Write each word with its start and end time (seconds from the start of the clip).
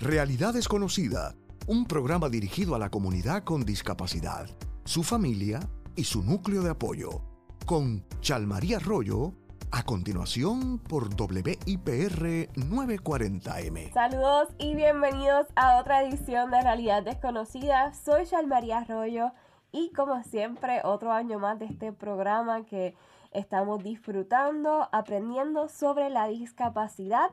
Realidad 0.00 0.54
Desconocida, 0.54 1.34
un 1.66 1.84
programa 1.84 2.30
dirigido 2.30 2.74
a 2.74 2.78
la 2.78 2.88
comunidad 2.88 3.44
con 3.44 3.66
discapacidad, 3.66 4.48
su 4.86 5.02
familia 5.02 5.60
y 5.94 6.04
su 6.04 6.22
núcleo 6.22 6.62
de 6.62 6.70
apoyo, 6.70 7.20
con 7.66 8.02
Chalmaría 8.22 8.78
Arroyo, 8.78 9.34
a 9.70 9.82
continuación 9.82 10.78
por 10.78 11.10
WIPR 11.10 12.48
940M. 12.54 13.92
Saludos 13.92 14.48
y 14.56 14.74
bienvenidos 14.74 15.48
a 15.54 15.76
otra 15.76 16.02
edición 16.02 16.50
de 16.50 16.62
Realidad 16.62 17.02
Desconocida. 17.02 17.92
Soy 17.92 18.24
Chalmaría 18.24 18.78
Arroyo 18.78 19.32
y 19.70 19.92
como 19.92 20.24
siempre 20.24 20.80
otro 20.82 21.12
año 21.12 21.38
más 21.38 21.58
de 21.58 21.66
este 21.66 21.92
programa 21.92 22.64
que 22.64 22.94
estamos 23.32 23.84
disfrutando, 23.84 24.88
aprendiendo 24.92 25.68
sobre 25.68 26.08
la 26.08 26.26
discapacidad. 26.28 27.30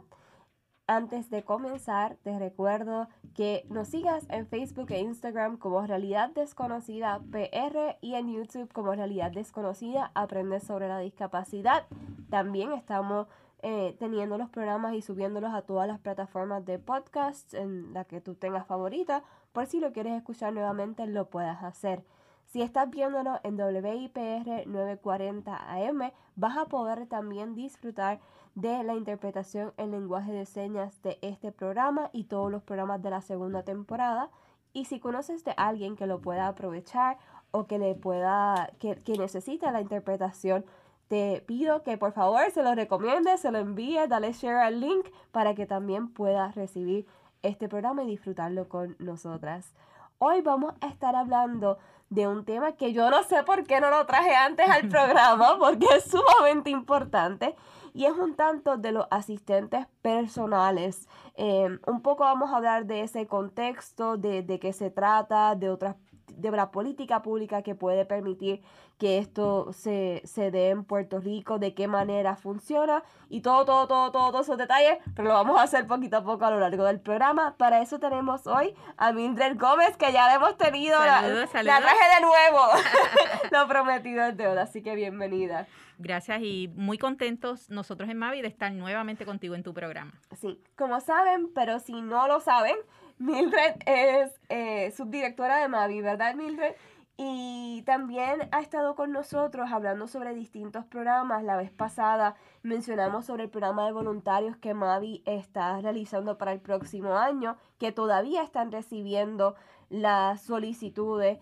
Antes 0.89 1.29
de 1.29 1.43
comenzar, 1.43 2.15
te 2.23 2.39
recuerdo 2.39 3.09
que 3.35 3.65
nos 3.69 3.89
sigas 3.89 4.25
en 4.29 4.47
Facebook 4.47 4.89
e 4.91 5.01
Instagram 5.01 5.57
como 5.57 5.85
Realidad 5.85 6.29
Desconocida 6.29 7.19
PR 7.29 7.97
y 7.99 8.15
en 8.15 8.31
YouTube 8.31 8.71
como 8.71 8.95
Realidad 8.95 9.33
Desconocida 9.33 10.11
Aprende 10.15 10.61
sobre 10.61 10.87
la 10.87 10.99
discapacidad. 10.99 11.85
También 12.29 12.71
estamos 12.71 13.27
eh, 13.63 13.97
teniendo 13.99 14.37
los 14.37 14.49
programas 14.49 14.93
y 14.93 15.01
subiéndolos 15.01 15.53
a 15.53 15.63
todas 15.63 15.89
las 15.89 15.99
plataformas 15.99 16.63
de 16.63 16.79
podcast 16.79 17.53
en 17.53 17.93
la 17.93 18.05
que 18.05 18.21
tú 18.21 18.35
tengas 18.35 18.65
favorita. 18.65 19.23
Por 19.51 19.65
si 19.65 19.81
lo 19.81 19.91
quieres 19.91 20.13
escuchar 20.13 20.53
nuevamente, 20.53 21.05
lo 21.05 21.29
puedas 21.29 21.63
hacer. 21.63 22.01
Si 22.45 22.61
estás 22.61 22.89
viéndolo 22.89 23.41
en 23.43 23.59
WIPR 23.59 24.65
940 24.67 25.53
AM, 25.53 26.13
vas 26.37 26.57
a 26.57 26.65
poder 26.67 27.07
también 27.07 27.55
disfrutar 27.55 28.21
de 28.57 28.83
la 28.83 28.95
interpretación 28.95 29.71
en 29.77 29.91
lenguaje 29.91 30.31
de 30.31 30.47
señas 30.47 30.99
de 31.03 31.19
este 31.21 31.51
programa 31.51 32.09
y 32.11 32.23
todos 32.23 32.51
los 32.51 32.63
programas 32.63 33.03
de 33.03 33.11
la 33.11 33.21
segunda 33.21 33.61
temporada. 33.61 34.31
Y 34.73 34.85
si 34.85 34.99
conoces 34.99 35.43
de 35.43 35.53
alguien 35.57 35.95
que 35.95 36.07
lo 36.07 36.21
pueda 36.21 36.47
aprovechar 36.47 37.19
o 37.51 37.67
que 37.67 37.77
le 37.77 37.93
pueda, 37.93 38.71
que, 38.79 38.95
que 38.95 39.15
necesita 39.15 39.71
la 39.71 39.79
interpretación, 39.79 40.65
te 41.07 41.43
pido 41.45 41.83
que 41.83 41.99
por 41.99 42.13
favor 42.13 42.49
se 42.49 42.63
lo 42.63 42.73
recomiende, 42.73 43.37
se 43.37 43.51
lo 43.51 43.59
envíe, 43.59 44.07
dale 44.07 44.33
share 44.33 44.57
al 44.57 44.79
link 44.79 45.05
para 45.31 45.53
que 45.53 45.67
también 45.67 46.11
pueda 46.11 46.51
recibir 46.53 47.05
este 47.43 47.69
programa 47.69 48.05
y 48.05 48.07
disfrutarlo 48.07 48.67
con 48.67 48.95
nosotras. 48.97 49.71
Hoy 50.17 50.41
vamos 50.41 50.73
a 50.81 50.87
estar 50.87 51.15
hablando 51.15 51.77
de 52.09 52.27
un 52.27 52.45
tema 52.45 52.71
que 52.71 52.93
yo 52.93 53.09
no 53.09 53.23
sé 53.23 53.43
por 53.43 53.65
qué 53.65 53.79
no 53.79 53.89
lo 53.89 54.05
traje 54.05 54.35
antes 54.35 54.67
al 54.67 54.87
programa, 54.89 55.57
porque 55.59 55.85
es 55.95 56.05
sumamente 56.05 56.69
importante, 56.69 57.55
y 57.93 58.05
es 58.05 58.13
un 58.13 58.35
tanto 58.35 58.77
de 58.77 58.91
los 58.91 59.07
asistentes 59.11 59.87
personales. 60.01 61.07
Em, 61.35 61.79
un 61.87 62.01
poco 62.01 62.23
vamos 62.23 62.51
a 62.51 62.57
hablar 62.57 62.85
de 62.85 63.01
ese 63.01 63.27
contexto, 63.27 64.17
de, 64.17 64.43
de 64.43 64.59
qué 64.59 64.73
se 64.73 64.89
trata, 64.89 65.55
de 65.55 65.69
otras 65.69 65.95
de 66.37 66.51
la 66.51 66.71
política 66.71 67.21
pública 67.21 67.61
que 67.61 67.75
puede 67.75 68.05
permitir 68.05 68.61
que 68.97 69.17
esto 69.17 69.71
se, 69.73 70.21
se 70.25 70.51
dé 70.51 70.69
en 70.69 70.83
Puerto 70.83 71.19
Rico, 71.19 71.59
de 71.59 71.73
qué 71.73 71.87
manera 71.87 72.35
funciona 72.35 73.03
y 73.29 73.41
todo, 73.41 73.65
todo, 73.65 73.87
todo, 73.87 74.11
todo, 74.11 74.31
todos 74.31 74.45
esos 74.45 74.57
detalles, 74.57 74.97
pero 75.15 75.29
lo 75.29 75.33
vamos 75.35 75.59
a 75.59 75.63
hacer 75.63 75.87
poquito 75.87 76.17
a 76.17 76.23
poco 76.23 76.45
a 76.45 76.51
lo 76.51 76.59
largo 76.59 76.83
del 76.85 76.99
programa. 76.99 77.55
Para 77.57 77.81
eso 77.81 77.99
tenemos 77.99 78.47
hoy 78.47 78.75
a 78.97 79.11
Mildred 79.11 79.57
Gómez, 79.57 79.97
que 79.97 80.11
ya 80.11 80.33
hemos 80.33 80.57
tenido, 80.57 80.97
la, 80.99 81.21
la, 81.21 81.47
traje 81.47 81.63
de 81.63 82.21
nuevo, 82.21 82.59
lo 83.51 83.67
prometido 83.67 84.23
es 84.23 84.37
deuda, 84.37 84.63
así 84.63 84.81
que 84.81 84.95
bienvenida. 84.95 85.67
Gracias 85.99 86.41
y 86.41 86.71
muy 86.75 86.97
contentos 86.97 87.69
nosotros 87.69 88.09
en 88.09 88.17
Mavi 88.17 88.41
de 88.41 88.47
estar 88.47 88.71
nuevamente 88.71 89.25
contigo 89.25 89.55
en 89.55 89.63
tu 89.63 89.73
programa. 89.73 90.13
Sí, 90.35 90.61
como 90.75 90.99
saben, 91.01 91.51
pero 91.53 91.79
si 91.79 92.01
no 92.01 92.27
lo 92.27 92.39
saben, 92.39 92.75
Mildred 93.17 93.75
es 93.85 94.31
eh, 94.49 94.91
subdirectora 94.91 95.57
de 95.57 95.67
Mavi, 95.67 96.01
¿verdad, 96.01 96.35
Mildred? 96.35 96.75
Y 97.19 97.81
también 97.87 98.47
ha 98.51 98.59
estado 98.59 98.93
con 98.93 99.11
nosotros 99.11 99.71
hablando 99.71 100.07
sobre 100.07 100.35
distintos 100.35 100.85
programas. 100.85 101.43
La 101.43 101.57
vez 101.57 101.71
pasada 101.71 102.35
mencionamos 102.61 103.25
sobre 103.25 103.45
el 103.45 103.49
programa 103.49 103.87
de 103.87 103.91
voluntarios 103.91 104.55
que 104.57 104.75
Mavi 104.75 105.23
está 105.25 105.81
realizando 105.81 106.37
para 106.37 106.53
el 106.53 106.59
próximo 106.59 107.17
año, 107.17 107.57
que 107.79 107.91
todavía 107.91 108.43
están 108.43 108.71
recibiendo 108.71 109.55
las 109.89 110.43
solicitudes. 110.43 111.39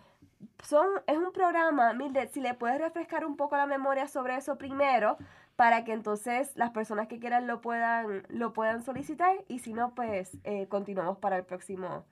Son, 0.64 0.88
es 1.08 1.18
un 1.18 1.32
programa, 1.32 1.94
Mildred, 1.94 2.30
si 2.32 2.42
le 2.42 2.54
puedes 2.54 2.80
refrescar 2.80 3.26
un 3.26 3.36
poco 3.36 3.56
la 3.56 3.68
memoria 3.68 4.08
sobre 4.08 4.36
eso 4.36 4.58
primero, 4.58 5.18
para 5.56 5.84
que 5.84 5.94
entonces 5.94 6.52
las 6.56 6.72
personas 6.72 7.08
que 7.08 7.20
quieran 7.20 7.48
lo 7.48 7.62
puedan, 7.62 8.26
lo 8.30 8.54
puedan 8.54 8.84
solicitar 8.84 9.36
y 9.48 9.60
si 9.60 9.74
no, 9.74 9.94
pues 9.96 10.38
eh, 10.44 10.68
continuamos 10.68 11.18
para 11.18 11.38
el 11.38 11.44
próximo, 11.46 12.06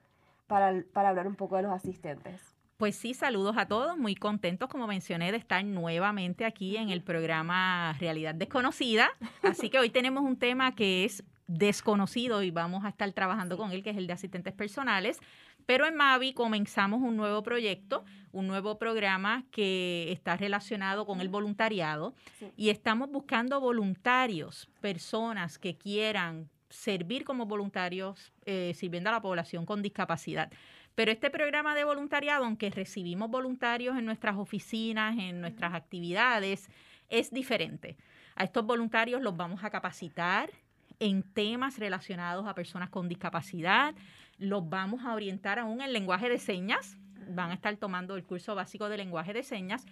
para, 0.47 0.83
para 0.94 1.09
hablar 1.09 1.28
un 1.28 1.35
poco 1.35 1.57
de 1.57 1.63
los 1.63 1.72
asistentes. 1.72 2.53
Pues 2.78 2.95
sí, 2.95 3.13
saludos 3.13 3.56
a 3.57 3.67
todos, 3.67 3.97
muy 3.97 4.16
contentos, 4.16 4.67
como 4.67 4.88
mencioné, 4.88 5.31
de 5.31 5.38
estar 5.38 5.63
nuevamente 5.63 6.44
aquí 6.44 6.75
en 6.75 6.89
el 6.89 7.01
programa 7.01 7.94
Realidad 8.00 8.35
Desconocida. 8.35 9.09
Así 9.44 9.69
que 9.69 9.79
hoy 9.79 9.89
tenemos 9.89 10.23
un 10.23 10.38
tema 10.38 10.73
que 10.73 11.06
es 11.06 11.23
desconocido 11.48 12.44
y 12.44 12.52
vamos 12.52 12.86
a 12.86 12.90
estar 12.90 13.12
trabajando 13.12 13.58
con 13.58 13.72
él, 13.72 13.84
que 13.84 13.92
es 13.92 13.98
el 13.98 14.08
de 14.08 14.14
asistentes 14.14 14.54
personales. 14.54 15.20
Pero 15.66 15.86
en 15.86 15.96
Mavi 15.96 16.34
comenzamos 16.34 17.02
un 17.02 17.16
nuevo 17.16 17.44
proyecto, 17.44 18.04
un 18.31 18.48
nuevo 18.48 18.78
programa 18.78 19.46
que 19.52 20.12
está 20.12 20.36
relacionado 20.36 21.06
con 21.06 21.22
el 21.22 21.30
voluntariado 21.30 22.14
y 22.58 22.70
estamos 22.70 23.09
buscando 23.09 23.59
voluntarios, 23.62 24.70
personas 24.81 25.58
que 25.58 25.78
quieran 25.78 26.50
servir 26.70 27.24
como 27.24 27.46
voluntarios 27.46 28.34
eh, 28.46 28.74
sirviendo 28.75 29.10
a 29.10 29.14
la 29.14 29.22
población 29.22 29.66
con 29.66 29.81
discapacidad. 29.81 30.52
Pero 30.96 31.12
este 31.12 31.30
programa 31.30 31.75
de 31.75 31.84
voluntariado, 31.84 32.46
aunque 32.46 32.70
recibimos 32.70 33.30
voluntarios 33.30 33.98
en 33.98 34.06
nuestras 34.06 34.36
oficinas, 34.36 35.18
en 35.18 35.42
nuestras 35.42 35.74
actividades, 35.74 36.70
es 37.10 37.31
diferente. 37.31 37.98
A 38.36 38.44
estos 38.44 38.66
voluntarios 38.66 39.22
los 39.22 39.38
vamos 39.38 39.64
a 39.64 39.70
capacitar 39.70 40.50
en 41.00 41.24
temas 41.24 41.80
relacionados 41.80 42.48
a 42.48 42.56
personas 42.56 42.90
con 42.90 43.08
discapacidad, 43.08 43.96
los 44.38 44.68
vamos 44.68 45.06
a 45.06 45.14
orientar 45.14 45.59
aún 45.59 45.81
en 45.81 45.94
lenguaje 45.94 46.30
de 46.30 46.40
señas, 46.40 46.98
van 47.30 47.52
a 47.52 47.54
estar 47.54 47.76
tomando 47.78 48.16
el 48.16 48.24
curso 48.24 48.56
básico 48.56 48.90
de 48.90 48.98
lenguaje 48.98 49.34
de 49.34 49.44
señas, 49.44 49.86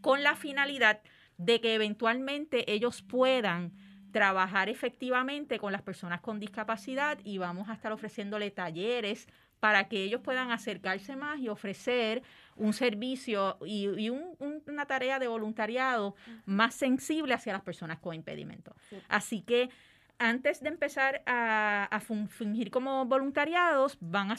con 0.00 0.22
la 0.22 0.36
finalidad 0.36 1.00
de 1.36 1.60
que 1.60 1.74
eventualmente 1.74 2.72
ellos 2.72 3.02
puedan 3.02 3.72
trabajar 4.12 4.68
efectivamente 4.68 5.58
con 5.58 5.72
las 5.72 5.82
personas 5.82 6.20
con 6.20 6.40
discapacidad 6.40 7.18
y 7.24 7.38
vamos 7.38 7.68
a 7.68 7.74
estar 7.74 7.92
ofreciéndole 7.92 8.50
talleres 8.50 9.28
para 9.60 9.88
que 9.88 10.02
ellos 10.02 10.20
puedan 10.22 10.50
acercarse 10.50 11.16
más 11.16 11.40
y 11.40 11.48
ofrecer 11.48 12.22
un 12.56 12.72
servicio 12.72 13.58
y, 13.66 14.08
una 14.08 14.86
tarea 14.86 15.18
de 15.18 15.28
voluntariado 15.28 16.14
más 16.46 16.74
sensible 16.74 17.34
hacia 17.34 17.52
las 17.52 17.62
personas 17.62 17.98
con 17.98 18.14
impedimento. 18.14 18.74
Así 19.08 19.42
que 19.42 19.68
antes 20.18 20.62
de 20.62 20.68
empezar 20.68 21.22
a, 21.26 22.00
fungir 22.00 22.70
como 22.70 23.06
voluntariados, 23.06 23.96
van 24.00 24.30
a 24.32 24.36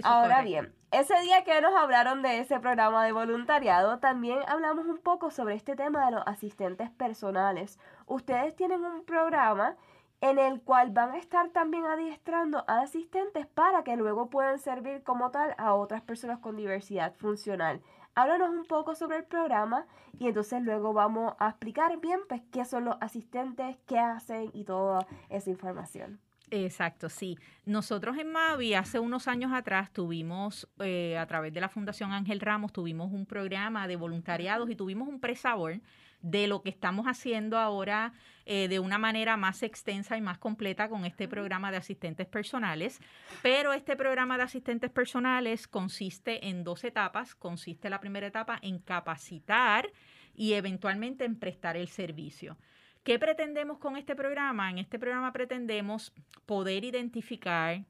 Ahora 0.03 0.43
bien, 0.43 0.75
ese 0.91 1.19
día 1.21 1.45
que 1.45 1.61
nos 1.61 1.75
hablaron 1.75 2.23
de 2.23 2.41
ese 2.41 2.61
programa 2.61 3.05
de 3.05 3.13
voluntariado, 3.13 3.99
también 3.99 4.39
hablamos 4.47 4.87
un 4.87 4.99
poco 4.99 5.31
sobre 5.31 5.55
este 5.55 5.77
tema 5.77 6.07
de 6.07 6.13
los 6.13 6.23
asistentes 6.27 6.91
personales. 6.91 7.79
Ustedes 8.07 8.55
tienen 8.57 8.85
un 8.85 9.05
programa 9.05 9.77
en 10.21 10.39
el 10.39 10.63
cual 10.63 10.91
van 10.91 11.11
a 11.11 11.19
estar 11.19 11.51
también 11.51 11.85
adiestrando 11.85 12.65
a 12.69 12.81
asistentes 12.81 13.47
para 13.47 13.85
que 13.85 13.97
luego 13.97 14.31
puedan 14.31 14.59
servir 14.59 15.03
como 15.03 15.31
tal 15.31 15.55
a 15.59 15.75
otras 15.75 16.03
personas 16.03 16.39
con 16.39 16.57
diversidad 16.57 17.15
funcional. 17.15 17.83
Háblanos 18.15 18.51
un 18.51 18.65
poco 18.65 18.95
sobre 18.95 19.19
el 19.19 19.25
programa 19.25 19.87
y 20.19 20.29
entonces 20.29 20.63
luego 20.63 20.95
vamos 20.95 21.35
a 21.39 21.51
explicar 21.51 22.01
bien 22.01 22.21
pues, 22.29 22.41
qué 22.51 22.65
son 22.65 22.87
los 22.87 22.97
asistentes, 23.01 23.77
qué 23.87 23.99
hacen 23.99 24.51
y 24.55 24.65
toda 24.65 25.07
esa 25.29 25.51
información. 25.51 26.19
Exacto, 26.51 27.09
sí. 27.09 27.37
Nosotros 27.65 28.17
en 28.19 28.31
Mavi 28.31 28.75
hace 28.75 29.01
unos 29.01 29.27
años 29.27 29.53
atrás 29.53 29.93
tuvimos, 29.93 30.69
eh, 30.79 31.19
a 31.19 31.27
través 31.27 31.53
de 31.53 31.61
la 31.61 31.69
Fundación 31.69 32.13
Ángel 32.13 32.41
Ramos, 32.41 32.73
tuvimos 32.73 33.13
un 33.13 33.27
programa 33.27 33.89
de 33.89 33.97
voluntariados 33.97 34.71
y 34.71 34.77
tuvimos 34.77 35.09
un 35.09 35.21
presabor 35.21 35.81
de 36.21 36.47
lo 36.47 36.63
que 36.63 36.71
estamos 36.71 37.07
haciendo 37.07 37.59
ahora 37.59 38.13
eh, 38.45 38.69
de 38.69 38.79
una 38.79 38.99
manera 38.99 39.37
más 39.37 39.63
extensa 39.63 40.17
y 40.17 40.21
más 40.21 40.39
completa 40.39 40.89
con 40.89 41.05
este 41.05 41.29
programa 41.29 41.71
de 41.71 41.79
asistentes 41.79 42.27
personales. 42.27 43.01
Pero 43.43 43.73
este 43.73 43.97
programa 43.97 44.37
de 44.37 44.45
asistentes 44.45 44.91
personales 44.91 45.67
consiste 45.67 46.49
en 46.49 46.65
dos 46.65 46.85
etapas. 46.85 47.35
Consiste 47.35 47.91
la 47.91 48.01
primera 48.01 48.27
etapa 48.27 48.59
en 48.63 48.79
capacitar 48.79 49.91
y 50.35 50.53
eventualmente 50.53 51.25
en 51.25 51.39
prestar 51.39 51.77
el 51.77 51.89
servicio. 51.89 52.57
¿Qué 53.03 53.19
pretendemos 53.19 53.79
con 53.79 53.97
este 53.97 54.17
programa? 54.17 54.71
En 54.71 54.79
este 54.79 54.99
programa 54.99 55.33
pretendemos 55.33 56.13
poder 56.45 56.85
identificar 56.85 57.85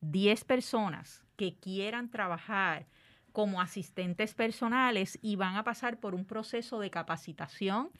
10 0.00 0.44
personas 0.44 1.24
que 1.36 1.56
quieran 1.56 2.10
trabajar 2.10 2.86
como 3.32 3.60
asistentes 3.60 4.34
personales 4.34 5.18
y 5.22 5.36
van 5.36 5.56
a 5.56 5.64
pasar 5.64 5.98
por 5.98 6.14
un 6.14 6.24
proceso 6.24 6.80
de 6.80 6.90
capacitación 6.90 7.90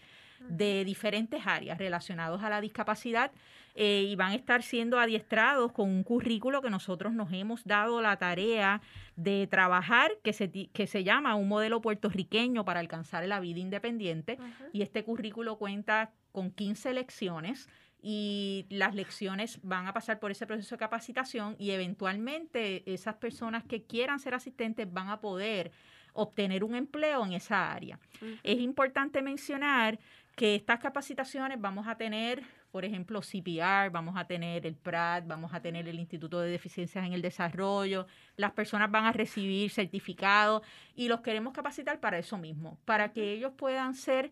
de 0.40 0.84
diferentes 0.84 1.46
áreas 1.46 1.78
relacionadas 1.78 2.42
a 2.42 2.48
la 2.48 2.60
discapacidad 2.60 3.32
eh, 3.74 4.06
y 4.08 4.16
van 4.16 4.32
a 4.32 4.34
estar 4.34 4.62
siendo 4.62 4.98
adiestrados 4.98 5.72
con 5.72 5.88
un 5.88 6.02
currículo 6.02 6.62
que 6.62 6.70
nosotros 6.70 7.12
nos 7.12 7.32
hemos 7.32 7.64
dado 7.64 8.00
la 8.00 8.16
tarea 8.16 8.80
de 9.16 9.46
trabajar, 9.46 10.12
que 10.22 10.32
se, 10.32 10.50
que 10.50 10.86
se 10.86 11.04
llama 11.04 11.34
un 11.34 11.48
modelo 11.48 11.80
puertorriqueño 11.80 12.64
para 12.64 12.80
alcanzar 12.80 13.26
la 13.26 13.40
vida 13.40 13.60
independiente. 13.60 14.38
Y 14.72 14.82
este 14.82 15.04
currículo 15.04 15.58
cuenta 15.58 16.12
con 16.32 16.50
15 16.50 16.94
lecciones 16.94 17.68
y 18.00 18.66
las 18.70 18.94
lecciones 18.94 19.58
van 19.62 19.86
a 19.86 19.92
pasar 19.92 20.20
por 20.20 20.30
ese 20.30 20.46
proceso 20.46 20.74
de 20.74 20.78
capacitación 20.78 21.56
y 21.58 21.70
eventualmente 21.70 22.82
esas 22.92 23.16
personas 23.16 23.64
que 23.64 23.82
quieran 23.82 24.20
ser 24.20 24.34
asistentes 24.34 24.92
van 24.92 25.08
a 25.08 25.20
poder 25.20 25.72
obtener 26.12 26.64
un 26.64 26.74
empleo 26.74 27.24
en 27.24 27.32
esa 27.32 27.72
área. 27.72 27.98
Es 28.42 28.58
importante 28.58 29.22
mencionar 29.22 29.98
que 30.36 30.54
estas 30.54 30.78
capacitaciones 30.78 31.60
vamos 31.60 31.88
a 31.88 31.96
tener, 31.96 32.44
por 32.70 32.84
ejemplo, 32.84 33.20
CPR, 33.20 33.90
vamos 33.90 34.16
a 34.16 34.24
tener 34.24 34.66
el 34.66 34.76
PRAD, 34.76 35.24
vamos 35.26 35.52
a 35.52 35.60
tener 35.60 35.88
el 35.88 35.98
Instituto 35.98 36.40
de 36.40 36.50
Deficiencias 36.50 37.04
en 37.04 37.12
el 37.12 37.22
Desarrollo, 37.22 38.06
las 38.36 38.52
personas 38.52 38.90
van 38.90 39.04
a 39.04 39.12
recibir 39.12 39.70
certificados 39.70 40.62
y 40.94 41.08
los 41.08 41.20
queremos 41.22 41.52
capacitar 41.52 41.98
para 41.98 42.18
eso 42.18 42.38
mismo, 42.38 42.78
para 42.84 43.12
que 43.12 43.32
ellos 43.32 43.52
puedan 43.56 43.94
ser 43.94 44.30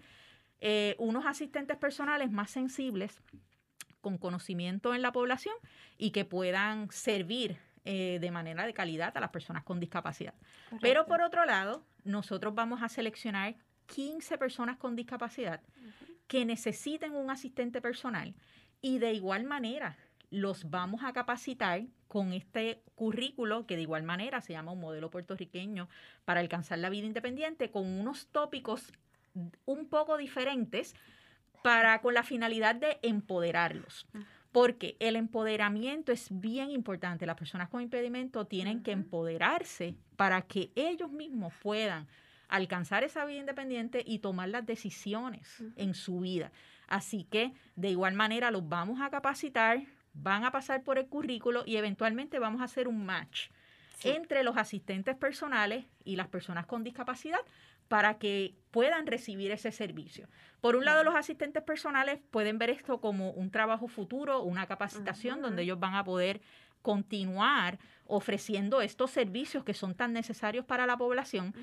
eh, 0.61 0.95
unos 0.99 1.27
asistentes 1.27 1.77
personales 1.77 2.31
más 2.31 2.51
sensibles, 2.51 3.21
con 4.07 4.19
conocimiento 4.19 4.95
en 4.95 5.03
la 5.03 5.11
población 5.11 5.57
y 5.99 6.13
que 6.13 6.25
puedan 6.25 6.89
servir 6.93 7.59
eh, 7.85 8.19
de 8.21 8.31
manera 8.31 8.65
de 8.65 8.73
calidad 8.73 9.17
a 9.17 9.21
las 9.21 9.31
personas 9.31 9.65
con 9.65 9.81
discapacidad. 9.81 10.35
Pero 10.81 11.07
por 11.07 11.23
otro 11.23 11.45
lado, 11.45 11.85
nosotros 12.05 12.55
vamos 12.55 12.85
a 12.85 12.89
seleccionar 12.89 13.57
15 13.87 14.39
personas 14.39 14.77
con 14.77 14.95
discapacidad 14.95 15.61
que 16.29 16.45
necesiten 16.45 17.17
un 17.17 17.33
asistente 17.33 17.81
personal 17.81 18.33
y 18.81 19.01
de 19.01 19.13
igual 19.13 19.43
manera 19.43 19.97
los 20.31 20.71
vamos 20.71 21.03
a 21.03 21.13
capacitar 21.13 21.83
con 22.07 22.33
este 22.33 22.85
currículo 22.95 23.67
que 23.67 23.75
de 23.75 23.83
igual 23.83 24.05
manera 24.05 24.41
se 24.41 24.53
llama 24.53 24.71
un 24.71 24.81
modelo 24.81 25.11
puertorriqueño 25.11 25.89
para 26.25 26.39
alcanzar 26.39 26.79
la 26.79 26.91
vida 26.91 27.07
independiente 27.07 27.73
con 27.73 27.85
unos 27.87 28.29
tópicos 28.29 28.93
un 29.65 29.89
poco 29.89 30.17
diferentes 30.17 30.95
para 31.63 32.01
con 32.01 32.15
la 32.15 32.23
finalidad 32.23 32.75
de 32.75 32.99
empoderarlos. 33.03 34.07
Porque 34.53 34.97
el 35.01 35.17
empoderamiento 35.17 36.13
es 36.13 36.29
bien 36.31 36.71
importante. 36.71 37.27
Las 37.27 37.37
personas 37.37 37.69
con 37.69 37.83
impedimento 37.83 38.47
tienen 38.47 38.83
que 38.83 38.93
empoderarse 38.93 39.95
para 40.17 40.43
que 40.43 40.71
ellos 40.75 41.11
mismos 41.11 41.53
puedan 41.63 42.07
alcanzar 42.49 43.05
esa 43.05 43.25
vida 43.25 43.41
independiente 43.41 44.03
y 44.07 44.21
tomar 44.21 44.49
las 44.49 44.65
decisiones 44.65 45.63
en 45.77 45.95
su 45.95 46.21
vida. 46.21 46.53
Así 46.87 47.25
que 47.25 47.53
de 47.75 47.91
igual 47.91 48.15
manera 48.15 48.51
los 48.51 48.69
vamos 48.69 49.01
a 49.01 49.11
capacitar, 49.11 49.83
van 50.15 50.45
a 50.45 50.53
pasar 50.53 50.83
por 50.83 50.99
el 50.99 51.07
currículo 51.07 51.65
y 51.67 51.77
eventualmente 51.77 52.39
vamos 52.39 52.61
a 52.61 52.65
hacer 52.65 52.89
un 52.89 53.05
match 53.05 53.49
entre 54.05 54.45
los 54.45 54.57
asistentes 54.57 55.17
personales 55.17 55.87
y 56.05 56.17
las 56.17 56.29
personas 56.29 56.67
con 56.67 56.85
discapacidad 56.85 57.41
para 57.89 58.19
que 58.19 58.55
puedan 58.71 59.07
recibir 59.07 59.51
ese 59.53 59.73
servicio. 59.73 60.29
Por 60.61 60.77
un 60.77 60.85
lado, 60.85 61.05
los 61.05 61.15
asistentes 61.15 61.63
personales 61.63 62.19
pueden 62.31 62.59
ver 62.59 62.71
esto 62.71 63.01
como 63.01 63.31
un 63.31 63.51
trabajo 63.51 63.89
futuro, 63.89 64.43
una 64.43 64.67
capacitación 64.67 65.41
donde 65.41 65.63
ellos 65.63 65.79
van 65.79 65.95
a 65.95 66.05
poder 66.05 66.41
continuar 66.83 67.79
ofreciendo 68.07 68.81
estos 68.81 69.11
servicios 69.11 69.65
que 69.65 69.75
son 69.75 69.95
tan 69.95 70.13
necesarios 70.13 70.65
para 70.65 70.87
la 70.87 70.97
población. 70.97 71.55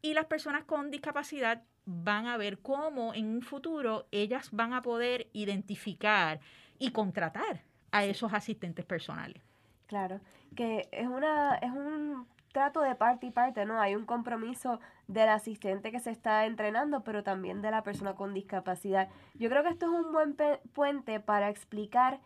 Y 0.00 0.14
las 0.14 0.26
personas 0.26 0.64
con 0.64 0.90
discapacidad 0.90 1.62
van 1.84 2.26
a 2.26 2.36
ver 2.36 2.58
cómo 2.58 3.14
en 3.14 3.26
un 3.26 3.42
futuro 3.42 4.06
ellas 4.10 4.48
van 4.52 4.72
a 4.72 4.82
poder 4.82 5.28
identificar 5.32 6.40
y 6.78 6.90
contratar 6.90 7.62
a 7.92 8.04
esos 8.04 8.32
asistentes 8.32 8.84
personales. 8.84 9.42
Claro, 9.86 10.20
que 10.56 10.88
es 10.90 11.06
una 11.06 11.56
es 11.56 11.70
un 11.70 12.26
trato 12.52 12.80
de 12.80 12.94
parte 12.94 13.26
y 13.26 13.30
parte, 13.30 13.64
¿no? 13.64 13.80
Hay 13.80 13.94
un 13.94 14.06
compromiso 14.06 14.78
del 15.08 15.28
asistente 15.28 15.90
que 15.90 16.00
se 16.00 16.10
está 16.10 16.46
entrenando, 16.46 17.02
pero 17.02 17.22
también 17.22 17.62
de 17.62 17.70
la 17.70 17.82
persona 17.82 18.14
con 18.14 18.34
discapacidad. 18.34 19.08
Yo 19.34 19.48
creo 19.48 19.62
que 19.62 19.70
esto 19.70 19.86
es 19.86 19.92
un 19.92 20.12
buen 20.12 20.36
puente 20.72 21.20
para 21.20 21.48
explicar 21.48 22.20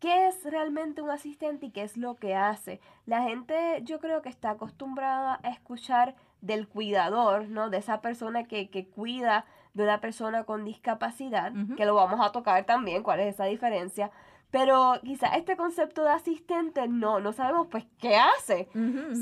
qué 0.00 0.28
es 0.28 0.44
realmente 0.44 1.02
un 1.02 1.10
asistente 1.10 1.66
y 1.66 1.70
qué 1.70 1.82
es 1.82 1.96
lo 1.96 2.16
que 2.16 2.34
hace. 2.34 2.80
La 3.06 3.22
gente 3.22 3.80
yo 3.82 4.00
creo 4.00 4.22
que 4.22 4.28
está 4.28 4.50
acostumbrada 4.50 5.40
a 5.42 5.48
escuchar 5.50 6.14
del 6.40 6.68
cuidador, 6.68 7.48
¿no? 7.48 7.68
De 7.68 7.78
esa 7.78 8.00
persona 8.00 8.44
que, 8.44 8.70
que 8.70 8.86
cuida 8.88 9.44
de 9.74 9.84
una 9.84 10.00
persona 10.00 10.44
con 10.44 10.64
discapacidad, 10.64 11.52
que 11.76 11.84
lo 11.84 11.94
vamos 11.94 12.20
a 12.24 12.32
tocar 12.32 12.64
también, 12.64 13.02
cuál 13.02 13.20
es 13.20 13.34
esa 13.34 13.44
diferencia. 13.44 14.10
Pero 14.50 14.94
quizá 15.04 15.36
este 15.36 15.56
concepto 15.56 16.02
de 16.04 16.10
asistente 16.10 16.88
no, 16.88 17.20
no 17.20 17.32
sabemos 17.32 17.66
pues 17.70 17.84
qué 17.98 18.16
hace. 18.16 18.68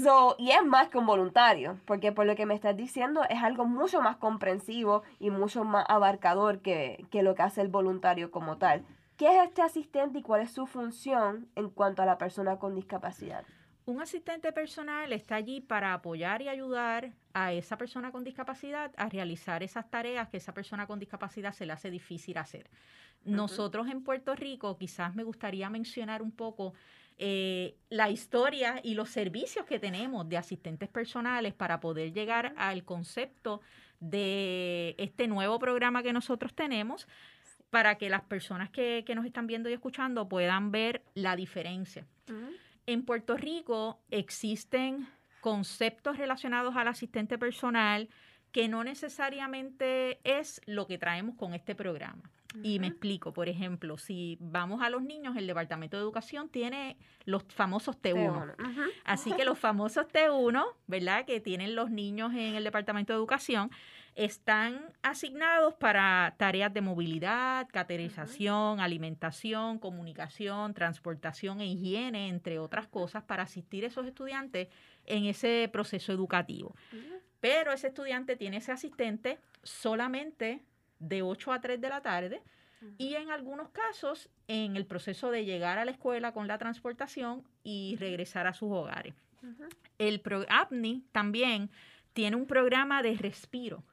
so, 0.05 0.37
y 0.39 0.51
es 0.51 0.65
más 0.65 0.89
que 0.89 0.99
un 0.99 1.07
voluntario, 1.07 1.79
porque 1.85 2.13
por 2.13 2.27
lo 2.27 2.37
que 2.37 2.47
me 2.47 2.55
estás 2.55 2.77
diciendo 2.77 3.23
es 3.29 3.43
algo 3.43 3.65
mucho 3.65 4.01
más 4.01 4.17
comprensivo 4.17 5.03
y 5.19 5.31
mucho 5.31 5.65
más 5.65 5.85
abarcador 5.89 6.61
que, 6.61 7.07
que 7.11 7.23
lo 7.23 7.35
que 7.35 7.43
hace 7.43 7.61
el 7.61 7.69
voluntario 7.69 8.31
como 8.31 8.57
tal. 8.59 8.85
¿Qué 9.17 9.27
es 9.29 9.45
este 9.49 9.63
asistente 9.63 10.19
y 10.19 10.23
cuál 10.23 10.43
es 10.43 10.53
su 10.53 10.67
función 10.67 11.49
en 11.57 11.71
cuanto 11.71 12.03
a 12.03 12.07
la 12.07 12.19
persona 12.19 12.59
con 12.59 12.75
discapacidad? 12.75 13.45
Un 13.87 14.01
asistente 14.01 14.53
personal 14.53 15.13
está 15.13 15.37
allí 15.37 15.61
para 15.61 15.95
apoyar 15.95 16.43
y 16.43 16.49
ayudar 16.49 17.13
a 17.33 17.53
esa 17.53 17.79
persona 17.79 18.11
con 18.11 18.25
discapacidad 18.25 18.91
a 18.97 19.09
realizar 19.09 19.63
esas 19.63 19.89
tareas 19.89 20.29
que 20.29 20.39
esa 20.39 20.53
persona 20.53 20.89
con 20.89 20.99
discapacidad 20.99 21.53
se 21.53 21.67
le 21.67 21.73
hace 21.73 21.89
difícil 21.89 22.37
hacer. 22.37 22.69
Nosotros 23.25 23.87
en 23.89 24.03
Puerto 24.03 24.35
Rico, 24.35 24.77
quizás 24.77 25.15
me 25.15 25.23
gustaría 25.23 25.71
mencionar 25.71 26.21
un 26.21 26.33
poco 26.33 26.75
eh, 27.17 27.77
la 27.89 28.11
historia 28.11 28.81
y 28.83 28.95
los 28.95 29.09
servicios 29.09 29.67
que 29.67 29.79
tenemos 29.79 30.29
de 30.29 30.37
asistentes 30.37 30.89
personales 30.89 31.55
para 31.55 31.79
poder 31.79 32.13
llegar 32.13 32.55
al 32.57 32.85
concepto 32.85 33.61
de 34.01 34.97
este 34.99 35.29
nuevo 35.29 35.61
programa 35.61 36.03
que 36.03 36.13
nosotros 36.13 36.55
tenemos 36.55 37.07
para 37.71 37.95
que 37.99 38.11
las 38.11 38.23
personas 38.23 38.69
que, 38.69 39.05
nos 39.15 39.27
están 39.27 39.47
viendo 39.47 39.71
y 39.71 39.75
escuchando 39.75 40.29
puedan 40.29 40.73
ver 40.73 41.03
la 41.15 41.37
diferencia. 41.37 42.05
En 42.87 43.05
Puerto 43.05 43.37
Rico 43.37 44.01
existen 44.11 45.09
conceptos 45.41 46.19
relacionados 46.19 46.77
al 46.77 46.89
asistente 46.89 47.37
personal 47.37 48.09
que 48.53 48.69
no 48.69 48.85
necesariamente 48.85 50.21
es 50.25 50.61
lo 50.67 50.87
que 50.87 50.97
traemos 50.97 51.35
con 51.37 51.53
este 51.53 51.75
programa. 51.75 52.31
Y 52.63 52.79
me 52.79 52.87
explico, 52.87 53.33
por 53.35 53.49
ejemplo, 53.51 53.99
si 53.99 54.39
vamos 54.41 54.81
a 54.83 54.89
los 54.89 55.03
niños, 55.03 55.37
el 55.37 55.47
Departamento 55.47 55.99
de 55.99 56.03
Educación 56.03 56.49
tiene 56.49 56.97
los 57.27 57.45
famosos 57.49 58.01
T1. 58.01 58.55
Así 59.05 59.33
que 59.33 59.45
los 59.45 59.59
famosos 59.59 60.07
T1, 60.09 60.65
¿verdad? 60.87 61.27
Que 61.27 61.41
tienen 61.41 61.75
los 61.75 61.91
niños 61.91 62.33
en 62.33 62.55
el 62.55 62.65
Departamento 62.65 63.13
de 63.13 63.19
Educación, 63.19 63.71
están 64.17 64.81
asignados 65.03 65.75
para 65.75 66.35
tareas 66.39 66.73
de 66.73 66.81
movilidad, 66.81 67.69
caterización, 67.71 68.81
alimentación, 68.81 69.79
comunicación, 69.79 70.73
transportación 70.73 71.61
e 71.61 71.67
higiene, 71.67 72.29
entre 72.29 72.59
otras 72.59 72.89
cosas, 72.89 73.23
para 73.23 73.43
asistir 73.43 73.85
a 73.85 73.89
esos 73.89 74.07
estudiantes 74.07 74.69
en 75.05 75.27
ese 75.27 75.69
proceso 75.71 76.13
educativo. 76.13 76.75
Pero 77.41 77.73
ese 77.73 77.89
estudiante 77.89 78.37
tiene 78.37 78.57
ese 78.57 78.73
asistente 78.73 79.39
solamente 79.63 80.63
de 80.99 81.21
8 81.21 81.53
a 81.53 81.61
3 81.61 81.79
de 81.79 81.89
la 81.91 82.01
tarde 82.01 82.43
y 82.97 83.17
en 83.17 83.31
algunos 83.31 83.69
casos 83.69 84.31
en 84.49 84.77
el 84.77 84.87
proceso 84.87 85.31
de 85.31 85.45
llegar 85.45 85.79
a 85.79 85.85
la 85.85 85.91
escuela 85.91 86.33
con 86.33 86.49
la 86.49 86.57
transportación 86.57 87.45
y 87.63 87.97
regresar 88.01 88.47
a 88.47 88.55
sus 88.55 88.71
hogares. 88.73 89.15
El 89.99 90.23
APNI 90.49 91.05
también 91.13 91.71
tiene 92.15 92.37
un 92.37 92.47
programa 92.47 93.03
de 93.03 93.15
respiro. 93.15 93.85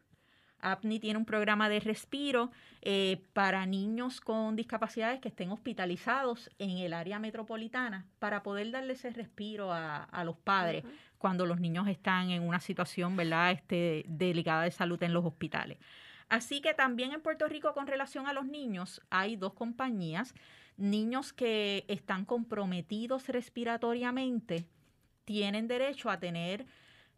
APNI 0.64 1.00
tiene 1.00 1.20
un 1.20 1.26
programa 1.26 1.70
de 1.70 1.80
respiro 1.80 2.52
eh, 2.82 3.22
para 3.34 3.66
niños 3.66 4.22
con 4.22 4.56
discapacidades 4.56 5.20
que 5.20 5.28
estén 5.28 5.52
hospitalizados 5.52 6.50
en 6.58 6.78
el 6.78 6.94
área 6.94 7.20
metropolitana 7.20 8.06
para 8.20 8.42
poder 8.44 8.72
darle 8.72 8.94
ese 8.94 9.12
respiro 9.12 9.72
a, 9.72 10.24
los 10.24 10.38
padres 10.38 10.84
cuando 11.18 11.46
los 11.46 11.60
niños 11.60 11.88
están 11.88 12.30
en 12.30 12.44
una 12.44 12.60
situación 12.60 13.16
¿verdad? 13.18 13.52
Este, 13.52 14.06
delicada 14.08 14.64
de 14.64 14.72
salud 14.72 15.02
en 15.04 15.14
los 15.14 15.26
hospitales. 15.26 15.78
Así 16.30 16.62
que 16.62 16.74
también 16.74 17.12
en 17.12 17.22
Puerto 17.22 17.48
Rico 17.48 17.74
con 17.74 17.86
relación 17.86 18.28
a 18.28 18.34
los 18.34 18.46
niños 18.46 19.02
hay 19.10 19.36
dos 19.36 19.54
compañías. 19.54 20.34
Niños 20.78 21.34
que 21.34 21.86
están 21.88 22.26
comprometidos 22.26 23.28
respiratoriamente 23.28 24.66
tienen 25.26 25.68
derecho 25.68 26.10
a 26.10 26.20
tener 26.20 26.66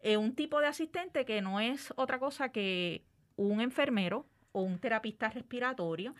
eh, 0.00 0.16
un 0.16 0.34
tipo 0.34 0.60
de 0.60 0.66
asistente 0.66 1.24
que 1.24 1.40
no 1.40 1.60
es 1.60 1.92
otra 1.96 2.18
cosa 2.18 2.50
que 2.50 3.04
un 3.36 3.60
enfermero 3.60 4.26
o 4.52 4.62
un 4.62 4.78
terapista 4.78 5.28
respiratorio 5.28 6.14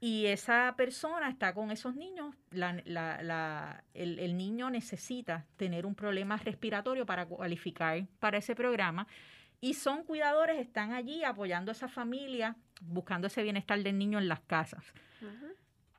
y 0.00 0.26
esa 0.26 0.74
persona 0.76 1.28
está 1.28 1.52
con 1.52 1.70
esos 1.70 1.94
niños, 1.94 2.34
el, 2.50 3.78
el, 3.94 4.36
niño 4.36 4.70
necesita 4.70 5.44
tener 5.56 5.84
un 5.84 5.94
problema 5.94 6.38
respiratorio 6.38 7.04
para 7.04 7.26
cualificar 7.26 8.06
para 8.18 8.38
ese 8.38 8.54
programa 8.54 9.06
y 9.60 9.74
son 9.74 10.04
cuidadores, 10.04 10.58
están 10.58 10.92
allí 10.92 11.22
apoyando 11.22 11.70
a 11.70 11.72
esa 11.72 11.88
familia, 11.88 12.56
buscando 12.80 13.26
ese 13.26 13.42
bienestar 13.42 13.82
del 13.82 13.98
niño 13.98 14.18
en 14.18 14.28
las 14.28 14.40
casas. 14.40 14.94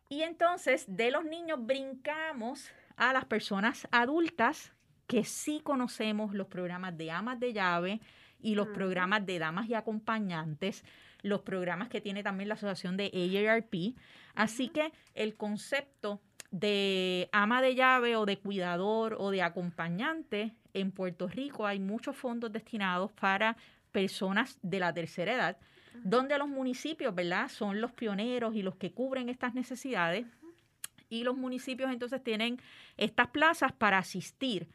Y 0.09 0.21
entonces 0.21 0.85
de 0.87 1.11
los 1.11 1.25
niños 1.25 1.59
brincamos 1.63 2.71
a 2.95 3.13
las 3.13 3.25
personas 3.25 3.87
adultas 3.91 4.73
que 5.05 5.23
sí 5.23 5.61
conocemos 5.63 6.33
los 6.33 6.47
programas 6.47 6.97
de 6.97 7.11
amas 7.11 7.39
de 7.39 7.53
llave 7.53 8.01
y 8.39 8.55
los 8.55 8.67
programas 8.67 9.25
de 9.25 9.39
damas 9.39 9.67
y 9.67 9.73
acompañantes, 9.73 10.83
los 11.21 11.41
programas 11.41 11.89
que 11.89 12.01
tiene 12.01 12.23
también 12.23 12.49
la 12.49 12.55
asociación 12.55 12.97
de 12.97 13.11
AARP. 13.13 13.97
Así 14.35 14.69
que 14.69 14.91
el 15.15 15.35
concepto 15.35 16.21
de 16.51 17.29
ama 17.31 17.61
de 17.61 17.75
llave 17.75 18.15
o 18.15 18.25
de 18.25 18.37
cuidador 18.37 19.15
o 19.19 19.31
de 19.31 19.41
acompañante 19.41 20.53
en 20.73 20.91
Puerto 20.91 21.27
Rico 21.27 21.65
hay 21.65 21.79
muchos 21.79 22.15
fondos 22.15 22.51
destinados 22.51 23.11
para 23.11 23.57
personas 23.91 24.57
de 24.61 24.79
la 24.79 24.93
tercera 24.93 25.33
edad, 25.33 25.57
donde 26.03 26.37
los 26.37 26.47
municipios, 26.47 27.15
¿verdad? 27.15 27.49
Son 27.49 27.81
los 27.81 27.91
pioneros 27.91 28.55
y 28.55 28.61
los 28.61 28.75
que 28.75 28.91
cubren 28.91 29.29
estas 29.29 29.55
necesidades. 29.55 30.25
Y 31.09 31.23
los 31.23 31.37
municipios 31.37 31.91
entonces 31.91 32.23
tienen 32.23 32.59
estas 32.97 33.27
plazas 33.27 33.71
para 33.71 33.97
asistir 33.97 34.67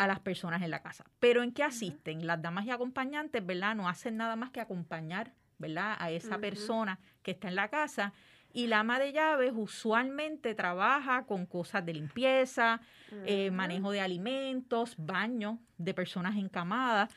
a 0.00 0.06
las 0.06 0.20
personas 0.20 0.62
en 0.62 0.70
la 0.70 0.80
casa. 0.80 1.04
Pero 1.18 1.42
¿en 1.42 1.52
qué 1.52 1.62
asisten? 1.62 2.26
Las 2.26 2.40
damas 2.40 2.64
y 2.64 2.70
acompañantes, 2.70 3.44
¿verdad? 3.44 3.74
No 3.74 3.86
hacen 3.86 4.16
nada 4.16 4.34
más 4.34 4.50
que 4.50 4.60
acompañar, 4.60 5.34
¿verdad? 5.58 5.94
A 5.98 6.10
esa 6.10 6.38
persona 6.38 6.98
que 7.22 7.32
está 7.32 7.48
en 7.48 7.54
la 7.54 7.68
casa 7.68 8.14
y 8.54 8.66
la 8.66 8.80
ama 8.80 8.98
de 8.98 9.12
llaves 9.12 9.52
usualmente 9.54 10.54
trabaja 10.54 11.26
con 11.26 11.44
cosas 11.44 11.84
de 11.84 11.92
limpieza, 11.92 12.80
eh, 13.26 13.50
manejo 13.50 13.90
de 13.90 14.00
alimentos, 14.00 14.94
baño 14.96 15.58
de 15.76 15.92
personas 15.92 16.34
encamadas, 16.36 17.14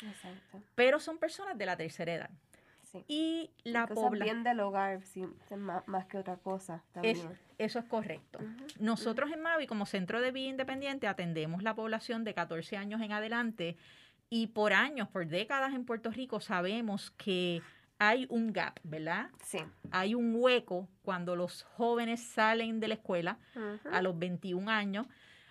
pero 0.75 0.99
son 0.99 1.17
personas 1.17 1.57
de 1.57 1.65
la 1.65 1.77
tercera 1.77 2.13
edad. 2.13 2.29
Y 3.07 3.49
la 3.63 3.87
población 3.87 4.43
del 4.43 4.59
hogar, 4.59 4.99
más, 5.87 6.05
que 6.05 6.17
otra 6.17 6.35
cosa. 6.35 6.83
También. 6.91 7.17
Eso 7.65 7.79
es 7.79 7.85
correcto. 7.85 8.39
Nosotros 8.79 9.31
en 9.31 9.41
Mavi, 9.41 9.67
como 9.67 9.85
Centro 9.85 10.21
de 10.21 10.31
Vida 10.31 10.49
Independiente, 10.49 11.07
atendemos 11.07 11.63
la 11.63 11.75
población 11.75 12.23
de 12.23 12.33
14 12.33 12.77
años 12.77 13.01
en 13.01 13.11
adelante 13.11 13.77
y 14.29 14.47
por 14.47 14.73
años, 14.73 15.09
por 15.09 15.27
décadas 15.27 15.73
en 15.73 15.85
Puerto 15.85 16.09
Rico, 16.11 16.39
sabemos 16.39 17.11
que 17.11 17.61
hay 17.99 18.25
un 18.29 18.51
gap, 18.51 18.79
¿verdad? 18.83 19.29
Sí. 19.43 19.59
Hay 19.91 20.15
un 20.15 20.33
hueco 20.35 20.89
cuando 21.03 21.35
los 21.35 21.63
jóvenes 21.63 22.21
salen 22.21 22.79
de 22.79 22.87
la 22.87 22.93
escuela 22.95 23.37
a 23.91 24.01
los 24.01 24.17
21 24.17 24.69
años 24.69 25.07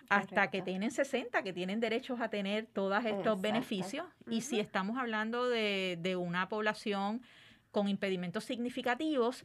hasta 0.09 0.49
que 0.49 0.61
tienen 0.61 0.91
60, 0.91 1.41
que 1.43 1.53
tienen 1.53 1.79
derechos 1.79 2.21
a 2.21 2.29
tener 2.29 2.67
todos 2.67 3.03
estos 3.05 3.39
beneficios. 3.41 4.05
Y 4.29 4.41
si 4.41 4.59
estamos 4.59 4.97
hablando 4.97 5.49
de, 5.49 6.15
una 6.19 6.49
población 6.49 7.21
con 7.71 7.87
impedimentos 7.87 8.43
significativos, 8.43 9.43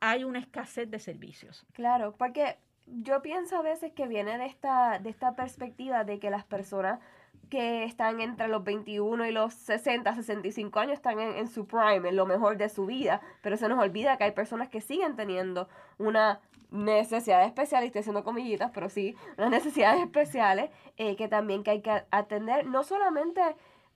hay 0.00 0.24
una 0.24 0.38
escasez 0.38 0.90
de 0.90 0.98
servicios. 0.98 1.66
Claro, 1.72 2.14
porque 2.16 2.58
yo 2.86 3.22
pienso 3.22 3.56
a 3.56 3.62
veces 3.62 3.92
que 3.92 4.06
viene 4.06 4.38
de 4.38 4.46
esta, 4.46 4.98
de 4.98 5.10
esta 5.10 5.34
perspectiva 5.34 6.04
de 6.04 6.18
que 6.18 6.30
las 6.30 6.44
personas 6.44 7.00
que 7.48 7.84
están 7.84 8.20
entre 8.20 8.48
los 8.48 8.64
21 8.64 9.26
y 9.26 9.32
los 9.32 9.54
60, 9.54 10.14
65 10.14 10.78
años, 10.80 10.94
están 10.94 11.20
en, 11.20 11.48
su 11.48 11.66
prime, 11.66 12.08
en 12.08 12.16
lo 12.16 12.26
mejor 12.26 12.56
de 12.56 12.68
su 12.68 12.86
vida, 12.86 13.20
pero 13.40 13.56
se 13.56 13.68
nos 13.68 13.78
olvida 13.78 14.16
que 14.16 14.24
hay 14.24 14.32
personas 14.32 14.68
que 14.68 14.80
siguen 14.80 15.16
teniendo 15.16 15.68
una 15.98 16.40
necesidad 16.70 17.44
especial, 17.44 17.84
y 17.84 17.86
estoy 17.86 18.00
haciendo 18.00 18.24
comillitas, 18.24 18.72
pero 18.74 18.88
sí, 18.88 19.14
unas 19.38 19.50
necesidades 19.50 20.00
especiales 20.00 20.70
eh, 20.96 21.14
que 21.14 21.28
también 21.28 21.62
que 21.62 21.70
hay 21.70 21.82
que 21.82 22.02
atender, 22.10 22.66
no 22.66 22.82
solamente, 22.82 23.40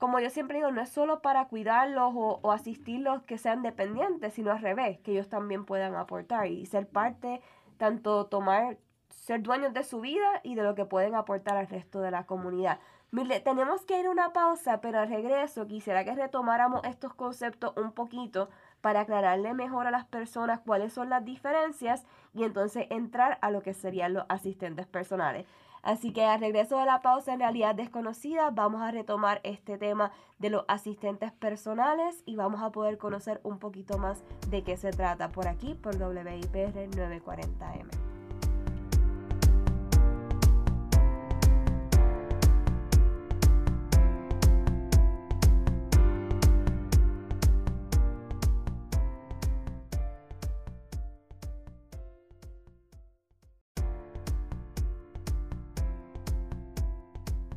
como 0.00 0.18
yo 0.18 0.30
siempre 0.30 0.56
digo, 0.56 0.72
no 0.72 0.80
es 0.80 0.88
solo 0.88 1.20
para 1.20 1.44
cuidarlos 1.48 2.14
o, 2.16 2.40
o 2.42 2.52
asistirlos 2.52 3.22
que 3.24 3.36
sean 3.36 3.60
dependientes, 3.60 4.32
sino 4.32 4.50
al 4.50 4.62
revés, 4.62 4.98
que 5.00 5.12
ellos 5.12 5.28
también 5.28 5.66
puedan 5.66 5.94
aportar 5.94 6.46
y 6.46 6.64
ser 6.64 6.88
parte, 6.88 7.42
tanto 7.76 8.24
tomar, 8.24 8.78
ser 9.10 9.42
dueños 9.42 9.74
de 9.74 9.84
su 9.84 10.00
vida 10.00 10.40
y 10.42 10.54
de 10.54 10.62
lo 10.62 10.74
que 10.74 10.86
pueden 10.86 11.14
aportar 11.14 11.58
al 11.58 11.68
resto 11.68 12.00
de 12.00 12.10
la 12.10 12.24
comunidad. 12.24 12.80
Mire, 13.10 13.40
tenemos 13.40 13.84
que 13.84 14.00
ir 14.00 14.06
a 14.06 14.10
una 14.10 14.32
pausa, 14.32 14.80
pero 14.80 15.00
al 15.00 15.08
regreso 15.10 15.66
quisiera 15.66 16.02
que 16.02 16.14
retomáramos 16.14 16.82
estos 16.84 17.12
conceptos 17.12 17.74
un 17.76 17.92
poquito 17.92 18.48
para 18.80 19.00
aclararle 19.00 19.52
mejor 19.52 19.86
a 19.86 19.90
las 19.90 20.06
personas 20.06 20.60
cuáles 20.60 20.94
son 20.94 21.10
las 21.10 21.26
diferencias 21.26 22.06
y 22.32 22.44
entonces 22.44 22.86
entrar 22.88 23.38
a 23.42 23.50
lo 23.50 23.62
que 23.62 23.74
serían 23.74 24.14
los 24.14 24.24
asistentes 24.30 24.86
personales. 24.86 25.44
Así 25.82 26.12
que 26.12 26.24
al 26.24 26.40
regreso 26.40 26.78
de 26.78 26.86
la 26.86 27.02
pausa 27.02 27.32
en 27.32 27.40
realidad 27.40 27.74
desconocida, 27.74 28.50
vamos 28.50 28.82
a 28.82 28.90
retomar 28.90 29.40
este 29.44 29.78
tema 29.78 30.12
de 30.38 30.50
los 30.50 30.64
asistentes 30.68 31.32
personales 31.32 32.22
y 32.26 32.36
vamos 32.36 32.62
a 32.62 32.70
poder 32.70 32.98
conocer 32.98 33.40
un 33.44 33.58
poquito 33.58 33.98
más 33.98 34.22
de 34.48 34.62
qué 34.62 34.76
se 34.76 34.90
trata 34.90 35.28
por 35.28 35.48
aquí, 35.48 35.74
por 35.74 35.96
WIPR 35.96 36.90
940M. 36.90 38.19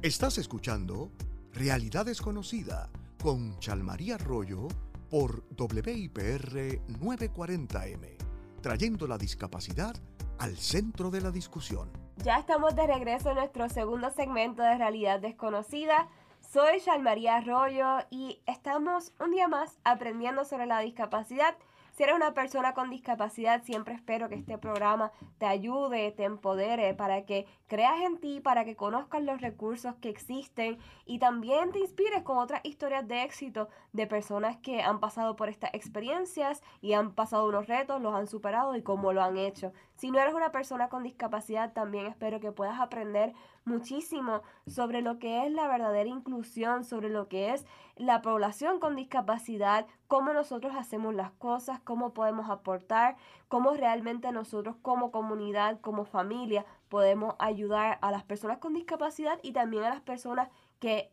Estás 0.04 0.38
escuchando 0.38 1.14
Realidad 1.54 2.06
Desconocida 2.06 2.90
con 3.24 3.58
Chalmaría 3.60 4.16
Arroyo 4.16 4.68
por 5.10 5.46
WIPR 5.58 6.82
940M, 7.00 8.18
trayendo 8.62 9.08
la 9.08 9.18
discapacidad 9.18 9.96
al 10.40 10.58
centro 10.58 11.10
de 11.10 11.22
la 11.22 11.32
discusión. 11.32 11.90
Ya 12.18 12.38
estamos 12.38 12.76
de 12.76 12.86
regreso 12.86 13.30
en 13.30 13.38
nuestro 13.38 13.70
segundo 13.70 14.10
segmento 14.10 14.62
de 14.62 14.78
Realidad 14.78 15.22
Desconocida. 15.22 16.10
Soy 16.52 16.82
Chalmaría 16.82 17.38
Arroyo 17.38 18.00
y 18.10 18.42
estamos 18.46 19.14
un 19.22 19.32
día 19.32 19.48
más 19.48 19.80
aprendiendo 19.86 20.44
sobre 20.44 20.66
la 20.66 20.80
discapacidad 20.82 21.56
si 21.94 22.02
eres 22.02 22.16
una 22.16 22.34
persona 22.34 22.74
con 22.74 22.90
discapacidad, 22.90 23.64
siempre 23.64 23.94
espero 23.94 24.28
que 24.28 24.36
este 24.36 24.58
programa 24.58 25.12
te 25.38 25.46
ayude, 25.46 26.12
te 26.12 26.24
empodere 26.24 26.96
para 26.96 27.26
que 27.26 27.46
creas 27.68 28.02
en 28.02 28.18
ti, 28.18 28.40
para 28.40 28.66
que 28.66 28.76
conozcas 28.76 29.22
los 29.22 29.40
recursos 29.42 29.94
que 30.02 30.10
existen 30.10 30.80
y 31.06 31.20
también 31.20 31.72
te 31.72 31.80
inspires 31.80 32.24
con 32.24 32.40
otras 32.40 32.62
historias 32.64 33.08
de 33.08 33.22
éxito 33.22 33.70
de 33.92 34.08
personas 34.08 34.58
que 34.58 34.82
han 34.82 35.00
pasado 35.00 35.36
por 35.36 35.50
estas 35.50 35.70
experiencias 35.74 36.64
y 36.82 36.94
han 36.94 37.14
pasado 37.14 37.48
unos 37.48 37.68
retos, 37.68 38.02
los 38.02 38.16
han 38.16 38.26
superado 38.26 38.76
y 38.76 38.82
cómo 38.82 39.14
lo 39.14 39.22
han 39.22 39.38
hecho. 39.38 39.72
Si 39.96 40.10
no 40.10 40.20
eres 40.20 40.34
una 40.34 40.52
persona 40.52 40.90
con 40.90 41.04
discapacidad, 41.04 41.74
también 41.74 42.08
espero 42.08 42.40
que 42.40 42.52
puedas 42.52 42.80
aprender 42.80 43.34
muchísimo 43.66 44.42
sobre 44.68 45.02
lo 45.02 45.20
que 45.20 45.46
es 45.46 45.52
la 45.52 45.68
verdadera 45.68 46.10
inclusión, 46.10 46.84
sobre 46.84 47.10
lo 47.10 47.28
que 47.28 47.54
es 47.54 47.66
la 47.96 48.22
población 48.22 48.80
con 48.80 48.96
discapacidad, 48.96 49.86
cómo 50.08 50.34
nosotros 50.34 50.74
hacemos 50.76 51.14
las 51.14 51.32
cosas, 51.32 51.80
cómo 51.80 52.14
podemos 52.14 52.50
aportar, 52.50 53.16
cómo 53.48 53.74
realmente 53.74 54.32
nosotros 54.32 54.76
como 54.82 55.12
comunidad, 55.12 55.80
como 55.82 56.06
familia, 56.06 56.66
podemos 56.90 57.36
ayudar 57.40 58.00
a 58.02 58.12
las 58.12 58.24
personas 58.24 58.58
con 58.58 58.74
discapacidad 58.74 59.40
y 59.44 59.54
también 59.54 59.84
a 59.84 59.90
las 59.90 60.02
personas 60.02 60.50
que 60.80 61.13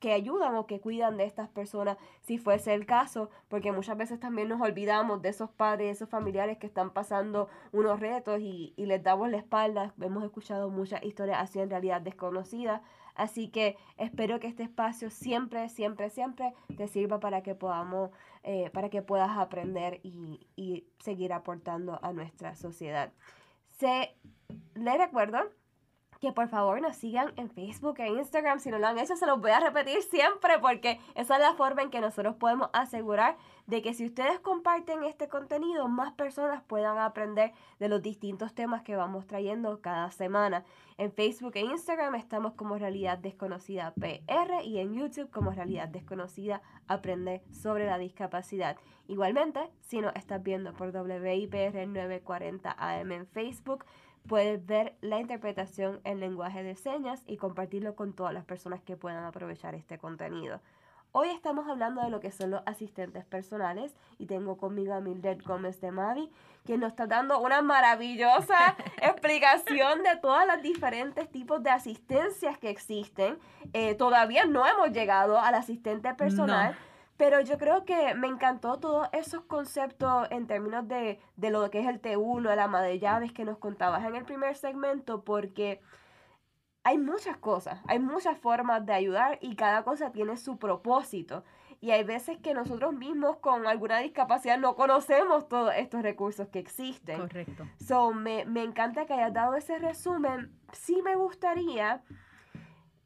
que 0.00 0.12
ayudan 0.12 0.54
o 0.56 0.66
que 0.66 0.80
cuidan 0.80 1.16
de 1.16 1.24
estas 1.24 1.48
personas, 1.48 1.98
si 2.22 2.38
fuese 2.38 2.74
el 2.74 2.86
caso, 2.86 3.30
porque 3.48 3.72
muchas 3.72 3.96
veces 3.96 4.20
también 4.20 4.48
nos 4.48 4.60
olvidamos 4.60 5.22
de 5.22 5.30
esos 5.30 5.50
padres, 5.50 5.96
esos 5.96 6.08
familiares 6.08 6.58
que 6.58 6.66
están 6.66 6.90
pasando 6.90 7.48
unos 7.72 8.00
retos 8.00 8.40
y, 8.40 8.74
y 8.76 8.86
les 8.86 9.02
damos 9.02 9.30
la 9.30 9.38
espalda. 9.38 9.94
Hemos 10.00 10.24
escuchado 10.24 10.70
muchas 10.70 11.02
historias 11.02 11.38
así 11.40 11.60
en 11.60 11.70
realidad 11.70 12.00
desconocidas. 12.00 12.82
Así 13.14 13.48
que 13.48 13.78
espero 13.96 14.38
que 14.40 14.46
este 14.46 14.62
espacio 14.62 15.10
siempre, 15.10 15.70
siempre, 15.70 16.10
siempre 16.10 16.52
te 16.76 16.86
sirva 16.86 17.18
para 17.18 17.42
que 17.42 17.54
podamos, 17.54 18.10
eh, 18.42 18.70
para 18.74 18.90
que 18.90 19.00
puedas 19.00 19.38
aprender 19.38 20.00
y, 20.02 20.46
y 20.54 20.86
seguir 20.98 21.32
aportando 21.32 21.98
a 22.02 22.12
nuestra 22.12 22.54
sociedad. 22.54 23.12
Se, 23.78 24.14
le 24.74 24.98
recuerdo 24.98 25.38
que 26.20 26.32
por 26.32 26.48
favor 26.48 26.80
nos 26.80 26.96
sigan 26.96 27.32
en 27.36 27.50
Facebook 27.50 28.00
e 28.00 28.08
Instagram. 28.08 28.60
Si 28.60 28.70
no 28.70 28.78
lo 28.78 28.86
han 28.86 28.98
hecho, 28.98 29.16
se 29.16 29.26
los 29.26 29.40
voy 29.40 29.50
a 29.50 29.60
repetir 29.60 30.02
siempre 30.02 30.58
porque 30.58 31.00
esa 31.14 31.36
es 31.36 31.40
la 31.40 31.54
forma 31.54 31.82
en 31.82 31.90
que 31.90 32.00
nosotros 32.00 32.36
podemos 32.36 32.70
asegurar 32.72 33.36
de 33.66 33.82
que 33.82 33.94
si 33.94 34.06
ustedes 34.06 34.38
comparten 34.40 35.04
este 35.04 35.28
contenido, 35.28 35.88
más 35.88 36.12
personas 36.12 36.62
puedan 36.62 36.98
aprender 36.98 37.52
de 37.78 37.88
los 37.88 38.00
distintos 38.02 38.54
temas 38.54 38.82
que 38.82 38.96
vamos 38.96 39.26
trayendo 39.26 39.80
cada 39.80 40.10
semana. 40.10 40.64
En 40.98 41.12
Facebook 41.12 41.52
e 41.56 41.60
Instagram 41.60 42.14
estamos 42.14 42.54
como 42.54 42.78
Realidad 42.78 43.18
Desconocida 43.18 43.92
PR 43.94 44.64
y 44.64 44.78
en 44.78 44.94
YouTube 44.94 45.30
como 45.30 45.50
Realidad 45.50 45.88
Desconocida 45.88 46.62
Aprender 46.88 47.42
sobre 47.50 47.86
la 47.86 47.98
Discapacidad. 47.98 48.76
Igualmente, 49.08 49.60
si 49.80 50.00
nos 50.00 50.14
estás 50.16 50.42
viendo 50.42 50.72
por 50.72 50.88
WIPR 50.88 51.86
940 51.86 52.74
AM 52.78 53.12
en 53.12 53.26
Facebook, 53.26 53.84
puedes 54.26 54.64
ver 54.66 54.94
la 55.00 55.20
interpretación 55.20 56.00
en 56.04 56.20
lenguaje 56.20 56.62
de 56.62 56.76
señas 56.76 57.22
y 57.26 57.36
compartirlo 57.36 57.94
con 57.94 58.12
todas 58.12 58.34
las 58.34 58.44
personas 58.44 58.82
que 58.82 58.96
puedan 58.96 59.24
aprovechar 59.24 59.74
este 59.74 59.98
contenido. 59.98 60.60
Hoy 61.12 61.30
estamos 61.30 61.66
hablando 61.66 62.02
de 62.02 62.10
lo 62.10 62.20
que 62.20 62.30
son 62.30 62.50
los 62.50 62.62
asistentes 62.66 63.24
personales 63.24 63.94
y 64.18 64.26
tengo 64.26 64.58
conmigo 64.58 64.92
a 64.92 65.00
Mildred 65.00 65.40
Gómez 65.46 65.80
de 65.80 65.90
Mavi, 65.90 66.30
que 66.66 66.76
nos 66.76 66.90
está 66.90 67.06
dando 67.06 67.40
una 67.40 67.62
maravillosa 67.62 68.76
explicación 69.00 70.02
de 70.02 70.16
todos 70.20 70.46
los 70.46 70.60
diferentes 70.60 71.30
tipos 71.30 71.62
de 71.62 71.70
asistencias 71.70 72.58
que 72.58 72.68
existen. 72.68 73.38
Eh, 73.72 73.94
todavía 73.94 74.44
no 74.44 74.66
hemos 74.66 74.90
llegado 74.90 75.40
al 75.40 75.54
asistente 75.54 76.12
personal. 76.14 76.76
Pero 77.16 77.40
yo 77.40 77.56
creo 77.56 77.84
que 77.84 78.14
me 78.14 78.26
encantó 78.26 78.78
todos 78.78 79.08
esos 79.12 79.42
conceptos 79.44 80.28
en 80.30 80.46
términos 80.46 80.86
de, 80.86 81.18
de 81.36 81.50
lo 81.50 81.70
que 81.70 81.80
es 81.80 81.86
el 81.86 82.00
T1, 82.02 82.52
el 82.52 82.58
ama 82.58 82.82
de 82.82 82.98
llaves 82.98 83.32
que 83.32 83.44
nos 83.44 83.58
contabas 83.58 84.04
en 84.04 84.16
el 84.16 84.24
primer 84.24 84.54
segmento, 84.56 85.24
porque 85.24 85.80
hay 86.86 86.98
muchas 86.98 87.36
cosas, 87.38 87.80
hay 87.88 87.98
muchas 87.98 88.38
formas 88.38 88.86
de 88.86 88.92
ayudar 88.92 89.38
y 89.40 89.56
cada 89.56 89.82
cosa 89.82 90.12
tiene 90.12 90.36
su 90.36 90.58
propósito. 90.58 91.42
Y 91.80 91.90
hay 91.90 92.04
veces 92.04 92.38
que 92.38 92.54
nosotros 92.54 92.94
mismos 92.94 93.38
con 93.38 93.66
alguna 93.66 93.98
discapacidad 93.98 94.56
no 94.56 94.76
conocemos 94.76 95.48
todos 95.48 95.72
estos 95.76 96.02
recursos 96.02 96.48
que 96.48 96.58
existen. 96.58 97.18
Correcto. 97.18 97.64
So, 97.84 98.12
me, 98.12 98.44
me 98.44 98.62
encanta 98.62 99.04
que 99.04 99.14
hayas 99.14 99.32
dado 99.32 99.56
ese 99.56 99.78
resumen. 99.78 100.56
Sí 100.72 101.02
me 101.02 101.16
gustaría 101.16 102.02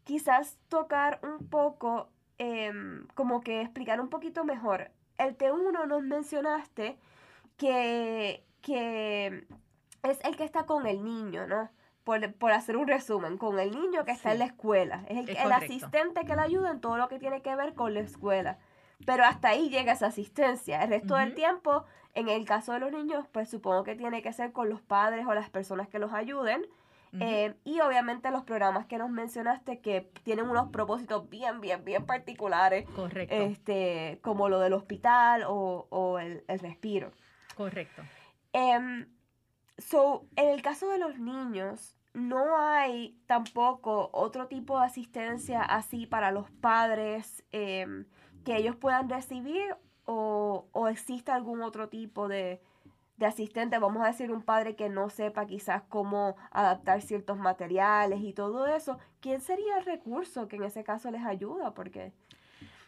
quizás 0.04 0.58
tocar 0.68 1.18
un 1.22 1.48
poco 1.48 2.10
Em, 2.42 3.06
como 3.08 3.42
que 3.42 3.60
explicar 3.60 4.00
un 4.00 4.08
poquito 4.08 4.46
mejor. 4.46 4.90
El 5.18 5.36
T1 5.36 5.86
nos 5.86 6.02
mencionaste 6.02 6.96
que, 7.58 8.42
que 8.62 9.46
es 10.02 10.18
el 10.24 10.36
que 10.38 10.44
está 10.44 10.64
con 10.64 10.86
el 10.86 11.04
niño, 11.04 11.46
¿no? 11.46 11.68
Por, 12.02 12.32
por 12.32 12.52
hacer 12.52 12.78
un 12.78 12.88
resumen, 12.88 13.36
con 13.36 13.58
el 13.58 13.72
niño 13.72 14.06
que 14.06 14.12
está 14.12 14.32
en 14.32 14.38
la 14.38 14.46
escuela. 14.46 15.04
Es 15.10 15.18
el, 15.18 15.36
el 15.36 15.52
asistente 15.52 16.24
que 16.24 16.34
le 16.34 16.40
ayuda 16.40 16.70
en 16.70 16.80
todo 16.80 16.96
lo 16.96 17.08
que 17.08 17.18
tiene 17.18 17.42
que 17.42 17.54
ver 17.54 17.74
con 17.74 17.92
la 17.92 18.00
escuela. 18.00 18.56
Pero 19.04 19.24
hasta 19.24 19.48
ahí 19.48 19.68
llega 19.68 19.92
esa 19.92 20.06
asistencia. 20.06 20.82
El 20.82 20.88
resto 20.88 21.16
del 21.16 21.34
tiempo, 21.34 21.84
en 22.14 22.30
el 22.30 22.46
caso 22.46 22.72
de 22.72 22.80
los 22.80 22.90
niños, 22.90 23.26
pues 23.32 23.50
supongo 23.50 23.84
que 23.84 23.96
tiene 23.96 24.22
que 24.22 24.32
ser 24.32 24.52
con 24.52 24.70
los 24.70 24.80
padres 24.80 25.26
o 25.26 25.34
las 25.34 25.50
personas 25.50 25.88
que 25.88 25.98
los 25.98 26.14
ayuden. 26.14 26.62
Eh, 27.18 27.54
y 27.64 27.80
obviamente 27.80 28.30
los 28.30 28.44
programas 28.44 28.86
que 28.86 28.96
nos 28.96 29.10
mencionaste 29.10 29.80
que 29.80 30.12
tienen 30.22 30.48
unos 30.48 30.70
propósitos 30.70 31.28
bien, 31.28 31.60
bien, 31.60 31.84
bien 31.84 32.06
particulares. 32.06 32.88
Correcto. 32.94 33.34
Este, 33.34 34.20
como 34.22 34.48
lo 34.48 34.60
del 34.60 34.74
hospital 34.74 35.44
o, 35.46 35.86
o 35.90 36.18
el, 36.18 36.44
el, 36.46 36.58
respiro. 36.60 37.10
Correcto. 37.56 38.02
Um, 38.52 39.06
so, 39.78 40.26
en 40.36 40.50
el 40.50 40.62
caso 40.62 40.88
de 40.88 40.98
los 40.98 41.18
niños, 41.18 41.96
no 42.14 42.56
hay 42.58 43.18
tampoco 43.26 44.10
otro 44.12 44.46
tipo 44.46 44.78
de 44.78 44.86
asistencia 44.86 45.62
así 45.62 46.06
para 46.06 46.30
los 46.30 46.50
padres 46.50 47.44
eh, 47.50 48.04
que 48.44 48.56
ellos 48.56 48.76
puedan 48.76 49.08
recibir 49.08 49.76
o, 50.04 50.68
o 50.72 50.88
existe 50.88 51.30
algún 51.32 51.62
otro 51.62 51.88
tipo 51.88 52.28
de, 52.28 52.60
de 53.20 53.26
asistente, 53.26 53.78
vamos 53.78 54.02
a 54.02 54.06
decir 54.06 54.32
un 54.32 54.42
padre 54.42 54.74
que 54.74 54.88
no 54.88 55.10
sepa 55.10 55.46
quizás 55.46 55.82
cómo 55.88 56.36
adaptar 56.50 57.02
ciertos 57.02 57.38
materiales 57.38 58.20
y 58.22 58.32
todo 58.32 58.66
eso, 58.66 58.98
¿quién 59.20 59.42
sería 59.42 59.78
el 59.78 59.84
recurso 59.84 60.48
que 60.48 60.56
en 60.56 60.64
ese 60.64 60.82
caso 60.82 61.10
les 61.10 61.22
ayuda? 61.22 61.74
Porque 61.74 62.12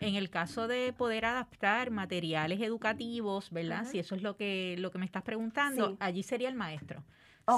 en 0.01 0.15
el 0.17 0.31
caso 0.31 0.67
de 0.69 0.95
poder 0.95 1.27
adaptar 1.27 1.91
materiales 1.91 2.61
educativos, 2.63 3.51
¿verdad? 3.51 3.85
Si 3.85 3.99
eso 3.99 4.15
es 4.15 4.23
lo 4.23 4.37
que, 4.37 4.75
lo 4.79 4.91
que 4.91 4.99
me 4.99 5.05
estás 5.05 5.23
preguntando, 5.23 5.97
allí 6.01 6.23
sería 6.23 6.49
el 6.49 6.57
maestro. 6.57 7.05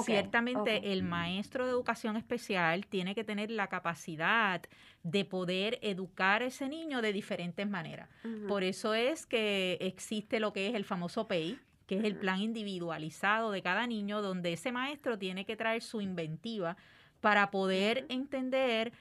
Ciertamente 0.03 0.91
el 0.91 1.03
maestro 1.03 1.65
de 1.65 1.71
educación 1.71 2.17
especial 2.17 2.87
tiene 2.87 3.15
que 3.15 3.23
tener 3.23 3.51
la 3.51 3.67
capacidad 3.67 4.61
de 5.03 5.25
poder 5.25 5.79
educar 5.81 6.41
a 6.41 6.45
ese 6.45 6.67
niño 6.67 7.01
de 7.01 7.13
diferentes 7.13 7.69
maneras. 7.69 8.09
Por 8.49 8.63
eso 8.63 8.93
es 8.93 9.25
que 9.25 9.77
existe 9.79 10.39
lo 10.39 10.51
que 10.51 10.67
es 10.67 10.75
el 10.75 10.83
famoso 10.83 11.27
PEI, 11.27 11.57
que 11.87 11.97
es 11.97 12.03
el 12.03 12.15
plan 12.15 12.41
individualizado 12.41 13.51
de 13.51 13.61
cada 13.61 13.87
niño, 13.87 14.21
donde 14.21 14.53
ese 14.53 14.71
maestro 14.71 15.17
tiene 15.17 15.45
que 15.45 15.55
traer 15.55 15.81
su 15.81 16.01
inventiva 16.01 16.77
para 17.21 17.51
poder 17.51 18.05
entender 18.09 18.91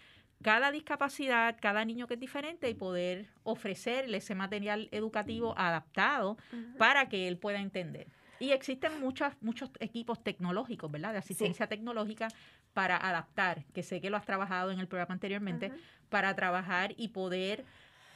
cada 0.42 0.70
discapacidad, 0.70 1.56
cada 1.60 1.84
niño 1.84 2.06
que 2.06 2.14
es 2.14 2.20
diferente 2.20 2.68
y 2.68 2.74
poder 2.74 3.28
ofrecerle 3.44 4.18
ese 4.18 4.34
material 4.34 4.88
educativo 4.92 5.54
adaptado 5.56 6.36
para 6.76 7.08
que 7.08 7.28
él 7.28 7.38
pueda 7.38 7.60
entender. 7.60 8.08
Y 8.40 8.50
existen 8.50 9.00
muchos, 9.00 9.32
muchos 9.40 9.70
equipos 9.80 10.22
tecnológicos, 10.22 10.90
¿verdad? 10.90 11.12
De 11.12 11.18
asistencia 11.18 11.66
tecnológica 11.66 12.28
para 12.74 12.96
adaptar, 12.96 13.64
que 13.72 13.82
sé 13.82 14.00
que 14.00 14.10
lo 14.10 14.16
has 14.16 14.26
trabajado 14.26 14.70
en 14.70 14.80
el 14.80 14.88
programa 14.88 15.14
anteriormente, 15.14 15.72
para 16.10 16.34
trabajar 16.34 16.92
y 16.96 17.08
poder 17.08 17.64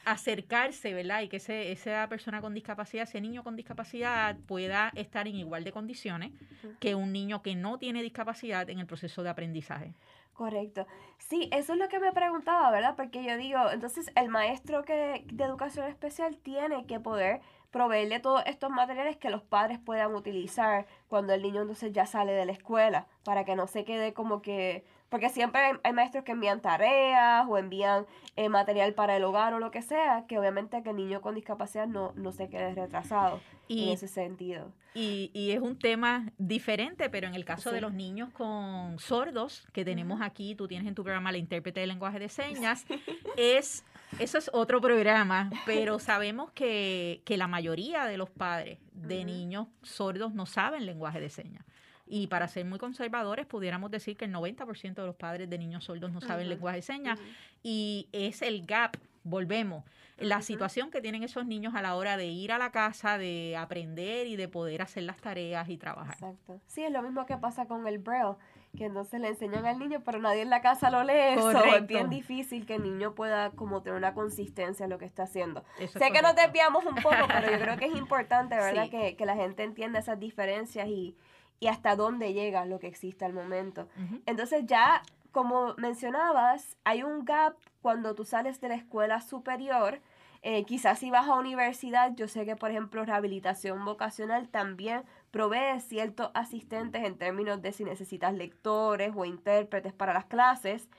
acercarse, 0.05 0.93
¿verdad? 0.93 1.21
Y 1.21 1.29
que 1.29 1.37
ese, 1.37 1.71
esa 1.71 2.07
persona 2.09 2.41
con 2.41 2.53
discapacidad, 2.53 3.03
ese 3.03 3.21
niño 3.21 3.43
con 3.43 3.55
discapacidad 3.55 4.37
pueda 4.47 4.91
estar 4.95 5.27
en 5.27 5.35
igual 5.35 5.63
de 5.63 5.71
condiciones 5.71 6.31
que 6.79 6.95
un 6.95 7.11
niño 7.11 7.41
que 7.41 7.55
no 7.55 7.77
tiene 7.77 8.01
discapacidad 8.01 8.69
en 8.69 8.79
el 8.79 8.85
proceso 8.85 9.23
de 9.23 9.29
aprendizaje. 9.29 9.93
Correcto. 10.39 10.87
Sí, 11.17 11.49
eso 11.51 11.73
es 11.73 11.79
lo 11.79 11.89
que 11.89 11.99
me 11.99 12.13
preguntaba, 12.13 12.71
¿verdad? 12.71 12.95
Porque 12.95 13.21
yo 13.25 13.35
digo, 13.35 13.59
entonces 13.71 14.09
el 14.15 14.29
maestro 14.29 14.85
que, 14.85 15.25
de 15.25 15.43
educación 15.43 15.85
especial 15.87 16.37
tiene 16.37 16.85
que 16.85 17.01
poder 17.01 17.41
proveerle 17.71 18.21
todos 18.21 18.43
estos 18.45 18.69
materiales 18.69 19.17
que 19.17 19.29
los 19.29 19.43
padres 19.43 19.79
puedan 19.79 20.15
utilizar 20.15 20.87
cuando 21.09 21.33
el 21.33 21.41
niño 21.41 21.61
entonces 21.61 21.91
ya 21.91 22.05
sale 22.05 22.31
de 22.31 22.45
la 22.45 22.53
escuela, 22.53 23.07
para 23.25 23.43
que 23.43 23.57
no 23.57 23.67
se 23.67 23.83
quede 23.83 24.13
como 24.13 24.41
que 24.41 24.85
porque 25.09 25.29
siempre 25.29 25.61
hay, 25.83 25.93
maestros 25.93 26.23
que 26.23 26.31
envían 26.31 26.61
tareas 26.61 27.45
o 27.47 27.57
envían 27.57 28.05
eh, 28.35 28.49
material 28.49 28.93
para 28.93 29.17
el 29.17 29.23
hogar 29.23 29.53
o 29.53 29.59
lo 29.59 29.71
que 29.71 29.81
sea, 29.81 30.25
que 30.27 30.37
obviamente 30.37 30.81
que 30.83 30.91
el 30.91 30.95
niño 30.95 31.21
con 31.21 31.35
discapacidad 31.35 31.87
no, 31.87 32.13
no 32.15 32.31
se 32.31 32.49
quede 32.49 32.73
retrasado 32.73 33.41
en 33.67 33.89
ese 33.89 34.07
sentido. 34.07 34.71
Y, 34.93 35.29
y, 35.33 35.51
es 35.51 35.59
un 35.59 35.77
tema 35.77 36.31
diferente, 36.37 37.09
pero 37.09 37.27
en 37.27 37.35
el 37.35 37.45
caso 37.45 37.71
de 37.71 37.79
los 37.79 37.93
niños 37.93 38.29
con 38.33 38.97
sordos, 38.99 39.67
que 39.71 39.85
tenemos 39.85 40.21
aquí, 40.21 40.55
tú 40.55 40.67
tienes 40.67 40.87
en 40.87 40.95
tu 40.95 41.03
programa 41.03 41.31
la 41.31 41.37
intérprete 41.37 41.79
de 41.79 41.87
lenguaje 41.87 42.19
de 42.19 42.29
señas, 42.29 42.85
es 43.37 43.83
eso 44.17 44.39
es 44.39 44.49
otro 44.53 44.81
programa, 44.81 45.51
pero 45.67 45.99
sabemos 45.99 46.51
que, 46.51 47.21
que, 47.25 47.37
la 47.37 47.47
mayoría 47.47 48.05
de 48.05 48.17
los 48.17 48.29
padres 48.29 48.79
de 48.91 49.23
niños 49.23 49.67
sordos 49.83 50.33
no 50.33 50.47
saben 50.47 50.87
lenguaje 50.87 51.19
de 51.19 51.29
señas. 51.29 51.63
Y 52.11 52.25
para 52.25 52.47
ser 52.47 52.65
muy 52.65 52.79
conservadores, 52.79 53.45
pudiéramos 53.45 53.91
decir 53.91 54.17
que 54.17 54.25
el 54.25 54.33
90% 54.33 54.95
de 54.95 55.05
los 55.05 55.15
padres 55.15 55.47
de 55.47 55.59
niños 55.59 55.85
sordos 55.85 56.11
no 56.11 56.21
saben 56.21 56.49
lenguaje 56.49 56.77
de 56.77 56.81
señas. 56.81 57.19
Y 57.61 58.09
es 58.11 58.41
el 58.41 58.65
gap, 58.65 58.97
volvemos, 59.23 59.85
la 60.17 60.41
situación 60.41 60.89
que 60.89 61.01
tienen 61.01 61.21
esos 61.21 61.45
niños 61.45 61.75
a 61.75 61.83
la 61.83 61.95
hora 61.95 62.17
de 62.17 62.25
ir 62.25 62.51
a 62.51 62.57
la 62.57 62.71
casa, 62.71 63.19
de 63.19 63.55
aprender 63.55 64.25
y 64.25 64.37
de 64.37 64.47
poder 64.47 64.81
hacer 64.81 65.03
las 65.03 65.17
tareas 65.17 65.69
y 65.69 65.77
trabajar. 65.77 66.15
Exacto. 66.15 66.59
Sí, 66.65 66.83
es 66.83 66.91
lo 66.91 67.03
mismo 67.03 67.27
que 67.27 67.37
pasa 67.37 67.67
con 67.67 67.87
el 67.87 67.99
Braille 67.99 68.35
que 68.77 68.85
entonces 68.85 69.19
le 69.19 69.29
enseñan 69.29 69.65
al 69.65 69.79
niño, 69.79 70.01
pero 70.05 70.19
nadie 70.19 70.41
en 70.41 70.49
la 70.49 70.61
casa 70.61 70.89
lo 70.89 71.03
lee. 71.03 71.13
Eso 71.37 71.63
es 71.63 71.87
bien 71.87 72.09
difícil 72.09 72.65
que 72.65 72.75
el 72.75 72.83
niño 72.83 73.15
pueda 73.15 73.51
como 73.51 73.81
tener 73.81 73.97
una 73.97 74.13
consistencia 74.13 74.83
en 74.83 74.89
lo 74.89 74.97
que 74.97 75.05
está 75.05 75.23
haciendo. 75.23 75.63
sé 75.77 76.11
que 76.11 76.21
nos 76.21 76.35
desviamos 76.35 76.85
un 76.85 76.95
poco, 76.95 77.27
pero 77.27 77.51
yo 77.51 77.59
creo 77.59 77.77
que 77.77 77.85
es 77.85 77.95
importante, 77.97 78.55
¿verdad? 78.55 78.89
Que, 78.89 79.15
que, 79.15 79.25
la 79.25 79.35
gente 79.35 79.63
entienda 79.63 79.99
esas 79.99 80.19
diferencias 80.19 80.87
y, 80.87 81.15
y 81.59 81.67
hasta 81.67 81.95
dónde 81.95 82.33
llega 82.33 82.65
lo 82.65 82.79
que 82.79 82.87
existe 82.87 83.25
al 83.25 83.33
momento. 83.33 83.87
Entonces 84.25 84.65
ya 84.65 85.01
como 85.31 85.75
mencionabas, 85.77 86.77
hay 86.83 87.03
un 87.03 87.23
gap 87.23 87.55
cuando 87.81 88.15
tú 88.15 88.25
sales 88.25 88.59
de 88.61 88.69
la 88.69 88.75
escuela 88.75 89.21
superior. 89.21 90.01
Eh, 90.41 90.63
quizás 90.65 90.99
si 90.99 91.11
vas 91.11 91.27
a 91.27 91.35
universidad, 91.35 92.15
yo 92.15 92.27
sé 92.27 92.45
que 92.45 92.55
por 92.55 92.71
ejemplo 92.71 93.03
rehabilitación 93.05 93.83
vocacional 93.83 94.47
también 94.47 95.03
provee 95.31 95.79
ciertos 95.81 96.31
asistentes 96.33 97.03
en 97.03 97.17
términos 97.17 97.61
de 97.61 97.73
si 97.73 97.83
necesitas 97.83 98.33
lectores 98.33 99.11
o 99.15 99.25
intérpretes 99.25 99.93
para 99.93 100.13
las 100.13 100.25
clases. 100.25 100.89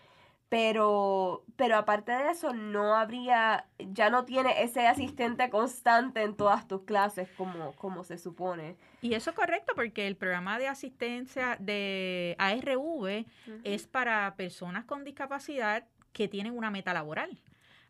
Pero, 0.51 1.45
pero 1.55 1.77
aparte 1.77 2.11
de 2.11 2.33
eso, 2.33 2.53
no 2.53 2.97
habría, 2.97 3.67
ya 3.79 4.11
no 4.11 4.25
tiene 4.25 4.65
ese 4.65 4.89
asistente 4.89 5.49
constante 5.49 6.23
en 6.23 6.35
todas 6.35 6.67
tus 6.67 6.83
clases 6.83 7.29
como, 7.37 7.73
como 7.77 8.03
se 8.03 8.19
supone. 8.19 8.77
Y 9.01 9.15
eso 9.15 9.31
es 9.31 9.37
correcto 9.37 9.75
porque 9.77 10.09
el 10.09 10.17
programa 10.17 10.59
de 10.59 10.67
asistencia 10.67 11.57
de 11.61 12.35
ARV 12.39 13.25
es 13.63 13.87
para 13.87 14.35
personas 14.35 14.85
con 14.85 15.05
discapacidad 15.05 15.85
que 16.13 16.27
tienen 16.27 16.59
una 16.59 16.73
meta 16.73 16.93
laboral. 16.93 17.39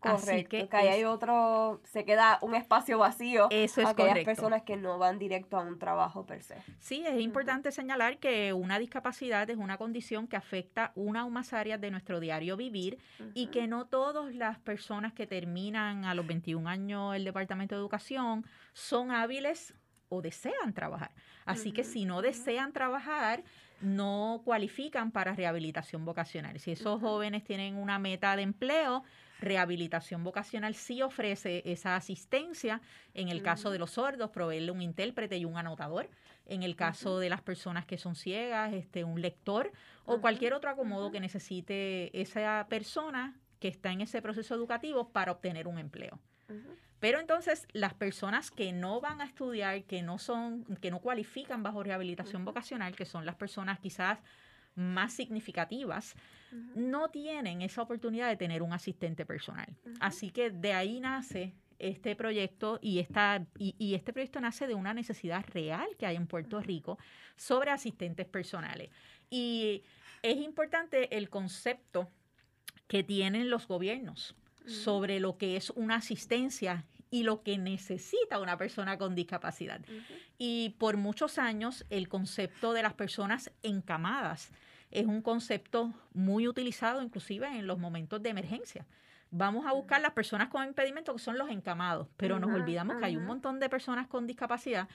Correcto, 0.01 0.49
que, 0.49 0.69
que 0.69 0.77
ahí 0.77 0.89
hay 0.89 1.05
otro, 1.05 1.81
se 1.85 2.05
queda 2.07 2.39
un 2.41 2.55
espacio 2.55 2.99
vacío 2.99 3.49
eso 3.51 3.83
es 3.83 3.87
a 3.87 3.91
aquellas 3.91 4.25
personas 4.25 4.63
que 4.63 4.77
no 4.77 4.99
van 4.99 5.19
directo 5.19 5.59
a 5.59 5.61
un 5.61 5.79
trabajo 5.79 6.25
per 6.25 6.43
se. 6.43 6.57
Sí, 6.79 7.05
es 7.07 7.21
importante 7.21 7.71
señalar 7.71 8.19
que 8.19 8.55
una 8.55 8.79
discapacidad 8.79 9.49
es 9.51 9.59
una 9.59 9.77
condición 9.77 10.27
que 10.27 10.37
afecta 10.37 10.93
una 10.95 11.27
o 11.27 11.31
más 11.31 11.53
áreas 11.53 11.81
de 11.81 11.91
nuestro 11.91 12.19
diario 12.19 12.57
vivir 12.57 12.99
y 13.35 13.49
que 13.49 13.67
no 13.67 13.87
todas 13.87 14.35
las 14.35 14.59
personas 14.59 15.13
que 15.13 15.27
terminan 15.27 16.05
a 16.05 16.15
los 16.15 16.27
21 16.27 16.69
años 16.69 17.15
el 17.15 17.25
Departamento 17.25 17.75
de 17.75 17.81
Educación 17.81 18.47
son 18.73 19.11
hábiles 19.11 19.75
o 20.09 20.23
desean 20.23 20.73
trabajar. 20.73 21.13
Así 21.45 21.73
que 21.73 21.85
si 21.85 22.05
no 22.05 22.23
desean 22.23 22.73
trabajar, 22.73 23.43
no 23.81 24.43
cualifican 24.45 25.11
para 25.11 25.35
rehabilitación 25.35 26.05
vocacional. 26.05 26.59
Si 26.59 26.73
esos 26.73 27.01
jóvenes 27.01 27.45
tienen 27.45 27.77
una 27.77 27.99
meta 27.99 28.37
de 28.37 28.43
empleo, 28.43 29.05
rehabilitación 29.41 30.23
vocacional 30.23 30.75
sí 30.75 31.03
ofrece 31.03 31.63
esa 31.65 31.97
asistencia. 31.97 32.81
En 33.15 33.29
el 33.29 33.43
caso 33.43 33.71
de 33.71 33.79
los 33.79 33.93
sordos, 33.93 34.31
proveerle 34.31 34.71
un 34.71 34.83
intérprete 34.83 35.37
y 35.37 35.45
un 35.45 35.57
anotador. 35.57 36.09
En 36.47 36.63
el 36.63 36.77
caso 36.77 37.19
de 37.19 37.29
las 37.29 37.43
personas 37.43 37.87
que 37.87 37.99
son 37.99 38.15
ciegas, 38.15 38.73
este, 38.73 39.05
un 39.05 39.21
lector 39.21 39.73
o 40.05 40.21
cualquier 40.21 40.53
otro 40.53 40.71
acomodo 40.71 41.11
que 41.11 41.21
necesite 41.21 42.21
esa 42.21 42.67
persona 42.69 43.37
que 43.61 43.69
está 43.69 43.93
en 43.93 44.01
ese 44.01 44.23
proceso 44.23 44.55
educativo 44.55 45.11
para 45.11 45.33
obtener 45.33 45.69
un 45.69 45.79
empleo. 45.79 46.19
Pero 46.99 47.21
entonces 47.21 47.67
las 47.73 47.95
personas 47.95 48.51
que 48.51 48.73
no 48.73 49.01
van 49.01 49.21
a 49.21 49.25
estudiar, 49.25 49.85
que 49.85 50.03
no 50.03 50.19
son, 50.19 50.65
que 50.81 50.91
no 50.91 50.99
cualifican 50.99 51.63
bajo 51.63 51.83
rehabilitación 51.83 52.45
vocacional, 52.45 52.97
que 52.97 53.07
son 53.07 53.25
las 53.25 53.37
personas 53.37 53.79
quizás 53.79 54.19
más 54.75 55.13
significativas, 55.13 56.15
no 56.75 57.09
tienen 57.09 57.63
esa 57.63 57.83
oportunidad 57.83 58.29
de 58.29 58.37
tener 58.37 58.63
un 58.63 58.73
asistente 58.73 59.25
personal. 59.25 59.69
Así 60.01 60.31
que 60.31 60.51
de 60.51 60.73
ahí 60.73 61.01
nace 61.01 61.55
este 61.79 62.15
proyecto 62.15 62.79
y, 62.83 62.99
esta, 62.99 63.47
y, 63.59 63.95
este 63.95 64.13
proyecto 64.13 64.41
nace 64.41 64.67
de 64.67 64.75
una 64.75 64.93
necesidad 64.93 65.45
real 65.49 65.89
que 65.99 66.07
hay 66.07 66.17
en 66.17 66.27
Puerto 66.27 66.61
Rico 66.61 66.99
sobre 67.37 67.71
asistentes 67.71 68.27
personales. 68.27 68.91
Y 69.31 69.83
es 70.23 70.37
importante 70.37 71.17
el 71.17 71.31
concepto 71.31 72.11
que 72.87 73.03
tienen 73.03 73.49
los 73.49 73.67
gobiernos 73.67 74.37
sobre 74.67 75.21
lo 75.21 75.39
que 75.39 75.57
es 75.57 75.71
una 75.71 75.97
asistencia 75.97 76.85
y 77.11 77.23
lo 77.23 77.43
que 77.43 77.59
necesita 77.59 78.39
una 78.39 78.57
persona 78.57 78.99
con 78.99 79.15
discapacidad. 79.15 79.81
Y 80.39 80.77
por 80.79 80.97
muchos 80.97 81.39
años 81.39 81.85
el 81.91 82.09
concepto 82.09 82.73
de 82.73 82.83
las 82.83 82.95
personas 82.95 83.51
encamadas 83.63 84.53
es 84.91 85.07
un 85.07 85.23
concepto 85.23 85.93
muy 86.13 86.49
utilizado 86.49 87.03
inclusive 87.03 87.47
en 87.47 87.67
los 87.67 87.79
momentos 87.79 88.23
de 88.23 88.31
emergencia. 88.31 88.87
Vamos 89.31 89.65
a 89.67 89.73
buscar 89.73 90.01
las 90.01 90.13
personas 90.13 90.49
con 90.49 90.67
impedimento 90.67 91.13
que 91.13 91.21
son 91.21 91.39
los 91.39 91.51
encamados, 91.51 92.09
pero 92.17 92.41
nos 92.41 92.53
olvidamos 92.53 92.97
que 92.97 93.05
hay 93.05 93.17
un 93.17 93.25
montón 93.25 93.61
de 93.61 93.69
personas 93.69 94.09
con 94.09 94.27
discapacidad 94.27 94.89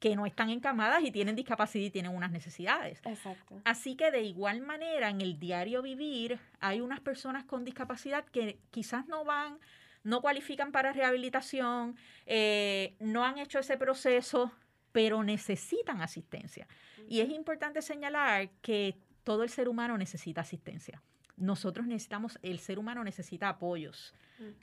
que 0.00 0.14
no 0.14 0.26
están 0.26 0.50
encamadas 0.50 1.02
y 1.04 1.10
tienen 1.10 1.36
discapacidad 1.36 1.86
y 1.86 1.90
tienen 1.90 2.14
unas 2.14 2.30
necesidades. 2.30 3.00
Exacto. 3.04 3.60
Así 3.64 3.96
que 3.96 4.10
de 4.10 4.22
igual 4.22 4.60
manera 4.60 5.08
en 5.08 5.20
el 5.20 5.38
diario 5.38 5.82
vivir 5.82 6.38
hay 6.60 6.80
unas 6.80 7.00
personas 7.00 7.44
con 7.44 7.64
discapacidad 7.64 8.24
que 8.26 8.58
quizás 8.70 9.06
no 9.06 9.24
van, 9.24 9.58
no 10.02 10.20
cualifican 10.20 10.72
para 10.72 10.92
rehabilitación, 10.92 11.96
eh, 12.26 12.94
no 13.00 13.24
han 13.24 13.38
hecho 13.38 13.58
ese 13.58 13.78
proceso, 13.78 14.52
pero 14.92 15.22
necesitan 15.22 16.02
asistencia. 16.02 16.66
Y 17.08 17.20
es 17.20 17.30
importante 17.30 17.80
señalar 17.82 18.50
que 18.62 18.98
todo 19.26 19.42
el 19.42 19.48
ser 19.48 19.68
humano 19.68 19.98
necesita 19.98 20.42
asistencia. 20.42 21.02
Nosotros 21.36 21.88
necesitamos, 21.88 22.38
el 22.42 22.60
ser 22.60 22.78
humano 22.78 23.02
necesita 23.02 23.48
apoyos 23.48 24.14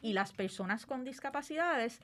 y 0.02 0.14
las 0.14 0.32
personas 0.32 0.86
con 0.86 1.04
discapacidades 1.04 2.00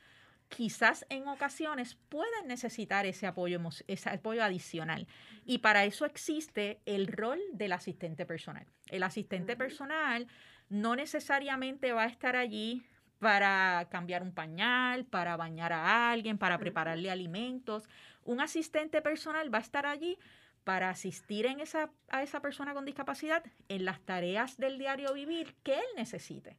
quizás 0.50 1.06
en 1.08 1.30
ocasiones 1.30 1.96
pueden 2.10 2.48
necesitar 2.48 3.06
ese 3.06 3.28
apoyo, 3.28 3.62
ese 3.88 4.10
apoyo 4.10 4.44
adicional. 4.44 5.08
Y 5.46 5.60
para 5.60 5.86
eso 5.86 6.06
existe 6.06 6.82
el 6.86 7.08
rol 7.08 7.40
del 7.54 7.72
asistente 7.72 8.26
personal. 8.26 8.68
El 8.90 9.04
asistente 9.04 9.56
personal 9.56 10.28
no 10.68 10.98
necesariamente 10.98 11.94
va 11.94 12.04
a 12.04 12.08
estar 12.08 12.36
allí 12.36 12.84
para 13.20 13.88
cambiar 13.90 14.22
un 14.22 14.34
pañal, 14.34 15.06
para 15.06 15.38
bañar 15.38 15.72
a 15.72 16.12
alguien, 16.12 16.38
para 16.38 16.58
prepararle 16.58 17.10
alimentos. 17.10 17.88
Un 18.26 18.42
asistente 18.42 19.02
personal 19.02 19.54
va 19.54 19.60
a 19.60 19.62
estar 19.62 19.86
allí 19.86 20.18
para 20.64 20.90
asistir 20.90 21.46
en 21.46 21.60
esa, 21.60 21.92
a 22.10 22.24
esa 22.24 22.42
persona 22.42 22.74
con 22.74 22.86
discapacidad 22.86 23.44
en 23.70 23.86
las 23.86 24.02
tareas 24.02 24.58
del 24.58 24.78
diario 24.78 25.14
vivir 25.14 25.56
que 25.64 25.76
él 25.76 25.86
necesite. 25.96 26.58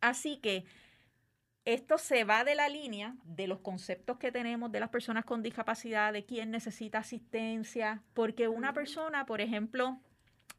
Así 0.00 0.38
que 0.38 0.64
esto 1.64 1.96
se 1.96 2.24
va 2.24 2.44
de 2.44 2.54
la 2.54 2.68
línea 2.68 3.16
de 3.24 3.46
los 3.46 3.60
conceptos 3.60 4.18
que 4.18 4.30
tenemos 4.30 4.70
de 4.70 4.80
las 4.80 4.90
personas 4.90 5.24
con 5.24 5.42
discapacidad, 5.42 6.12
de 6.12 6.24
quién 6.24 6.50
necesita 6.50 6.98
asistencia, 6.98 8.02
porque 8.12 8.48
una 8.48 8.74
persona, 8.74 9.24
por 9.24 9.40
ejemplo, 9.40 9.98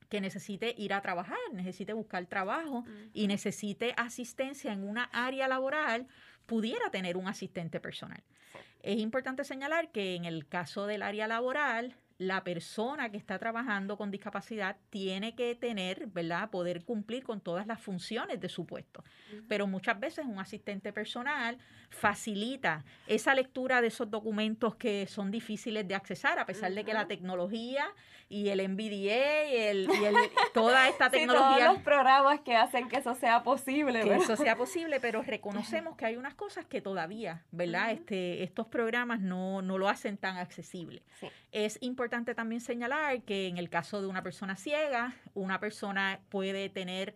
que 0.09 0.21
necesite 0.21 0.73
ir 0.77 0.93
a 0.93 1.01
trabajar, 1.01 1.37
necesite 1.53 1.93
buscar 1.93 2.25
trabajo 2.25 2.85
y 3.13 3.27
necesite 3.27 3.93
asistencia 3.97 4.71
en 4.73 4.87
una 4.87 5.03
área 5.05 5.47
laboral, 5.47 6.07
pudiera 6.45 6.89
tener 6.89 7.17
un 7.17 7.27
asistente 7.27 7.79
personal. 7.79 8.23
Es 8.81 8.99
importante 8.99 9.43
señalar 9.43 9.91
que 9.91 10.15
en 10.15 10.25
el 10.25 10.47
caso 10.47 10.85
del 10.85 11.01
área 11.01 11.27
laboral, 11.27 11.95
la 12.17 12.43
persona 12.43 13.09
que 13.09 13.17
está 13.17 13.37
trabajando 13.39 13.97
con 13.97 14.09
discapacidad 14.09 14.77
tiene 14.89 15.35
que 15.35 15.53
tener, 15.55 16.07
¿verdad?, 16.07 16.49
poder 16.49 16.83
cumplir 16.85 17.23
con 17.23 17.41
todas 17.41 17.67
las 17.67 17.81
funciones 17.81 18.39
de 18.39 18.47
su 18.47 18.65
puesto. 18.65 19.03
Pero 19.49 19.67
muchas 19.67 19.99
veces 19.99 20.25
un 20.25 20.39
asistente 20.39 20.93
personal 20.93 21.57
facilita 21.89 22.85
esa 23.07 23.35
lectura 23.35 23.81
de 23.81 23.87
esos 23.87 24.09
documentos 24.09 24.75
que 24.75 25.07
son 25.07 25.29
difíciles 25.29 25.87
de 25.87 25.95
accesar, 25.95 26.39
a 26.39 26.45
pesar 26.45 26.73
de 26.73 26.85
que 26.85 26.93
la 26.93 27.07
tecnología 27.07 27.85
y 28.29 28.49
el 28.49 28.59
NVDA 28.59 29.45
y, 29.49 29.55
el, 29.55 29.89
toda 30.53 30.87
esta 30.89 31.09
tecnología... 31.09 31.65
todos 31.65 31.73
los 31.75 31.83
programas 31.83 32.39
que 32.41 32.55
hacen 32.55 32.87
que 32.87 32.97
eso 32.97 33.13
sea 33.15 33.43
posible. 33.43 34.01
Que 34.01 34.15
eso 34.15 34.35
sea 34.37 34.55
posible, 34.55 34.99
pero 34.99 35.21
reconocemos 35.21 35.97
que 35.97 36.05
hay 36.05 36.15
unas 36.15 36.33
cosas 36.33 36.65
que 36.65 36.81
todavía, 36.81 37.43
¿verdad?, 37.51 37.91
este, 37.91 38.43
estos 38.43 38.67
programas 38.67 39.19
no, 39.19 39.61
no 39.61 39.77
lo 39.77 39.89
hacen 39.89 40.17
tan 40.17 40.37
accesible. 40.37 41.03
Es 41.51 41.77
importante 41.81 42.04
también 42.09 42.61
señalar 42.61 43.21
que 43.23 43.47
en 43.47 43.57
el 43.57 43.69
caso 43.69 44.01
de 44.01 44.07
una 44.07 44.23
persona 44.23 44.55
ciega, 44.55 45.15
una 45.33 45.59
persona 45.59 46.19
puede 46.29 46.69
tener 46.69 47.15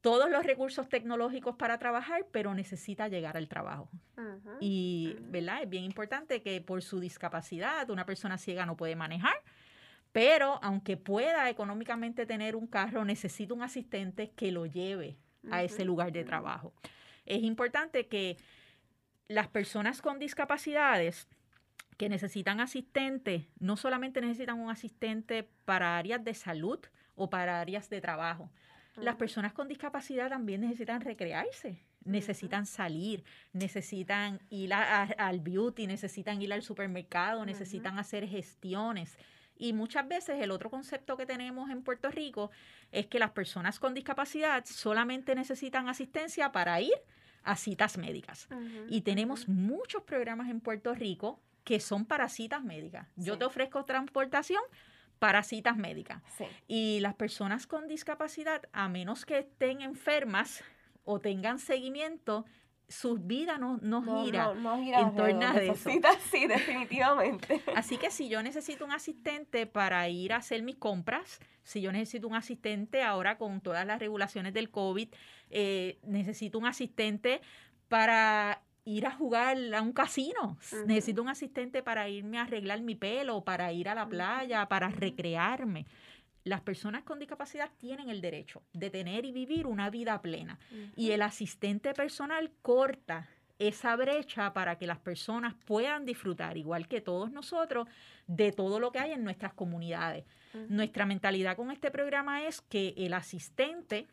todos 0.00 0.28
los 0.28 0.44
recursos 0.44 0.88
tecnológicos 0.88 1.54
para 1.56 1.78
trabajar, 1.78 2.26
pero 2.32 2.54
necesita 2.54 3.08
llegar 3.08 3.36
al 3.36 3.48
trabajo. 3.48 3.88
Y, 4.60 5.16
¿verdad? 5.20 5.62
Es 5.62 5.68
bien 5.68 5.84
importante 5.84 6.42
que 6.42 6.60
por 6.60 6.82
su 6.82 6.98
discapacidad 6.98 7.88
una 7.88 8.04
persona 8.04 8.36
ciega 8.36 8.66
no 8.66 8.76
puede 8.76 8.96
manejar, 8.96 9.36
pero 10.10 10.58
aunque 10.62 10.96
pueda 10.96 11.48
económicamente 11.48 12.26
tener 12.26 12.56
un 12.56 12.66
carro, 12.66 13.04
necesita 13.04 13.54
un 13.54 13.62
asistente 13.62 14.30
que 14.30 14.50
lo 14.50 14.66
lleve 14.66 15.16
a 15.50 15.62
ese 15.62 15.84
lugar 15.84 16.12
de 16.12 16.24
trabajo. 16.24 16.74
Es 17.24 17.42
importante 17.42 18.08
que 18.08 18.36
las 19.28 19.48
personas 19.48 20.02
con 20.02 20.18
discapacidades 20.18 21.28
que 22.02 22.08
necesitan 22.08 22.58
asistente, 22.58 23.46
no 23.60 23.76
solamente 23.76 24.20
necesitan 24.20 24.58
un 24.58 24.72
asistente 24.72 25.48
para 25.64 25.96
áreas 25.96 26.24
de 26.24 26.34
salud 26.34 26.80
o 27.14 27.30
para 27.30 27.60
áreas 27.60 27.88
de 27.90 28.00
trabajo. 28.00 28.50
Las 28.96 29.14
personas 29.14 29.52
con 29.52 29.68
discapacidad 29.68 30.28
también 30.28 30.62
necesitan 30.62 31.00
recrearse, 31.00 31.78
necesitan 32.04 32.66
salir, 32.66 33.22
necesitan 33.52 34.40
ir 34.50 34.74
al 34.74 35.38
beauty, 35.38 35.86
necesitan 35.86 36.42
ir 36.42 36.52
al 36.52 36.62
supermercado, 36.62 37.46
necesitan 37.46 38.00
hacer 38.00 38.26
gestiones. 38.26 39.16
Y 39.56 39.72
muchas 39.72 40.08
veces 40.08 40.42
el 40.42 40.50
otro 40.50 40.70
concepto 40.70 41.16
que 41.16 41.24
tenemos 41.24 41.70
en 41.70 41.84
Puerto 41.84 42.10
Rico 42.10 42.50
es 42.90 43.06
que 43.06 43.20
las 43.20 43.30
personas 43.30 43.78
con 43.78 43.94
discapacidad 43.94 44.64
solamente 44.64 45.36
necesitan 45.36 45.88
asistencia 45.88 46.50
para 46.50 46.80
ir 46.80 47.00
a 47.44 47.54
citas 47.54 47.96
médicas. 47.96 48.48
y 48.88 49.02
tenemos 49.02 49.48
muchos 49.48 50.02
programas 50.02 50.50
en 50.50 50.60
Puerto 50.60 50.96
Rico 50.96 51.40
que 51.64 51.80
son 51.80 52.04
para 52.04 52.28
citas 52.28 52.62
médicas. 52.62 53.08
Yo 53.16 53.38
te 53.38 53.44
ofrezco 53.44 53.84
transportación, 53.84 54.62
para 55.22 55.44
citas 55.44 55.76
médicas. 55.76 56.20
Y 56.66 56.98
las 56.98 57.14
personas 57.14 57.68
con 57.68 57.86
discapacidad, 57.86 58.62
a 58.72 58.88
menos 58.88 59.24
que 59.24 59.38
estén 59.38 59.80
enfermas 59.80 60.64
o 61.04 61.20
tengan 61.20 61.60
seguimiento, 61.60 62.44
sus 62.88 63.24
vidas 63.24 63.60
no, 63.60 63.78
no, 63.80 64.24
gira, 64.24 64.52
en 64.52 65.14
torno 65.14 65.46
a 65.46 65.62
eso. 65.62 65.90
Sí, 66.28 66.48
definitivamente. 66.48 67.62
Así 67.76 67.98
que 67.98 68.10
si 68.10 68.28
yo 68.28 68.42
necesito 68.42 68.84
un 68.84 68.90
asistente 68.90 69.66
para 69.66 70.08
ir 70.08 70.32
a 70.32 70.38
hacer 70.38 70.64
mis 70.64 70.74
compras, 70.74 71.38
si 71.62 71.80
yo 71.80 71.92
necesito 71.92 72.26
un 72.26 72.34
asistente 72.34 73.04
ahora 73.04 73.38
con 73.38 73.60
todas 73.60 73.86
las 73.86 74.00
regulaciones 74.00 74.52
del 74.52 74.70
COVID, 74.70 75.08
eh, 75.50 76.00
necesito 76.02 76.58
un 76.58 76.66
asistente 76.66 77.42
para 77.86 78.60
ir 78.84 79.06
a 79.06 79.12
jugar 79.12 79.56
a 79.74 79.82
un 79.82 79.92
casino. 79.92 80.58
Necesito 80.86 81.22
un 81.22 81.28
asistente 81.28 81.82
para 81.82 82.08
irme 82.08 82.38
a 82.38 82.42
arreglar 82.42 82.80
mi 82.80 82.94
pelo, 82.94 83.42
para 83.42 83.72
ir 83.72 83.88
a 83.88 83.94
la 83.94 84.08
playa, 84.08 84.66
para 84.68 84.88
recrearme. 84.88 85.86
Las 86.44 86.60
personas 86.60 87.04
con 87.04 87.20
discapacidad 87.20 87.70
tienen 87.78 88.08
el 88.08 88.20
derecho 88.20 88.62
de 88.72 88.90
tener 88.90 89.24
y 89.24 89.32
vivir 89.32 89.66
una 89.66 89.90
vida 89.90 90.20
plena. 90.20 90.58
Y 90.96 91.12
el 91.12 91.22
asistente 91.22 91.94
personal 91.94 92.50
corta 92.62 93.28
esa 93.58 93.94
brecha 93.94 94.52
para 94.52 94.76
que 94.76 94.88
las 94.88 94.98
personas 94.98 95.54
puedan 95.64 96.04
disfrutar, 96.04 96.56
igual 96.56 96.88
que 96.88 97.00
todos 97.00 97.30
nosotros, 97.30 97.86
de 98.26 98.50
todo 98.50 98.80
lo 98.80 98.90
que 98.90 98.98
hay 98.98 99.12
en 99.12 99.22
nuestras 99.22 99.54
comunidades. 99.54 100.24
Nuestra 100.68 101.06
mentalidad 101.06 101.56
con 101.56 101.70
este 101.70 101.90
programa 101.90 102.44
es 102.44 102.60
que 102.60 102.92
el 102.96 103.14
asistente 103.14 104.08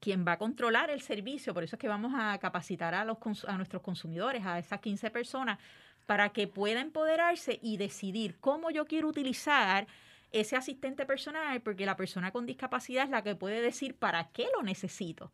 quien 0.00 0.24
va 0.26 0.32
a 0.32 0.38
controlar 0.38 0.90
el 0.90 1.02
servicio, 1.02 1.52
por 1.52 1.62
eso 1.62 1.76
es 1.76 1.80
que 1.80 1.88
vamos 1.88 2.12
a 2.16 2.36
capacitar 2.38 2.94
a, 2.94 3.04
los, 3.04 3.18
a 3.46 3.56
nuestros 3.56 3.82
consumidores, 3.82 4.44
a 4.44 4.58
esas 4.58 4.80
15 4.80 5.10
personas, 5.10 5.58
para 6.06 6.30
que 6.30 6.48
puedan 6.48 6.86
empoderarse 6.86 7.58
y 7.62 7.76
decidir 7.76 8.38
cómo 8.40 8.70
yo 8.70 8.86
quiero 8.86 9.08
utilizar 9.08 9.86
ese 10.32 10.56
asistente 10.56 11.06
personal, 11.06 11.60
porque 11.60 11.84
la 11.84 11.96
persona 11.96 12.30
con 12.30 12.46
discapacidad 12.46 13.04
es 13.04 13.10
la 13.10 13.22
que 13.22 13.34
puede 13.34 13.60
decir 13.60 13.94
para 13.94 14.28
qué 14.28 14.46
lo 14.54 14.62
necesito, 14.62 15.30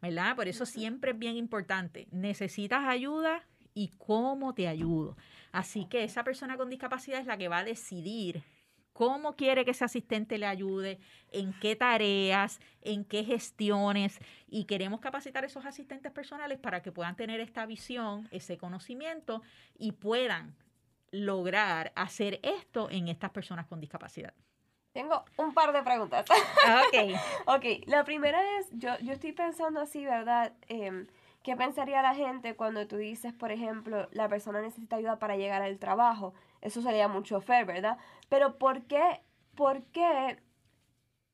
¿verdad? 0.00 0.34
Por 0.36 0.48
eso 0.48 0.66
siempre 0.66 1.12
es 1.12 1.18
bien 1.18 1.36
importante, 1.36 2.08
necesitas 2.10 2.84
ayuda 2.86 3.42
y 3.74 3.88
cómo 3.98 4.54
te 4.54 4.68
ayudo. 4.68 5.16
Así 5.52 5.86
que 5.86 6.04
esa 6.04 6.24
persona 6.24 6.56
con 6.56 6.70
discapacidad 6.70 7.20
es 7.20 7.26
la 7.26 7.36
que 7.36 7.48
va 7.48 7.58
a 7.58 7.64
decidir 7.64 8.42
cómo 8.92 9.36
quiere 9.36 9.64
que 9.64 9.72
ese 9.72 9.84
asistente 9.84 10.38
le 10.38 10.46
ayude, 10.46 10.98
en 11.30 11.52
qué 11.60 11.76
tareas, 11.76 12.60
en 12.82 13.04
qué 13.04 13.24
gestiones. 13.24 14.18
Y 14.46 14.64
queremos 14.64 15.00
capacitar 15.00 15.44
a 15.44 15.46
esos 15.46 15.64
asistentes 15.66 16.12
personales 16.12 16.58
para 16.58 16.82
que 16.82 16.92
puedan 16.92 17.16
tener 17.16 17.40
esta 17.40 17.66
visión, 17.66 18.28
ese 18.30 18.58
conocimiento 18.58 19.42
y 19.78 19.92
puedan 19.92 20.54
lograr 21.10 21.92
hacer 21.94 22.40
esto 22.42 22.88
en 22.90 23.08
estas 23.08 23.30
personas 23.30 23.66
con 23.66 23.80
discapacidad. 23.80 24.34
Tengo 24.92 25.24
un 25.38 25.54
par 25.54 25.72
de 25.72 25.82
preguntas. 25.82 26.26
Ah, 26.66 26.82
ok. 26.86 27.18
ok, 27.56 27.86
la 27.86 28.04
primera 28.04 28.58
es, 28.58 28.68
yo, 28.72 28.98
yo 29.00 29.12
estoy 29.12 29.32
pensando 29.32 29.80
así, 29.80 30.04
¿verdad? 30.04 30.52
Em, 30.68 31.06
¿Qué 31.42 31.56
pensaría 31.56 32.02
la 32.02 32.14
gente 32.14 32.54
cuando 32.54 32.86
tú 32.86 32.96
dices, 32.98 33.32
por 33.32 33.50
ejemplo, 33.50 34.08
la 34.12 34.28
persona 34.28 34.60
necesita 34.60 34.96
ayuda 34.96 35.18
para 35.18 35.36
llegar 35.36 35.60
al 35.60 35.78
trabajo? 35.78 36.34
Eso 36.62 36.80
sería 36.80 37.08
mucho 37.08 37.36
chofer, 37.36 37.66
¿verdad? 37.66 37.98
Pero 38.28 38.56
¿por 38.56 38.82
qué, 38.84 39.20
por 39.54 39.82
qué 39.86 40.38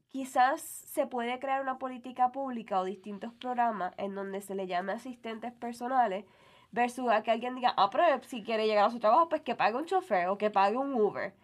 quizás 0.08 0.62
se 0.62 1.06
puede 1.06 1.38
crear 1.38 1.60
una 1.60 1.78
política 1.78 2.32
pública 2.32 2.80
o 2.80 2.84
distintos 2.84 3.32
programas 3.34 3.94
en 3.98 4.14
donde 4.14 4.40
se 4.40 4.54
le 4.54 4.66
llame 4.66 4.92
asistentes 4.92 5.52
personales 5.52 6.24
versus 6.72 7.10
a 7.10 7.22
que 7.22 7.30
alguien 7.30 7.54
diga, 7.54 7.74
ah, 7.76 7.90
pero 7.90 8.04
si 8.24 8.42
quiere 8.42 8.66
llegar 8.66 8.86
a 8.86 8.90
su 8.90 9.00
trabajo, 9.00 9.28
pues 9.28 9.42
que 9.42 9.54
pague 9.54 9.76
un 9.76 9.86
chofer 9.86 10.28
o 10.28 10.38
que 10.38 10.50
pague 10.50 10.76
un 10.76 10.94
Uber. 10.94 11.34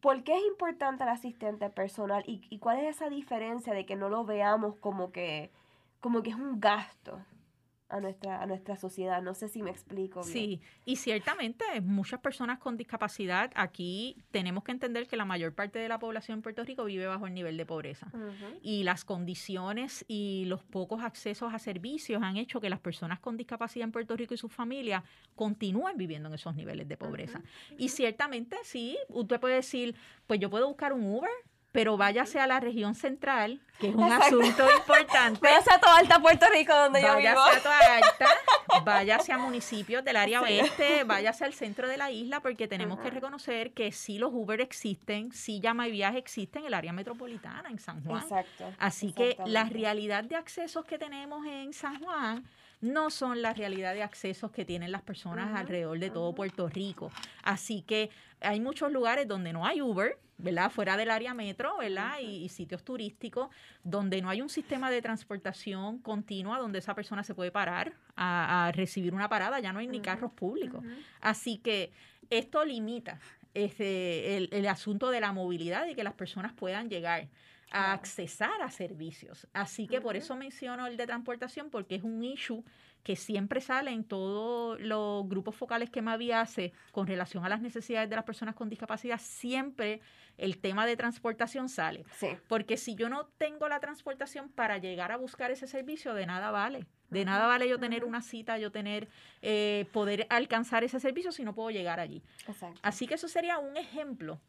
¿Por 0.00 0.22
qué 0.22 0.36
es 0.36 0.44
importante 0.46 1.02
el 1.02 1.10
asistente 1.10 1.68
personal 1.70 2.22
y, 2.26 2.46
y 2.50 2.58
cuál 2.58 2.78
es 2.78 2.96
esa 2.96 3.10
diferencia 3.10 3.74
de 3.74 3.84
que 3.84 3.96
no 3.96 4.08
lo 4.08 4.24
veamos 4.24 4.76
como 4.76 5.12
que, 5.12 5.50
como 6.00 6.22
que 6.22 6.30
es 6.30 6.36
un 6.36 6.60
gasto? 6.60 7.20
A 7.90 8.00
nuestra, 8.00 8.42
a 8.42 8.46
nuestra 8.46 8.76
sociedad. 8.76 9.22
No 9.22 9.34
sé 9.34 9.48
si 9.48 9.62
me 9.62 9.70
explico. 9.70 10.20
Bien. 10.22 10.32
Sí, 10.32 10.60
y 10.84 10.96
ciertamente 10.96 11.64
muchas 11.82 12.20
personas 12.20 12.58
con 12.58 12.76
discapacidad, 12.76 13.50
aquí 13.54 14.16
tenemos 14.30 14.64
que 14.64 14.72
entender 14.72 15.06
que 15.06 15.16
la 15.16 15.24
mayor 15.24 15.54
parte 15.54 15.78
de 15.78 15.88
la 15.88 15.98
población 15.98 16.38
en 16.38 16.42
Puerto 16.42 16.64
Rico 16.64 16.84
vive 16.84 17.06
bajo 17.06 17.26
el 17.26 17.34
nivel 17.34 17.56
de 17.56 17.66
pobreza. 17.66 18.10
Y 18.62 18.84
las 18.84 19.04
condiciones 19.04 20.04
y 20.08 20.44
los 20.46 20.62
pocos 20.62 21.02
accesos 21.02 21.52
a 21.52 21.58
servicios 21.58 22.22
han 22.22 22.36
hecho 22.36 22.60
que 22.60 22.70
las 22.70 22.80
personas 22.80 23.20
con 23.20 23.36
discapacidad 23.36 23.84
en 23.84 23.92
Puerto 23.92 24.16
Rico 24.16 24.34
y 24.34 24.38
sus 24.38 24.52
familias 24.52 25.02
continúen 25.34 25.96
viviendo 25.96 26.28
en 26.28 26.34
esos 26.34 26.54
niveles 26.54 26.88
de 26.88 26.96
pobreza. 26.96 27.42
Y 27.78 27.88
ciertamente 27.88 28.56
sí, 28.62 28.96
usted 29.08 29.40
puede 29.40 29.56
decir, 29.56 29.94
pues 30.26 30.40
yo 30.40 30.50
puedo 30.50 30.68
buscar 30.68 30.92
un 30.92 31.04
Uber, 31.04 31.30
pero 31.72 31.96
váyase 31.96 32.40
a 32.40 32.46
la 32.46 32.60
región 32.60 32.94
central, 32.94 33.60
que 33.78 33.88
es 33.88 33.94
un 33.94 34.12
asunto 34.12 34.64
importante. 34.76 35.40
Váyase 35.40 35.72
a 35.72 35.80
toda 35.80 35.98
Alta 35.98 36.20
Puerto 36.20 36.46
Rico, 36.52 36.74
donde 36.74 37.00
yo 37.00 37.16
vivo. 37.16 37.34
Váyase 37.34 37.56
a 37.58 37.62
toda 37.62 37.96
Alta, 37.96 38.26
váyase 38.84 39.32
a 39.32 39.38
municipios 39.38 40.04
del 40.04 40.16
área 40.16 40.42
oeste, 40.42 41.04
váyase 41.04 41.44
al 41.44 41.54
centro 41.54 41.88
de 41.88 41.96
la 41.96 42.10
isla, 42.10 42.40
porque 42.40 42.68
tenemos 42.68 42.98
que 43.00 43.10
reconocer 43.10 43.72
que 43.72 43.92
sí 43.92 44.18
los 44.18 44.30
Uber 44.32 44.60
existen, 44.60 45.32
sí 45.32 45.60
Llama 45.60 45.88
y 45.88 45.92
Viaje 45.92 46.18
existen 46.18 46.62
en 46.62 46.68
el 46.68 46.74
área 46.74 46.92
metropolitana, 46.92 47.68
en 47.68 47.78
San 47.78 48.02
Juan. 48.04 48.22
Exacto. 48.22 48.72
Así 48.78 49.12
que 49.12 49.36
la 49.46 49.64
realidad 49.64 50.24
de 50.24 50.36
accesos 50.36 50.84
que 50.84 50.98
tenemos 50.98 51.46
en 51.46 51.72
San 51.72 52.00
Juan 52.02 52.44
no 52.80 53.10
son 53.10 53.42
la 53.42 53.52
realidad 53.52 53.94
de 53.94 54.02
accesos 54.02 54.50
que 54.50 54.64
tienen 54.64 54.90
las 54.90 55.02
personas 55.02 55.58
alrededor 55.58 55.98
de 55.98 56.10
todo 56.10 56.34
Puerto 56.34 56.68
Rico. 56.68 57.10
Así 57.42 57.82
que 57.82 58.10
hay 58.40 58.60
muchos 58.60 58.90
lugares 58.90 59.28
donde 59.28 59.52
no 59.52 59.66
hay 59.66 59.82
Uber, 59.82 60.18
¿verdad? 60.42 60.70
Fuera 60.70 60.96
del 60.96 61.10
área 61.10 61.34
metro, 61.34 61.76
¿verdad? 61.78 62.18
Y, 62.20 62.48
sitios 62.48 62.82
turísticos 62.82 63.48
donde 63.84 64.20
no 64.20 64.28
hay 64.28 64.42
un 64.42 64.48
sistema 64.48 64.90
de 64.90 65.00
transportación 65.00 65.98
continua 65.98 66.58
donde 66.58 66.80
esa 66.80 66.94
persona 66.94 67.22
se 67.22 67.34
puede 67.34 67.50
parar 67.50 67.92
a, 68.16 68.72
recibir 68.74 69.14
una 69.14 69.28
parada, 69.28 69.60
ya 69.60 69.72
no 69.72 69.78
hay 69.78 69.86
ni 69.86 70.00
carros 70.00 70.32
públicos. 70.32 70.84
Así 71.20 71.58
que 71.58 71.92
esto 72.28 72.64
limita 72.64 73.20
este, 73.54 74.36
el, 74.36 74.48
el 74.52 74.66
asunto 74.66 75.10
de 75.10 75.20
la 75.20 75.32
movilidad 75.32 75.86
y 75.86 75.94
que 75.94 76.04
las 76.04 76.14
personas 76.14 76.52
puedan 76.52 76.88
llegar 76.88 77.28
a 77.70 77.92
accesar 77.92 78.62
a 78.62 78.70
servicios. 78.70 79.46
Así 79.52 79.86
que 79.86 80.00
por 80.00 80.16
eso 80.16 80.36
menciono 80.36 80.86
el 80.86 80.96
de 80.96 81.06
transportación, 81.06 81.70
porque 81.70 81.96
es 81.96 82.02
un 82.02 82.22
issue 82.24 82.64
que 83.02 83.16
siempre 83.16 83.60
sale 83.60 83.90
en 83.90 84.04
todos 84.04 84.80
los 84.80 85.28
grupos 85.28 85.56
focales 85.56 85.90
que 85.90 86.02
Mavi 86.02 86.32
hace 86.32 86.72
con 86.92 87.06
relación 87.06 87.44
a 87.44 87.48
las 87.48 87.60
necesidades 87.60 88.10
de 88.10 88.16
las 88.16 88.24
personas 88.24 88.54
con 88.54 88.68
discapacidad, 88.68 89.18
siempre 89.20 90.00
el 90.36 90.58
tema 90.58 90.86
de 90.86 90.96
transportación 90.96 91.68
sale. 91.68 92.04
Porque 92.48 92.76
si 92.76 92.94
yo 92.94 93.08
no 93.08 93.26
tengo 93.38 93.68
la 93.68 93.80
transportación 93.80 94.48
para 94.50 94.78
llegar 94.78 95.12
a 95.12 95.16
buscar 95.16 95.50
ese 95.50 95.66
servicio, 95.66 96.14
de 96.14 96.26
nada 96.26 96.50
vale. 96.50 96.86
De 97.10 97.24
nada 97.24 97.46
vale 97.46 97.68
yo 97.68 97.78
tener 97.78 98.04
una 98.04 98.22
cita, 98.22 98.58
yo 98.58 98.70
tener, 98.70 99.08
eh, 99.42 99.86
poder 99.92 100.26
alcanzar 100.30 100.84
ese 100.84 101.00
servicio 101.00 101.32
si 101.32 101.44
no 101.44 101.54
puedo 101.54 101.70
llegar 101.70 102.00
allí. 102.00 102.22
Así 102.82 103.06
que 103.06 103.14
eso 103.14 103.28
sería 103.28 103.58
un 103.58 103.76
ejemplo 103.76 104.40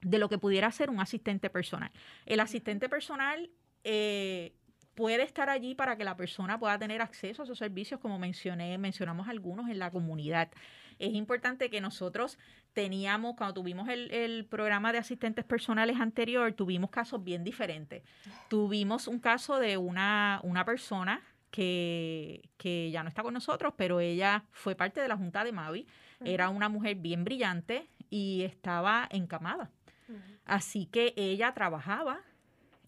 de 0.00 0.18
lo 0.18 0.28
que 0.28 0.38
pudiera 0.38 0.70
ser 0.70 0.90
un 0.90 1.00
asistente 1.00 1.50
personal. 1.50 1.90
El 2.26 2.40
asistente 2.40 2.88
personal 2.88 3.50
eh, 3.82 4.54
puede 4.94 5.22
estar 5.22 5.50
allí 5.50 5.74
para 5.74 5.96
que 5.96 6.04
la 6.04 6.16
persona 6.16 6.58
pueda 6.58 6.78
tener 6.78 7.02
acceso 7.02 7.42
a 7.42 7.44
esos 7.44 7.58
servicios, 7.58 8.00
como 8.00 8.18
mencioné, 8.18 8.78
mencionamos 8.78 9.28
algunos 9.28 9.68
en 9.68 9.78
la 9.78 9.90
comunidad. 9.90 10.50
Es 10.98 11.12
importante 11.14 11.70
que 11.70 11.80
nosotros 11.80 12.38
teníamos, 12.72 13.36
cuando 13.36 13.54
tuvimos 13.54 13.88
el, 13.88 14.46
programa 14.48 14.92
de 14.92 14.98
asistentes 14.98 15.44
personales 15.44 16.00
anterior, 16.00 16.52
tuvimos 16.52 16.90
casos 16.90 17.22
bien 17.22 17.44
diferentes. 17.44 18.02
Tuvimos 18.48 19.08
un 19.08 19.18
caso 19.18 19.58
de 19.58 19.76
una, 19.76 20.40
una 20.42 20.64
persona 20.64 21.22
que, 21.50 22.48
que, 22.56 22.90
ya 22.90 23.02
no 23.02 23.08
está 23.08 23.22
con 23.22 23.34
nosotros, 23.34 23.74
pero 23.76 24.00
ella 24.00 24.44
fue 24.50 24.74
parte 24.74 25.00
de 25.00 25.08
la 25.08 25.16
Junta 25.16 25.44
de 25.44 25.52
Mavi. 25.52 25.86
Era 26.24 26.48
una 26.48 26.68
mujer 26.68 26.96
bien 26.96 27.24
brillante 27.24 27.88
y 28.10 28.42
estaba 28.42 29.08
encamada. 29.10 29.70
Así 30.44 30.86
que 30.86 31.14
ella 31.16 31.54
trabajaba, 31.54 32.20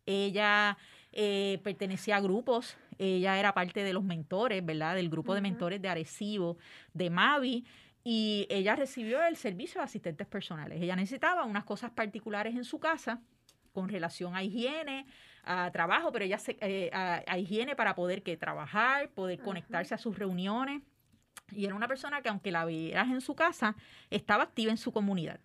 ella 0.05 0.77
eh, 1.19 1.61
pertenecía 1.65 2.17
a 2.17 2.21
grupos, 2.21 2.77
ella 2.99 3.39
era 3.39 3.55
parte 3.55 3.83
de 3.83 3.95
los 3.95 4.05
mentores, 4.05 4.65
¿verdad? 4.65 4.97
Del 4.97 5.09
grupo 5.09 5.35
de 5.35 5.41
mentores 5.41 5.81
de 5.81 5.89
Arecibo, 5.89 6.59
de 6.93 7.09
Mavi, 7.09 7.65
y 8.05 8.47
ella 8.51 8.77
recibió 8.77 9.25
el 9.25 9.37
servicio 9.37 9.81
de 9.81 9.87
asistentes 9.87 10.27
personales. 10.27 10.81
Ella 10.83 10.95
necesitaba 10.95 11.45
unas 11.45 11.65
cosas 11.65 11.91
particulares 11.91 12.55
en 12.55 12.65
su 12.65 12.79
casa 12.79 13.23
con 13.73 13.89
relación 13.89 14.37
a 14.37 14.43
higiene, 14.43 15.07
a 15.43 15.71
trabajo, 15.73 16.13
pero 16.13 16.27
ella 16.27 16.37
se, 16.37 16.59
eh, 16.61 16.91
a, 16.93 17.39
higiene 17.39 17.75
para 17.75 17.95
poder 17.95 18.23
que 18.23 18.37
trabajar, 18.37 19.09
poder 19.09 19.41
conectarse 19.41 19.95
a 19.95 19.99
sus 19.99 20.19
reuniones. 20.19 20.83
Y 21.51 21.65
era 21.65 21.75
una 21.75 21.89
persona 21.89 22.21
que 22.21 22.29
aunque 22.29 22.51
la 22.51 22.67
vieras 22.67 23.09
en 23.09 23.23
su 23.23 23.35
casa, 23.35 23.75
estaba 24.11 24.45
activa 24.45 24.71
en 24.71 24.77
su 24.77 24.93
comunidad. 24.93 25.41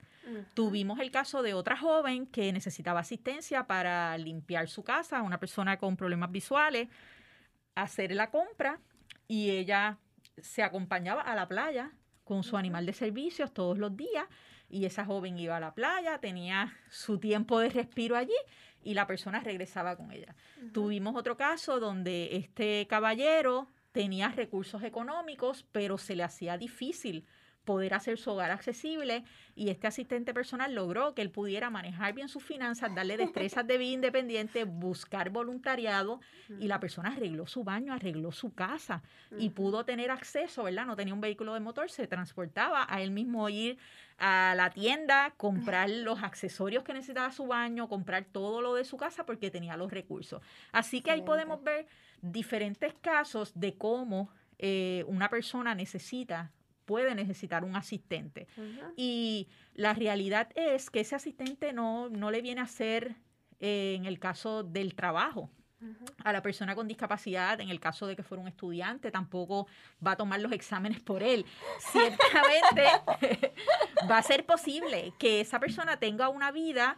Tuvimos 0.53 0.99
el 0.99 1.11
caso 1.11 1.41
de 1.41 1.53
otra 1.53 1.77
joven 1.77 2.27
que 2.27 2.53
necesitaba 2.53 2.99
asistencia 2.99 3.65
para 3.65 4.17
limpiar 4.17 4.69
su 4.69 4.83
casa, 4.83 5.21
una 5.23 5.39
persona 5.39 5.77
con 5.77 5.97
problemas 5.97 6.31
visuales, 6.31 6.89
hacer 7.75 8.11
la 8.11 8.29
compra 8.29 8.79
y 9.27 9.49
ella 9.49 9.97
se 10.41 10.63
acompañaba 10.63 11.21
a 11.21 11.35
la 11.35 11.47
playa 11.47 11.91
con 12.23 12.43
su 12.43 12.55
animal 12.55 12.85
de 12.85 12.93
servicios 12.93 13.53
todos 13.53 13.77
los 13.77 13.95
días 13.97 14.25
y 14.69 14.85
esa 14.85 15.05
joven 15.05 15.37
iba 15.37 15.57
a 15.57 15.59
la 15.59 15.73
playa, 15.73 16.19
tenía 16.19 16.73
su 16.89 17.19
tiempo 17.19 17.59
de 17.59 17.69
respiro 17.69 18.15
allí 18.15 18.37
y 18.83 18.93
la 18.93 19.05
persona 19.05 19.39
regresaba 19.41 19.95
con 19.95 20.11
ella. 20.11 20.35
Tuvimos 20.71 21.15
otro 21.15 21.35
caso 21.35 21.79
donde 21.79 22.35
este 22.37 22.87
caballero 22.87 23.67
tenía 23.91 24.29
recursos 24.29 24.83
económicos, 24.83 25.65
pero 25.71 25.97
se 25.97 26.15
le 26.15 26.23
hacía 26.23 26.57
difícil 26.57 27.25
poder 27.65 27.93
hacer 27.93 28.17
su 28.17 28.31
hogar 28.31 28.51
accesible 28.51 29.23
y 29.55 29.69
este 29.69 29.87
asistente 29.87 30.33
personal 30.33 30.73
logró 30.73 31.13
que 31.13 31.21
él 31.21 31.29
pudiera 31.29 31.69
manejar 31.69 32.13
bien 32.13 32.27
sus 32.27 32.43
finanzas, 32.43 32.93
darle 32.95 33.17
destrezas 33.17 33.67
de 33.67 33.77
vida 33.77 33.91
independiente, 33.91 34.63
buscar 34.63 35.29
voluntariado 35.29 36.19
y 36.59 36.67
la 36.67 36.79
persona 36.79 37.09
arregló 37.09 37.45
su 37.45 37.63
baño, 37.63 37.93
arregló 37.93 38.31
su 38.31 38.53
casa 38.53 39.03
y 39.37 39.49
pudo 39.49 39.85
tener 39.85 40.11
acceso, 40.11 40.63
¿verdad? 40.63 40.85
No 40.85 40.95
tenía 40.95 41.13
un 41.13 41.21
vehículo 41.21 41.53
de 41.53 41.59
motor, 41.59 41.89
se 41.89 42.07
transportaba 42.07 42.85
a 42.89 43.01
él 43.01 43.11
mismo 43.11 43.47
ir 43.49 43.77
a 44.17 44.53
la 44.55 44.69
tienda, 44.69 45.33
comprar 45.37 45.89
los 45.89 46.21
accesorios 46.21 46.83
que 46.83 46.93
necesitaba 46.93 47.31
su 47.31 47.47
baño, 47.47 47.89
comprar 47.89 48.25
todo 48.25 48.61
lo 48.61 48.75
de 48.75 48.85
su 48.85 48.97
casa 48.97 49.25
porque 49.25 49.51
tenía 49.51 49.77
los 49.77 49.91
recursos. 49.91 50.41
Así 50.71 51.01
que 51.01 51.11
ahí 51.11 51.21
podemos 51.21 51.63
ver 51.63 51.87
diferentes 52.21 52.93
casos 53.01 53.51
de 53.55 53.73
cómo 53.75 54.29
eh, 54.59 55.03
una 55.07 55.29
persona 55.29 55.73
necesita 55.73 56.51
puede 56.85 57.15
necesitar 57.15 57.63
un 57.63 57.75
asistente. 57.75 58.47
Y 58.95 59.47
la 59.73 59.93
realidad 59.93 60.49
es 60.55 60.89
que 60.89 61.01
ese 61.01 61.15
asistente 61.15 61.73
no, 61.73 62.09
no 62.09 62.31
le 62.31 62.41
viene 62.41 62.61
a 62.61 62.67
ser, 62.67 63.15
eh, 63.59 63.95
en 63.97 64.05
el 64.05 64.19
caso 64.19 64.63
del 64.63 64.95
trabajo, 64.95 65.49
a 66.23 66.31
la 66.31 66.43
persona 66.43 66.75
con 66.75 66.87
discapacidad, 66.87 67.59
en 67.59 67.69
el 67.69 67.79
caso 67.79 68.05
de 68.05 68.15
que 68.15 68.21
fuera 68.21 68.41
un 68.41 68.47
estudiante, 68.47 69.09
tampoco 69.09 69.67
va 70.05 70.11
a 70.11 70.15
tomar 70.15 70.39
los 70.39 70.51
exámenes 70.51 70.99
por 70.99 71.23
él. 71.23 71.45
Ciertamente 71.91 73.53
va 74.09 74.19
a 74.19 74.23
ser 74.23 74.45
posible 74.45 75.13
que 75.17 75.41
esa 75.41 75.59
persona 75.59 75.97
tenga 75.97 76.29
una 76.29 76.51
vida 76.51 76.97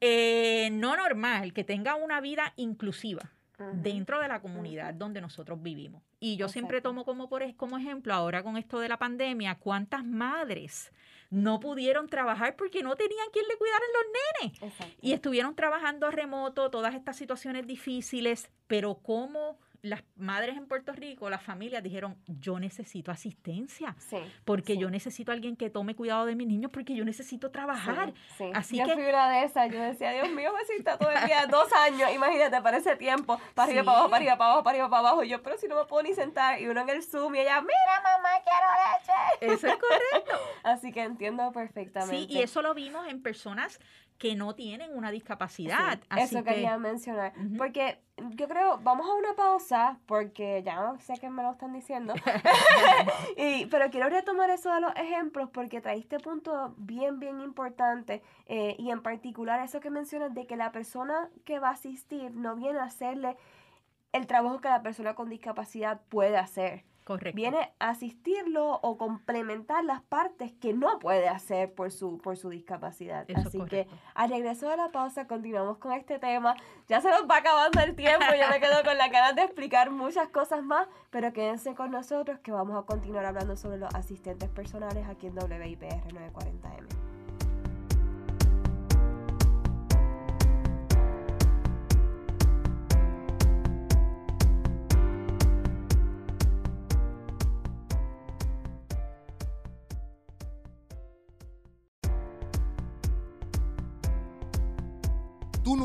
eh, 0.00 0.70
no 0.72 0.96
normal, 0.96 1.52
que 1.52 1.64
tenga 1.64 1.96
una 1.96 2.20
vida 2.20 2.54
inclusiva 2.56 3.30
dentro 3.74 4.20
de 4.20 4.28
la 4.28 4.40
comunidad 4.40 4.94
donde 4.94 5.20
nosotros 5.20 5.62
vivimos. 5.62 6.02
Y 6.20 6.36
yo 6.36 6.48
siempre 6.48 6.80
tomo 6.80 7.04
como, 7.04 7.28
por, 7.28 7.54
como 7.56 7.78
ejemplo, 7.78 8.12
ahora 8.12 8.42
con 8.42 8.56
esto 8.56 8.80
de 8.80 8.88
la 8.88 8.98
pandemia, 8.98 9.56
cuántas 9.58 10.04
madres 10.04 10.92
no 11.30 11.58
pudieron 11.60 12.08
trabajar 12.08 12.56
porque 12.56 12.82
no 12.82 12.94
tenían 12.96 13.26
quien 13.32 13.46
le 13.48 13.56
cuidara 13.56 13.84
los 13.94 14.60
nenes. 14.70 14.82
Y 15.00 15.12
estuvieron 15.12 15.54
trabajando 15.54 16.06
a 16.06 16.10
remoto, 16.10 16.70
todas 16.70 16.94
estas 16.94 17.16
situaciones 17.16 17.66
difíciles, 17.66 18.50
pero 18.66 18.96
cómo 19.02 19.58
las 19.82 20.02
madres 20.16 20.56
en 20.56 20.66
Puerto 20.66 20.92
Rico, 20.92 21.30
las 21.30 21.42
familias 21.42 21.82
dijeron, 21.82 22.16
yo 22.26 22.58
necesito 22.58 23.10
asistencia, 23.10 23.96
porque 24.44 24.76
yo 24.76 24.90
necesito 24.90 25.30
a 25.30 25.34
alguien 25.34 25.56
que 25.56 25.70
tome 25.70 25.94
cuidado 25.94 26.26
de 26.26 26.34
mis 26.34 26.46
niños, 26.46 26.70
porque 26.72 26.94
yo 26.94 27.04
necesito 27.04 27.50
trabajar. 27.50 28.12
Así 28.54 28.78
yo 28.78 28.84
que... 28.84 28.94
fui 28.94 29.04
una 29.04 29.30
de 29.30 29.44
esas, 29.44 29.72
yo 29.72 29.80
decía, 29.80 30.12
Dios 30.12 30.30
mío, 30.30 30.52
me 30.52 30.64
siento 30.64 30.96
todo 30.98 31.10
el 31.10 31.24
día, 31.26 31.46
dos 31.46 31.72
años, 31.84 32.10
imagínate, 32.14 32.60
para 32.60 32.78
ese 32.78 32.96
tiempo, 32.96 33.40
para 33.54 33.68
arriba, 33.68 33.84
para 33.84 33.96
abajo, 33.98 34.10
para 34.10 34.16
arriba, 34.16 34.36
para 34.36 34.50
abajo, 34.50 34.64
para 34.64 34.74
arriba, 34.74 34.90
para 34.90 35.08
abajo, 35.08 35.24
y 35.24 35.28
yo, 35.28 35.42
pero 35.42 35.58
si 35.58 35.68
no 35.68 35.76
me 35.76 35.84
puedo 35.84 36.02
ni 36.02 36.14
sentar, 36.14 36.60
y 36.60 36.68
uno 36.68 36.80
en 36.82 36.90
el 36.90 37.02
Zoom, 37.02 37.34
y 37.34 37.40
ella, 37.40 37.60
mira 37.60 38.02
mamá, 38.02 38.28
quiero 38.44 38.66
leche. 38.82 39.54
Eso 39.54 39.66
es 39.66 39.76
correcto. 39.76 40.38
Así 40.62 40.92
que 40.92 41.02
entiendo 41.02 41.52
perfectamente. 41.52 42.16
Sí, 42.16 42.26
y 42.28 42.42
eso 42.42 42.62
lo 42.62 42.74
vimos 42.74 43.06
en 43.08 43.22
personas 43.22 43.80
que 44.18 44.34
no 44.34 44.54
tienen 44.54 44.96
una 44.96 45.10
discapacidad. 45.10 46.00
eso 46.16 46.42
quería 46.42 46.78
mencionar. 46.78 47.32
Porque 47.58 47.98
yo 48.34 48.48
creo, 48.48 48.78
vamos 48.78 49.06
a 49.08 49.14
una 49.14 49.34
pausa, 49.34 49.98
porque 50.06 50.62
ya 50.64 50.76
no 50.80 50.98
sé 51.00 51.14
qué 51.20 51.28
me 51.28 51.42
lo 51.42 51.52
están 51.52 51.72
diciendo. 51.72 52.14
y, 53.36 53.66
pero 53.66 53.90
quiero 53.90 54.08
retomar 54.08 54.48
eso 54.50 54.72
de 54.72 54.80
los 54.80 54.94
ejemplos, 54.96 55.50
porque 55.50 55.80
traíste 55.80 56.18
punto 56.18 56.74
bien, 56.78 57.20
bien 57.20 57.40
importante. 57.40 58.22
Eh, 58.46 58.74
y 58.78 58.90
en 58.90 59.02
particular 59.02 59.60
eso 59.60 59.80
que 59.80 59.90
mencionas 59.90 60.34
de 60.34 60.46
que 60.46 60.56
la 60.56 60.72
persona 60.72 61.28
que 61.44 61.58
va 61.58 61.68
a 61.68 61.72
asistir 61.72 62.32
no 62.32 62.56
viene 62.56 62.78
a 62.78 62.84
hacerle 62.84 63.36
el 64.12 64.26
trabajo 64.26 64.60
que 64.60 64.68
la 64.68 64.82
persona 64.82 65.14
con 65.14 65.28
discapacidad 65.28 66.00
puede 66.08 66.38
hacer. 66.38 66.84
Correcto. 67.06 67.36
Viene 67.36 67.72
a 67.78 67.90
asistirlo 67.90 68.80
o 68.82 68.98
complementar 68.98 69.84
las 69.84 70.02
partes 70.02 70.52
que 70.54 70.72
no 70.72 70.98
puede 70.98 71.28
hacer 71.28 71.72
por 71.72 71.92
su, 71.92 72.18
por 72.18 72.36
su 72.36 72.48
discapacidad. 72.48 73.24
Así 73.36 73.60
que 73.66 73.86
al 74.16 74.28
regreso 74.28 74.68
de 74.68 74.76
la 74.76 74.90
pausa 74.90 75.28
continuamos 75.28 75.78
con 75.78 75.92
este 75.92 76.18
tema. 76.18 76.56
Ya 76.88 77.00
se 77.00 77.08
nos 77.10 77.22
va 77.30 77.36
acabando 77.36 77.80
el 77.80 77.94
tiempo, 77.94 78.26
yo 78.36 78.48
me 78.50 78.58
quedo 78.58 78.82
con 78.82 78.98
la 78.98 79.06
ganas 79.06 79.36
de 79.36 79.42
explicar 79.42 79.92
muchas 79.92 80.28
cosas 80.30 80.64
más, 80.64 80.88
pero 81.10 81.32
quédense 81.32 81.76
con 81.76 81.92
nosotros 81.92 82.40
que 82.40 82.50
vamos 82.50 82.76
a 82.76 82.84
continuar 82.84 83.24
hablando 83.24 83.56
sobre 83.56 83.78
los 83.78 83.94
asistentes 83.94 84.48
personales 84.48 85.06
aquí 85.06 85.28
en 85.28 85.34
WIPR 85.34 86.08
940M. 86.12 86.95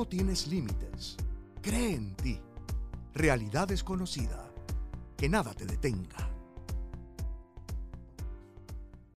No 0.01 0.07
tienes 0.07 0.47
límites. 0.47 1.15
Cree 1.61 1.93
en 1.93 2.15
ti. 2.15 2.39
Realidad 3.13 3.67
desconocida. 3.67 4.49
Que 5.15 5.29
nada 5.29 5.53
te 5.53 5.67
detenga. 5.67 6.27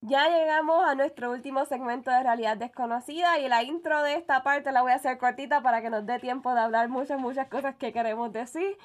Ya 0.02 0.28
llegamos 0.28 0.84
a 0.84 0.94
nuestro 0.94 1.30
último 1.30 1.64
segmento 1.64 2.10
de 2.10 2.22
Realidad 2.22 2.58
Desconocida 2.58 3.38
y 3.38 3.48
la 3.48 3.62
intro 3.62 4.02
de 4.02 4.16
esta 4.16 4.42
parte 4.42 4.72
la 4.72 4.82
voy 4.82 4.92
a 4.92 4.96
hacer 4.96 5.16
cortita 5.16 5.62
para 5.62 5.80
que 5.80 5.88
nos 5.88 6.04
dé 6.04 6.18
tiempo 6.18 6.52
de 6.52 6.60
hablar 6.60 6.90
muchas, 6.90 7.18
muchas 7.18 7.48
cosas 7.48 7.76
que 7.76 7.94
queremos 7.94 8.30
decir. 8.30 8.76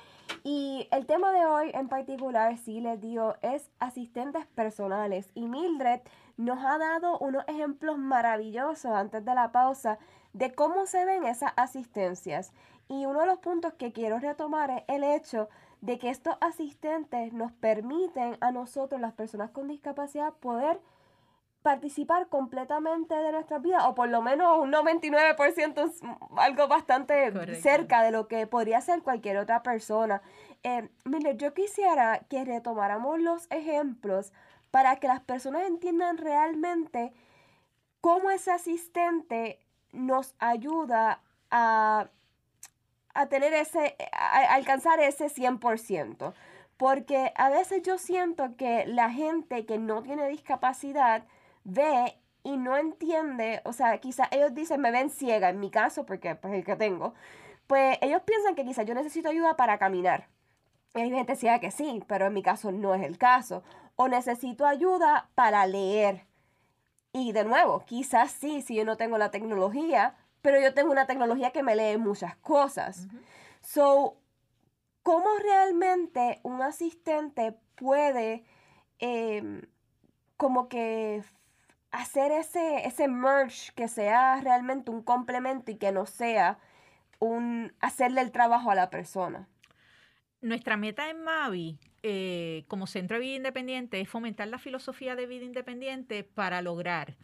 Y 0.46 0.88
el 0.92 1.06
tema 1.06 1.34
de 1.34 1.46
hoy 1.46 1.72
en 1.74 1.90
particular, 1.90 2.58
sí 2.60 2.80
les 2.80 3.02
digo, 3.02 3.36
es 3.42 3.70
asistentes 3.80 4.46
personales. 4.56 5.30
Y 5.34 5.50
Mildred 5.50 6.00
nos 6.38 6.64
ha 6.64 6.78
dado 6.78 7.18
unos 7.18 7.44
ejemplos 7.50 7.98
maravillosos 7.98 8.94
antes 8.94 9.26
de 9.26 9.36
la 9.36 9.52
pausa 9.52 10.00
de 10.34 10.54
cómo 10.54 10.86
se 10.86 11.06
ven 11.06 11.26
esas 11.26 11.54
asistencias. 11.56 12.54
Y 12.88 13.06
uno 13.06 13.22
de 13.22 13.28
los 13.28 13.40
puntos 13.40 13.74
que 13.74 13.92
quiero 13.92 14.20
retomar 14.20 14.72
es 14.72 14.84
el 14.88 15.04
hecho 15.04 15.50
de 15.82 15.98
que 15.98 16.10
estos 16.10 16.36
asistentes 16.42 17.34
nos 17.34 17.52
permiten 17.52 18.38
a 18.42 18.52
nosotros, 18.52 19.00
las 19.00 19.14
personas 19.14 19.52
con 19.52 19.68
discapacidad, 19.68 20.34
poder 20.34 20.80
participar 21.62 22.28
completamente 22.28 23.14
de 23.16 23.32
nuestra 23.32 23.60
vida, 23.60 23.88
o 23.88 23.96
por 23.96 24.10
lo 24.10 24.22
menos 24.22 24.60
un 24.60 24.72
99%, 24.72 26.18
algo 26.38 26.68
bastante 26.68 27.56
cerca 27.62 28.02
de 28.02 28.12
lo 28.12 28.28
que 28.28 28.48
podría 28.48 28.82
ser 28.82 29.02
cualquier 29.02 29.38
otra 29.38 29.62
persona. 29.62 30.22
Eh, 30.64 30.90
mire, 31.06 31.36
yo 31.38 31.54
quisiera 31.54 32.20
que 32.30 32.46
retomáramos 32.46 33.20
los 33.20 33.48
ejemplos 33.52 34.34
para 34.72 34.98
que 34.98 35.08
las 35.08 35.22
personas 35.22 35.64
entiendan 35.64 36.18
realmente 36.18 37.14
cómo 38.02 38.32
ese 38.32 38.52
asistente 38.52 39.60
nos 39.92 40.36
ayuda 40.40 41.22
a, 41.52 42.08
tener 43.30 43.54
ese, 43.54 43.96
a 44.12 44.54
alcanzar 44.54 45.00
ese 45.00 45.26
100%. 45.28 46.34
Porque 46.78 47.34
a 47.36 47.50
veces 47.50 47.82
yo 47.84 47.98
siento 47.98 48.56
que 48.56 48.86
la 48.88 49.12
gente 49.12 49.66
que 49.66 49.78
no 49.78 50.02
tiene 50.02 50.30
discapacidad 50.30 51.24
ve 51.66 52.16
y 52.44 52.56
no 52.58 52.78
entiende, 52.78 53.62
o 53.66 53.74
sea, 53.74 53.98
quizás 53.98 54.30
ellos 54.32 54.54
dicen 54.56 54.80
me 54.80 54.92
ven 54.92 55.10
ciega, 55.10 55.50
en 55.50 55.60
mi 55.60 55.70
caso, 55.72 56.06
porque 56.06 56.36
pues 56.36 56.54
el 56.54 56.64
que 56.64 56.78
tengo, 56.78 57.14
pues 57.68 57.98
ellos 58.02 58.22
piensan 58.24 58.56
que 58.56 58.64
quizás 58.64 58.86
yo 58.86 58.94
necesito 58.94 59.30
ayuda 59.30 59.58
para 59.58 59.78
caminar. 59.78 60.28
Y 60.96 61.02
hay 61.02 61.12
gente 61.12 61.36
ciega 61.36 61.60
que 61.60 61.72
sí, 61.72 62.04
pero 62.08 62.28
en 62.28 62.34
mi 62.34 62.42
caso 62.42 62.72
no 62.72 62.96
es 62.96 63.04
el 63.04 63.18
caso. 63.18 63.64
O 63.96 64.08
necesito 64.08 64.66
ayuda 64.66 65.30
para 65.36 65.66
leer. 65.68 66.26
Y 67.14 67.32
de 67.32 67.44
nuevo, 67.44 67.86
quizás 67.86 68.32
sí, 68.32 68.62
si 68.62 68.76
yo 68.76 68.86
no 68.86 68.98
tengo 68.98 69.18
la 69.18 69.32
tecnología, 69.32 70.16
pero 70.42 70.60
yo 70.60 70.74
tengo 70.74 70.92
una 70.92 71.08
tecnología 71.08 71.52
que 71.52 71.64
me 71.64 71.76
lee 71.76 71.98
muchas 71.98 72.36
cosas. 72.38 73.08
So, 73.62 74.18
¿cómo 75.04 75.28
realmente 75.42 76.40
un 76.44 76.62
asistente 76.62 77.58
puede 77.76 78.46
em, 79.00 79.62
como 80.38 80.70
que 80.70 81.24
hacer 81.92 82.32
ese, 82.32 82.86
ese 82.86 83.08
merge 83.08 83.74
que 83.76 83.88
sea 83.88 84.40
realmente 84.42 84.92
un 84.92 85.02
complemento 85.02 85.72
y 85.72 85.78
que 85.78 85.92
no 85.92 86.06
sea 86.06 86.60
un 87.20 87.74
hacerle 87.80 88.22
el 88.22 88.32
trabajo 88.32 88.70
a 88.70 88.76
la 88.76 88.90
persona? 88.92 89.48
Nuestra 90.42 90.78
meta 90.78 91.10
en 91.10 91.24
Mavi 91.24 91.80
eh, 92.04 92.66
como 92.68 92.88
Centro 92.88 93.18
de 93.18 93.22
Vida 93.22 93.36
Independiente 93.36 94.00
es 94.00 94.10
fomentar 94.10 94.48
la 94.48 94.60
filosofía 94.60 95.16
de 95.16 95.28
vida 95.28 95.46
independiente 95.46 96.24
para 96.24 96.62
lograr, 96.62 97.16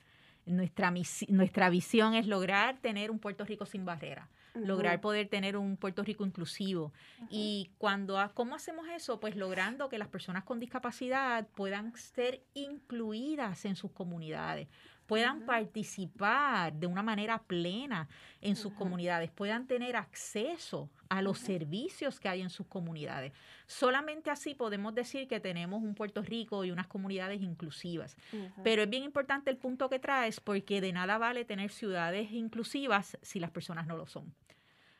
nuestra, 0.45 0.93
nuestra 1.27 1.69
visión 1.69 2.13
es 2.13 2.27
lograr 2.27 2.77
tener 2.79 3.11
un 3.11 3.19
Puerto 3.19 3.45
Rico 3.45 3.65
sin 3.65 3.85
barreras 3.85 4.27
lograr 4.55 5.01
poder 5.01 5.27
tener 5.27 5.57
un 5.57 5.77
Puerto 5.77 6.03
Rico 6.03 6.25
inclusivo. 6.25 6.93
Y 7.29 7.71
cuando, 7.77 8.17
¿cómo 8.33 8.55
hacemos 8.55 8.87
eso? 8.89 9.19
Pues 9.19 9.35
logrando 9.35 9.89
que 9.89 9.97
las 9.97 10.07
personas 10.07 10.43
con 10.43 10.59
discapacidad 10.59 11.47
puedan 11.55 11.95
ser 11.95 12.41
incluidas 12.53 13.65
en 13.65 13.75
sus 13.75 13.91
comunidades, 13.91 14.67
puedan 15.07 15.45
participar 15.45 16.73
de 16.73 16.87
una 16.87 17.03
manera 17.03 17.41
plena 17.43 18.07
en 18.41 18.55
sus 18.55 18.73
comunidades, 18.73 19.31
puedan 19.31 19.67
tener 19.67 19.95
acceso 19.95 20.89
a 21.09 21.21
los 21.21 21.39
servicios 21.39 22.19
que 22.19 22.29
hay 22.29 22.41
en 22.41 22.49
sus 22.49 22.67
comunidades. 22.67 23.33
Solamente 23.67 24.29
así 24.29 24.55
podemos 24.55 24.93
decir 24.95 25.27
que 25.27 25.39
tenemos 25.39 25.83
un 25.83 25.95
Puerto 25.95 26.21
Rico 26.21 26.65
y 26.65 26.71
unas 26.71 26.87
comunidades 26.87 27.41
inclusivas. 27.41 28.17
Pero 28.63 28.83
es 28.83 28.89
bien 28.89 29.03
importante 29.03 29.49
el 29.49 29.57
punto 29.57 29.89
que 29.89 29.99
traes 29.99 30.39
porque 30.39 30.81
de 30.81 30.93
nada 30.93 31.17
vale 31.17 31.45
tener 31.45 31.71
ciudades 31.71 32.31
inclusivas 32.31 33.17
si 33.21 33.39
las 33.39 33.51
personas 33.51 33.87
no 33.87 33.97
lo 33.97 34.07
son. 34.07 34.33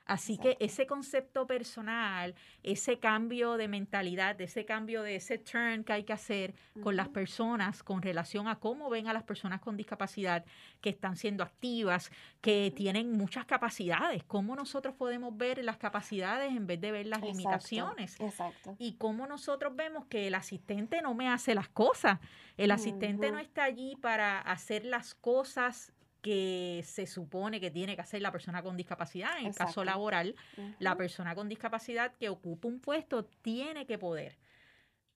Así 0.06 0.38
que 0.38 0.56
ese 0.60 0.86
concepto 0.86 1.48
personal, 1.48 2.36
ese 2.62 3.00
cambio 3.00 3.58
de 3.58 3.68
mentalidad, 3.68 4.40
ese 4.40 4.64
cambio 4.64 5.02
de 5.02 5.16
ese 5.16 5.40
turn 5.40 5.84
que 5.84 5.94
hay 5.94 6.04
que 6.04 6.14
hacer 6.14 6.54
con 6.84 6.96
las 6.96 7.10
personas 7.10 7.82
con 7.82 8.04
relación 8.04 8.48
a 8.48 8.60
cómo 8.60 8.90
ven 8.90 9.08
a 9.08 9.14
las 9.14 9.24
personas 9.24 9.62
con 9.62 9.78
discapacidad 9.78 10.46
que 10.82 10.90
están 10.90 11.16
siendo 11.16 11.44
activas, 11.44 12.12
que 12.42 12.72
tienen 12.76 13.14
muchas 13.14 13.46
capacidades, 13.46 14.24
cómo 14.24 14.56
nosotros 14.56 14.94
podemos 14.96 15.36
ver 15.36 15.64
las 15.64 15.78
capacidades 15.78 16.52
en 16.52 16.68
vez 16.68 16.80
de 16.80 16.92
ver 16.92 17.08
las 17.08 17.20
Exacto, 17.20 17.38
limitaciones 17.38 18.20
Exacto. 18.20 18.76
y 18.78 18.98
cómo 18.98 19.26
nosotros 19.26 19.76
vemos 19.76 20.06
que 20.06 20.28
el 20.28 20.36
asistente 20.36 21.02
no 21.02 21.16
me 21.16 21.30
hace 21.30 21.56
las 21.56 21.70
cosas. 21.70 22.20
El 22.58 22.72
asistente 22.72 23.32
no 23.32 23.40
está 23.40 23.64
allí 23.64 23.96
para 23.96 24.40
hacer 24.40 24.86
las 24.86 25.16
cosas 25.16 25.94
que 26.26 26.84
se 26.84 27.06
supone 27.06 27.62
que 27.62 27.70
tiene 27.70 27.96
que 27.96 28.02
hacer 28.02 28.20
la 28.20 28.32
persona 28.32 28.64
con 28.64 28.76
discapacidad. 28.76 29.38
En 29.38 29.46
el 29.46 29.54
caso 29.54 29.84
laboral, 29.84 30.34
la 30.80 30.98
persona 30.98 31.36
con 31.36 31.48
discapacidad 31.48 32.14
que 32.16 32.30
ocupa 32.30 32.68
un 32.68 32.80
puesto 32.80 33.26
tiene 33.44 33.86
que 33.86 34.00
poder 34.00 34.36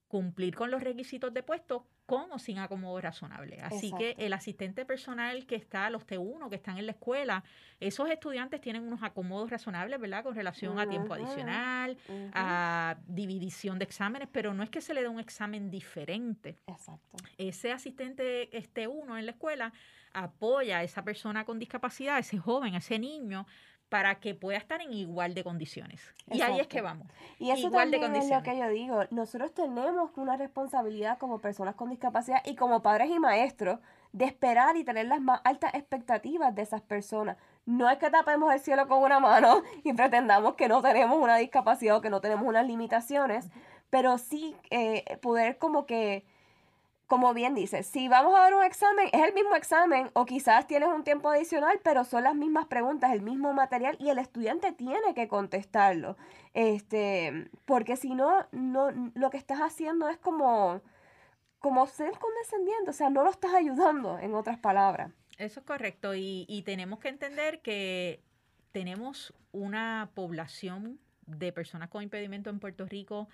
cumplir 0.10 0.56
con 0.56 0.72
los 0.72 0.82
requisitos 0.84 1.32
de 1.34 1.44
puesto 1.44 1.86
con 2.08 2.32
o 2.32 2.40
sin 2.40 2.58
acomodo 2.58 3.00
razonable. 3.00 3.62
Así 3.62 3.94
que 3.96 4.16
el 4.18 4.34
asistente 4.34 4.84
personal 4.84 5.46
que 5.46 5.56
está, 5.56 5.92
los 5.92 6.08
T1 6.08 6.50
que 6.50 6.56
están 6.56 6.80
en 6.80 6.88
la 6.88 6.94
escuela, 6.94 7.44
esos 7.80 8.10
estudiantes 8.10 8.60
tienen 8.60 8.82
unos 8.82 9.04
acomodos 9.04 9.52
razonables, 9.52 10.00
¿verdad? 10.00 10.24
Con 10.24 10.34
relación 10.34 10.80
a 10.80 10.90
tiempo 10.90 11.14
adicional, 11.14 11.96
a 12.34 12.98
dividición 13.06 13.78
de 13.78 13.86
exámenes, 13.86 14.28
pero 14.32 14.56
no 14.56 14.64
es 14.64 14.72
que 14.72 14.82
se 14.82 14.96
le 14.96 15.04
dé 15.04 15.08
un 15.08 15.20
examen 15.20 15.70
diferente. 15.70 16.58
Exacto. 16.66 17.18
Ese 17.38 17.72
asistente, 17.72 18.58
este 18.58 18.88
uno 18.88 19.16
en 19.16 19.28
la 19.28 19.34
escuela, 19.34 19.72
apoya 20.12 20.80
a 20.80 20.84
esa 20.84 21.04
persona 21.04 21.46
con 21.46 21.60
discapacidad, 21.60 22.16
a 22.16 22.20
ese 22.20 22.40
joven, 22.40 22.74
a 22.74 22.80
ese 22.80 22.98
niño, 22.98 23.46
para 23.90 24.20
que 24.20 24.36
pueda 24.36 24.58
estar 24.58 24.82
en 24.82 24.94
igual 24.94 25.34
de 25.34 25.44
condiciones. 25.44 26.02
Y 26.32 26.42
ahí 26.42 26.60
es 26.60 26.68
que 26.68 26.82
vamos. 26.82 27.08
Y 27.40 27.50
eso 27.50 27.68
Igual 27.68 27.90
de 27.90 27.98
es 27.98 28.30
lo 28.30 28.44
que 28.44 28.58
yo 28.58 28.70
digo. 28.70 29.04
Nosotros 29.10 29.54
tenemos 29.54 30.12
una 30.16 30.38
responsabilidad 30.38 31.18
como 31.18 31.40
personas 31.40 31.76
con 31.76 31.90
discapacidad 31.90 32.42
y 32.46 32.56
como 32.56 32.82
padres 32.82 33.10
y 33.10 33.20
maestros 33.20 33.80
de 34.12 34.26
esperar 34.26 34.78
y 34.78 34.84
tener 34.84 35.08
las 35.08 35.22
más 35.22 35.42
altas 35.44 35.74
expectativas 35.74 36.54
de 36.54 36.62
esas 36.62 36.82
personas. 36.82 37.38
No 37.66 37.90
es 37.90 37.98
que 37.98 38.10
tapemos 38.10 38.54
el 38.54 38.60
cielo 38.60 38.88
con 38.88 39.02
una 39.02 39.20
mano 39.20 39.64
y 39.84 39.94
pretendamos 39.94 40.56
que 40.56 40.68
no 40.68 40.82
tenemos 40.82 41.18
una 41.18 41.38
discapacidad 41.38 41.98
o 41.98 42.02
que 42.02 42.10
no 42.10 42.22
tenemos 42.22 42.48
unas 42.48 42.66
limitaciones, 42.66 43.50
pero 43.90 44.18
sí 44.18 44.56
eh, 44.70 45.18
poder 45.22 45.58
como 45.58 45.86
que, 45.86 46.26
como 47.10 47.34
bien 47.34 47.56
dice, 47.56 47.82
si 47.82 48.08
vamos 48.08 48.36
a 48.36 48.42
dar 48.42 48.54
un 48.54 48.64
examen, 48.64 49.10
es 49.12 49.24
el 49.24 49.34
mismo 49.34 49.56
examen 49.56 50.12
o 50.14 50.28
quizás 50.28 50.68
tienes 50.68 50.90
un 50.90 51.04
tiempo 51.04 51.28
adicional, 51.28 51.80
pero 51.84 52.04
son 52.04 52.24
las 52.24 52.36
mismas 52.36 52.68
preguntas, 52.68 53.12
el 53.12 53.24
mismo 53.24 53.52
material 53.52 53.98
y 54.00 54.10
el 54.10 54.20
estudiante 54.20 54.74
tiene 54.74 55.16
que 55.16 55.28
contestarlo. 55.28 56.18
Este, 56.54 57.50
porque 57.66 57.96
si 57.96 58.14
no, 58.14 58.46
no, 58.52 58.92
lo 59.16 59.32
que 59.32 59.38
estás 59.38 59.58
haciendo 59.58 60.08
es 60.08 60.20
como, 60.20 60.82
como 61.58 61.88
ser 61.88 62.12
condescendiente, 62.20 62.92
o 62.92 62.94
sea, 62.94 63.10
no 63.10 63.24
lo 63.24 63.32
estás 63.32 63.56
ayudando, 63.56 64.20
en 64.20 64.36
otras 64.36 64.60
palabras. 64.60 65.12
Eso 65.40 65.62
es 65.62 65.66
correcto. 65.66 66.14
Y, 66.14 66.46
y 66.48 66.62
tenemos 66.62 67.00
que 67.00 67.10
entender 67.10 67.64
que 67.64 68.22
tenemos 68.72 69.34
una 69.52 70.12
población 70.14 71.00
de 71.26 71.52
personas 71.52 71.90
con 71.90 72.04
impedimento 72.04 72.52
en 72.52 72.60
Puerto 72.60 72.86
Rico 72.86 73.30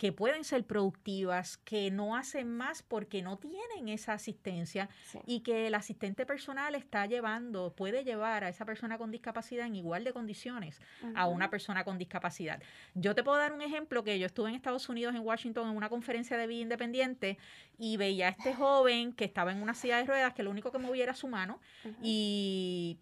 que 0.00 0.12
pueden 0.12 0.44
ser 0.44 0.64
productivas, 0.64 1.58
que 1.58 1.90
no 1.90 2.16
hacen 2.16 2.48
más 2.56 2.82
porque 2.82 3.20
no 3.20 3.36
tienen 3.36 3.90
esa 3.90 4.14
asistencia 4.14 4.88
Sí. 5.04 5.18
y 5.26 5.40
que 5.40 5.66
el 5.66 5.74
asistente 5.74 6.24
personal 6.24 6.74
está 6.74 7.04
llevando, 7.04 7.74
puede 7.76 8.02
llevar 8.02 8.44
a 8.44 8.48
esa 8.48 8.64
persona 8.64 8.96
con 8.96 9.10
discapacidad 9.10 9.66
en 9.66 9.74
igual 9.74 10.02
de 10.04 10.14
condiciones 10.14 10.80
a 11.14 11.26
una 11.26 11.50
persona 11.50 11.84
con 11.84 11.98
discapacidad. 11.98 12.62
Yo 12.94 13.14
te 13.14 13.22
puedo 13.22 13.36
dar 13.36 13.52
un 13.52 13.60
ejemplo 13.60 14.02
que 14.02 14.18
yo 14.18 14.24
estuve 14.24 14.48
en 14.48 14.54
Estados 14.54 14.88
Unidos, 14.88 15.14
en 15.14 15.20
Washington, 15.20 15.68
en 15.68 15.76
una 15.76 15.90
conferencia 15.90 16.38
de 16.38 16.46
vida 16.46 16.62
independiente 16.62 17.36
y 17.76 17.98
veía 17.98 18.28
a 18.28 18.30
este 18.30 18.54
joven 18.54 19.12
que 19.12 19.26
estaba 19.26 19.52
en 19.52 19.60
una 19.62 19.74
silla 19.74 19.98
de 19.98 20.04
ruedas 20.04 20.32
que 20.32 20.42
lo 20.42 20.50
único 20.50 20.72
que 20.72 20.78
movía 20.78 21.02
era 21.02 21.14
su 21.14 21.28
mano 21.28 21.60
y 22.02 22.98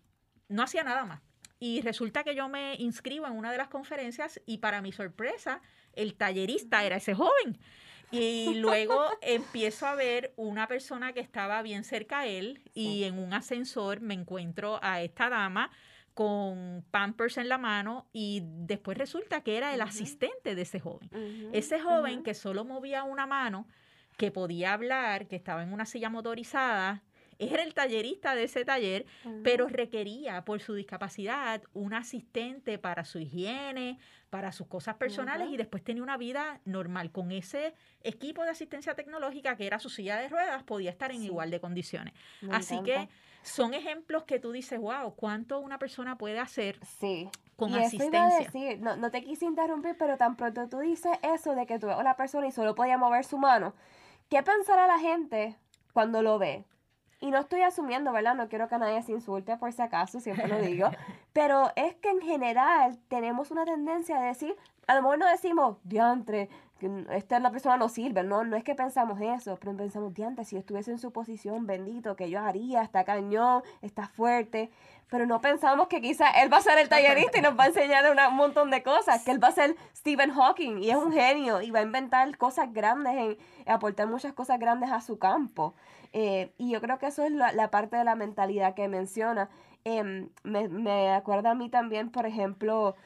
no 0.48 0.64
hacía 0.64 0.82
nada 0.82 1.04
más. 1.04 1.20
Y 1.60 1.80
resulta 1.82 2.24
que 2.24 2.34
yo 2.34 2.48
me 2.48 2.74
inscribo 2.74 3.26
en 3.28 3.34
una 3.34 3.52
de 3.52 3.58
las 3.58 3.68
conferencias 3.68 4.40
y 4.46 4.58
para 4.58 4.80
mi 4.82 4.90
sorpresa, 4.90 5.60
el 5.94 6.14
tallerista 6.14 6.84
era 6.84 6.96
ese 6.96 7.14
joven. 7.14 7.58
Y 8.10 8.54
luego 8.54 9.04
empiezo 9.22 9.86
a 9.86 9.94
ver 9.94 10.32
una 10.36 10.66
persona 10.66 11.12
que 11.12 11.20
estaba 11.20 11.60
bien 11.62 11.84
cerca 11.84 12.20
a 12.20 12.26
él 12.26 12.62
y 12.74 13.04
en 13.04 13.18
un 13.18 13.34
ascensor 13.34 14.00
me 14.00 14.14
encuentro 14.14 14.78
a 14.82 15.02
esta 15.02 15.28
dama 15.28 15.70
con 16.14 16.84
Pampers 16.90 17.38
en 17.38 17.48
la 17.48 17.58
mano 17.58 18.08
y 18.12 18.42
después 18.42 18.98
resulta 18.98 19.42
que 19.42 19.56
era 19.56 19.72
el 19.72 19.80
asistente 19.80 20.54
de 20.56 20.62
ese 20.62 20.80
joven. 20.80 21.10
Ese 21.52 21.78
joven 21.80 22.24
que 22.24 22.34
solo 22.34 22.64
movía 22.64 23.04
una 23.04 23.26
mano, 23.26 23.68
que 24.16 24.32
podía 24.32 24.72
hablar, 24.72 25.28
que 25.28 25.36
estaba 25.36 25.62
en 25.62 25.72
una 25.72 25.86
silla 25.86 26.10
motorizada, 26.10 27.04
era 27.38 27.62
el 27.62 27.72
tallerista 27.72 28.34
de 28.34 28.44
ese 28.44 28.64
taller, 28.64 29.06
pero 29.44 29.68
requería 29.68 30.44
por 30.44 30.60
su 30.60 30.74
discapacidad 30.74 31.62
un 31.72 31.94
asistente 31.94 32.78
para 32.78 33.04
su 33.04 33.20
higiene, 33.20 33.98
para 34.30 34.52
sus 34.52 34.66
cosas 34.66 34.96
personales 34.96 35.48
y 35.50 35.56
después 35.56 35.82
tenía 35.82 36.02
una 36.02 36.16
vida 36.16 36.60
normal. 36.64 37.10
Con 37.10 37.32
ese 37.32 37.74
equipo 38.02 38.42
de 38.44 38.50
asistencia 38.50 38.94
tecnológica 38.94 39.56
que 39.56 39.66
era 39.66 39.78
su 39.78 39.88
silla 39.88 40.16
de 40.16 40.28
ruedas, 40.28 40.62
podía 40.64 40.90
estar 40.90 41.10
en 41.10 41.20
Sí. 41.20 41.26
igual 41.26 41.50
de 41.50 41.60
condiciones. 41.60 42.14
Me 42.42 42.54
Así 42.56 42.82
que 42.82 43.08
son 43.42 43.74
ejemplos 43.74 44.24
que 44.24 44.38
tú 44.38 44.52
dices, 44.52 44.78
wow, 44.78 45.14
¿cuánto 45.14 45.58
una 45.60 45.78
persona 45.78 46.18
puede 46.18 46.38
hacer 46.38 46.78
Sí. 46.84 47.28
con 47.56 47.70
y 47.70 47.78
eso 47.78 47.96
iba 48.04 48.22
a 48.22 48.26
asistencia? 48.26 48.38
decir, 48.46 48.80
no, 48.80 48.96
no 48.96 49.10
te 49.10 49.22
quise 49.22 49.46
interrumpir, 49.46 49.96
pero 49.98 50.16
tan 50.16 50.36
pronto 50.36 50.68
tú 50.68 50.78
dices 50.80 51.16
eso 51.22 51.54
de 51.54 51.66
que 51.66 51.78
tú 51.78 51.86
ves 51.86 51.96
a 51.96 52.00
una 52.00 52.14
persona 52.16 52.46
y 52.46 52.52
solo 52.52 52.74
podía 52.74 52.98
mover 52.98 53.24
su 53.24 53.38
mano, 53.38 53.74
¿qué 54.28 54.42
pensará 54.42 54.86
la 54.86 54.98
gente 54.98 55.56
cuando 55.92 56.22
lo 56.22 56.38
ve? 56.38 56.64
Y 57.20 57.30
no 57.32 57.38
estoy 57.38 57.62
asumiendo, 57.62 58.12
¿verdad? 58.12 58.34
No 58.36 58.48
quiero 58.48 58.68
que 58.68 58.78
nadie 58.78 59.02
se 59.02 59.12
insulte 59.12 59.56
por 59.56 59.72
si 59.72 59.82
acaso, 59.82 60.20
siempre 60.20 60.46
lo 60.46 60.58
digo. 60.60 60.88
Pero 61.32 61.70
es 61.74 61.94
que 61.96 62.10
en 62.10 62.20
general 62.20 62.98
tenemos 63.08 63.50
una 63.50 63.64
tendencia 63.64 64.20
de 64.20 64.26
decir, 64.28 64.56
a 64.86 64.94
lo 64.94 65.02
mejor 65.02 65.18
no 65.18 65.28
decimos, 65.28 65.76
diantre, 65.82 66.48
esta 67.10 67.40
la 67.40 67.50
persona 67.50 67.76
no 67.76 67.88
sirve, 67.88 68.22
no, 68.22 68.44
no 68.44 68.56
es 68.56 68.62
que 68.62 68.76
pensamos 68.76 69.20
eso, 69.20 69.56
pero 69.60 69.76
pensamos, 69.76 70.14
diantre, 70.14 70.44
si 70.44 70.54
yo 70.54 70.60
estuviese 70.60 70.92
en 70.92 70.98
su 70.98 71.10
posición, 71.12 71.66
bendito, 71.66 72.14
que 72.14 72.30
yo 72.30 72.40
haría, 72.40 72.82
está 72.82 73.02
cañón, 73.02 73.62
está 73.82 74.06
fuerte, 74.06 74.70
pero 75.10 75.26
no 75.26 75.40
pensamos 75.40 75.88
que 75.88 76.00
quizás 76.00 76.30
él 76.40 76.52
va 76.52 76.58
a 76.58 76.62
ser 76.62 76.78
el 76.78 76.88
tallerista 76.88 77.36
y 77.38 77.40
nos 77.42 77.58
va 77.58 77.64
a 77.64 77.66
enseñar 77.66 78.08
una- 78.12 78.28
un 78.28 78.36
montón 78.36 78.70
de 78.70 78.84
cosas, 78.84 79.24
que 79.24 79.32
él 79.32 79.42
va 79.42 79.48
a 79.48 79.52
ser 79.52 79.74
Stephen 79.92 80.30
Hawking 80.30 80.78
y 80.78 80.90
es 80.90 80.96
un 80.96 81.12
genio 81.12 81.60
y 81.62 81.72
va 81.72 81.80
a 81.80 81.82
inventar 81.82 82.36
cosas 82.38 82.72
grandes, 82.72 83.12
en, 83.16 83.36
aportar 83.66 84.06
muchas 84.06 84.32
cosas 84.32 84.60
grandes 84.60 84.92
a 84.92 85.00
su 85.00 85.18
campo. 85.18 85.74
Eh, 86.12 86.52
y 86.58 86.70
yo 86.72 86.80
creo 86.80 86.98
que 86.98 87.06
eso 87.06 87.24
es 87.24 87.32
la, 87.32 87.52
la 87.52 87.70
parte 87.70 87.96
de 87.96 88.04
la 88.04 88.14
mentalidad 88.14 88.74
que 88.74 88.88
menciona. 88.88 89.50
Em, 89.84 90.30
me, 90.42 90.68
me 90.68 91.10
acuerda 91.12 91.52
a 91.52 91.54
mí 91.54 91.68
también, 91.68 92.10
por 92.10 92.26
ejemplo, 92.26 92.96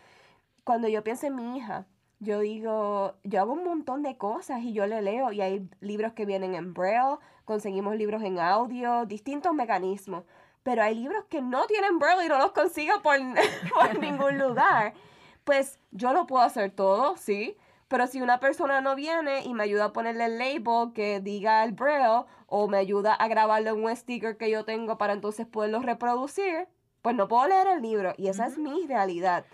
cuando 0.65 0.89
yo 0.89 1.05
pienso 1.05 1.27
en 1.27 1.37
mi 1.37 1.57
hija, 1.57 1.87
yo 2.23 2.39
digo, 2.39 3.17
yo 3.25 3.41
hago 3.41 3.53
un 3.53 3.65
montón 3.65 4.03
de 4.03 4.17
cosas 4.17 4.63
y 4.63 4.73
yo 4.73 4.87
le 4.87 5.03
leo 5.03 5.33
y 5.33 5.41
hay 5.41 5.69
libros 5.81 6.13
que 6.13 6.25
vienen 6.25 6.55
en 6.55 6.73
braille, 6.73 7.19
conseguimos 7.45 7.97
libros 7.97 8.23
en 8.23 8.39
audio, 8.39 9.07
distintos 9.07 9.53
mecanismos, 9.55 10.25
pero 10.63 10.85
hay 10.85 10.95
libros 10.95 11.25
que 11.29 11.43
no 11.43 11.67
tienen 11.67 11.99
braille 11.99 12.27
y 12.27 12.29
no 12.29 12.39
los 12.39 12.53
consigo 12.53 12.95
por, 13.03 13.17
por 13.75 13.99
ningún 14.01 14.39
lugar. 14.39 14.95
Pues 15.43 15.81
yo 15.91 16.13
lo 16.13 16.29
puedo 16.29 16.45
hacer 16.45 16.71
todo, 16.71 17.17
sí, 17.17 17.57
pero 17.89 18.07
si 18.07 18.23
una 18.23 18.39
persona 18.39 18.81
no 18.81 18.95
viene 18.95 19.43
y 19.45 19.53
me 19.53 19.65
ayuda 19.65 19.87
a 19.87 19.93
ponerle 19.93 20.27
el 20.27 20.39
label 20.39 20.93
que 20.95 21.19
diga 21.21 21.65
el 21.65 21.73
braille 21.73 22.25
o 22.55 22.69
me 22.69 22.77
ayuda 22.77 23.15
a 23.15 23.29
grabarle 23.29 23.71
en 23.71 23.83
un 23.83 23.97
sticker 23.97 24.37
que 24.37 24.51
yo 24.51 24.67
tengo 24.67 24.99
para 24.99 25.15
entonces 25.15 25.47
poderlo 25.47 25.81
reproducir, 25.81 26.69
pues 27.01 27.17
no 27.17 27.27
puedo 27.27 27.49
leer 27.49 27.67
el 27.67 27.81
libro 27.81 28.13
y 28.19 28.29
esa 28.29 28.47
es 28.47 28.59
mi 28.59 28.87
realidad. 28.87 29.47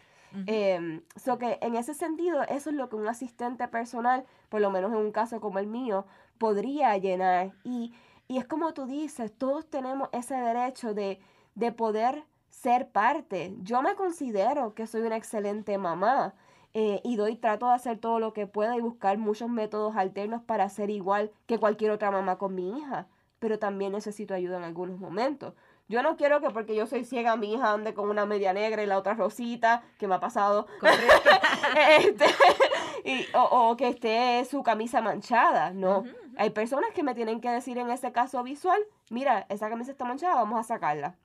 Em, 0.47 1.03
so 1.15 1.39
que 1.39 1.61
en 1.63 1.77
ese 1.77 1.95
sentido, 1.95 2.43
eso 2.43 2.71
es 2.71 2.77
lo 2.77 2.89
que 2.89 2.97
un 2.97 3.07
asistente 3.07 3.69
personal, 3.69 4.25
por 4.49 4.61
lo 4.61 4.73
menos 4.73 4.91
en 4.91 4.99
un 4.99 5.13
caso 5.13 5.41
como 5.41 5.61
el 5.61 5.69
mío, 5.69 6.07
podría 6.39 6.99
llenar. 6.99 7.53
Y, 7.63 7.95
y 8.27 8.39
es 8.39 8.47
como 8.47 8.75
tú 8.75 8.87
dices, 8.87 9.33
todos 9.39 9.71
tenemos 9.71 10.09
ese 10.11 10.35
derecho 10.35 10.93
de, 10.93 11.21
de 11.55 11.71
poder 11.71 12.25
ser 12.51 12.91
parte. 12.91 13.55
Yo 13.61 13.81
me 13.81 13.95
considero 13.95 14.75
que 14.75 14.89
soy 14.89 15.03
una 15.03 15.17
excelente 15.17 15.79
mamá 15.79 16.35
eh, 16.81 17.01
y 17.03 17.17
doy 17.17 17.35
trato 17.35 17.67
de 17.67 17.75
hacer 17.75 17.99
todo 17.99 18.21
lo 18.21 18.33
que 18.33 18.47
pueda 18.47 18.77
y 18.77 18.81
buscar 18.81 19.19
muchos 19.19 19.51
métodos 19.51 19.97
alternos 19.97 20.43
para 20.45 20.69
ser 20.69 20.91
igual 20.91 21.33
que 21.47 21.59
cualquier 21.59 21.91
otra 21.91 22.13
mamá 22.13 22.39
con 22.39 22.55
mi 22.55 22.79
hija. 22.79 23.09
pero 23.41 23.59
también 23.59 23.93
necesito 23.93 24.35
ayuda 24.35 24.59
en 24.59 24.65
algunos 24.65 24.99
momentos. 25.01 25.55
Yo 25.89 26.03
no 26.03 26.17
quiero 26.17 26.41
que 26.41 26.51
porque 26.51 26.77
yo 26.77 26.87
soy 26.87 27.05
ciega 27.05 27.37
mi 27.37 27.55
hija 27.55 27.73
ande 27.73 27.95
con 27.95 28.11
una 28.11 28.27
media 28.27 28.53
negra 28.53 28.83
y 28.83 28.87
la 28.87 28.99
otra 28.99 29.15
rosita, 29.15 29.83
que 29.99 30.07
me 30.07 30.15
ha 30.17 30.21
pasado. 30.21 30.67
este, 32.01 32.27
o, 33.35 33.77
que 33.77 33.89
esté 33.89 34.45
su 34.45 34.63
camisa 34.63 35.01
manchada. 35.01 35.73
No. 35.73 36.05
Hay 36.37 36.51
personas 36.51 36.91
que 36.95 37.03
me 37.03 37.15
tienen 37.15 37.41
que 37.41 37.51
decir 37.51 37.79
en 37.79 37.91
ese 37.91 38.13
caso 38.13 38.43
visual, 38.43 38.81
mira, 39.11 39.47
esa 39.49 39.69
camisa 39.69 39.91
está 39.91 40.05
manchada, 40.05 40.35
vamos 40.35 40.61
a 40.61 40.63
sacarla. 40.63 41.17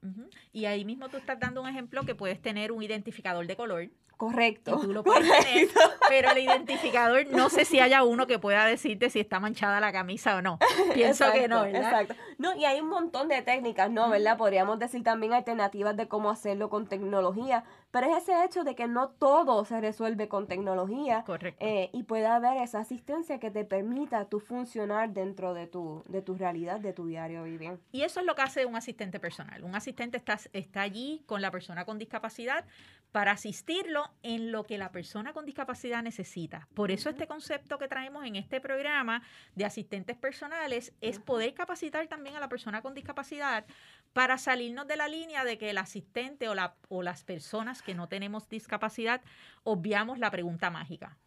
Y 0.52 0.66
ahí 0.66 0.86
mismo 0.86 1.10
tú 1.10 1.18
estás 1.18 1.40
dando 1.40 1.62
un 1.62 1.68
ejemplo 1.68 2.04
que 2.04 2.16
puedes 2.16 2.42
tener 2.42 2.72
un 2.72 2.82
identificador 2.82 3.46
de 3.46 3.56
color 3.56 3.90
Correcto. 4.18 4.80
tú 4.80 4.94
lo 4.94 5.04
puedes 5.04 5.30
tener, 5.44 5.68
pero 6.08 6.32
el 6.32 6.38
identificador, 6.38 7.28
no 7.28 7.50
sé 7.50 7.66
si 7.66 7.80
haya 7.80 8.04
uno 8.04 8.28
que 8.28 8.40
pueda 8.40 8.66
decirte 8.66 9.10
si 9.10 9.20
está 9.20 9.40
manchada 9.40 9.80
la 9.80 9.92
camisa 9.92 10.38
o 10.38 10.42
no. 10.42 10.60
Pienso 10.94 11.32
que 11.32 11.48
no, 11.48 11.64
¿verdad? 11.64 11.82
Exacto. 11.82 12.16
No, 12.38 12.56
y 12.56 12.66
hay 12.66 12.80
un 12.80 12.90
montón 12.90 13.28
de 13.28 13.42
técnicas, 13.42 13.92
¿no? 13.92 14.10
¿Verdad? 14.10 14.38
Podríamos 14.38 14.80
decir 14.80 15.04
también 15.04 15.34
alternativas 15.34 15.98
de 15.98 16.08
cómo 16.08 16.30
hacerlo 16.30 16.70
con 16.70 16.88
tecnología, 16.88 17.64
pero 17.94 18.08
es 18.08 18.24
ese 18.24 18.44
hecho 18.44 18.64
de 18.64 18.74
que 18.74 18.88
no 18.88 19.10
todo 19.10 19.64
se 19.66 19.80
resuelve 19.80 20.28
con 20.28 20.48
tecnología. 20.48 21.24
Correcto. 21.28 21.64
Eh, 21.64 21.92
y 21.94 22.02
puede 22.02 22.26
haber 22.26 22.58
esa 22.58 22.80
asistencia 22.80 23.40
que 23.40 23.52
te 23.52 23.66
permita 23.66 24.26
tú 24.26 24.40
funcionar 24.40 25.14
dentro 25.14 25.54
de 25.54 25.68
tu, 25.68 26.04
de 26.08 26.24
tu 26.24 26.34
realidad, 26.34 26.80
de 26.80 26.92
tu 26.92 27.06
diario 27.06 27.44
vivir. 27.44 27.78
Y 27.92 28.02
eso 28.02 28.20
es 28.20 28.26
lo 28.26 28.34
que 28.34 28.42
hace 28.42 28.66
un 28.66 28.76
asistente 28.76 29.20
personal. 29.20 29.64
Un 29.64 29.76
asistente 29.76 30.18
está, 30.18 30.40
está 30.54 30.82
allí 30.82 31.22
con 31.28 31.44
la 31.44 31.52
persona 31.52 31.86
con 31.86 32.00
discapacidad 32.00 32.66
para 33.12 33.34
asistirlo 33.34 34.12
en 34.24 34.52
lo 34.52 34.64
que 34.64 34.80
la 34.80 34.92
persona 34.92 35.32
con 35.32 35.46
discapacidad 35.46 36.02
necesita. 36.02 36.68
Por 36.74 36.90
eso 36.90 37.12
este 37.12 37.28
concepto 37.28 37.78
que 37.78 37.88
traemos 37.88 38.26
en 38.26 38.36
este 38.38 38.60
programa 38.60 39.22
de 39.54 39.66
asistentes 39.66 40.18
personales 40.18 40.94
es 41.00 41.20
poder 41.20 41.54
capacitar 41.54 42.08
también 42.08 42.38
a 42.38 42.40
la 42.40 42.50
persona 42.50 42.82
con 42.82 42.96
discapacidad 42.96 43.66
para 44.14 44.38
salirnos 44.38 44.88
de 44.88 44.96
la 44.96 45.08
línea 45.08 45.44
de 45.44 45.58
que 45.58 45.72
el 45.72 45.78
asistente 45.78 46.48
o, 46.48 46.56
la, 46.56 46.76
o 46.90 47.02
las 47.04 47.24
personas 47.24 47.82
que 47.82 47.96
no 47.96 48.08
tenemos 48.08 48.48
discapacidad 48.48 49.22
obviamos 49.64 50.20
la 50.20 50.32
pregunta 50.32 50.70
mágica. 50.70 51.18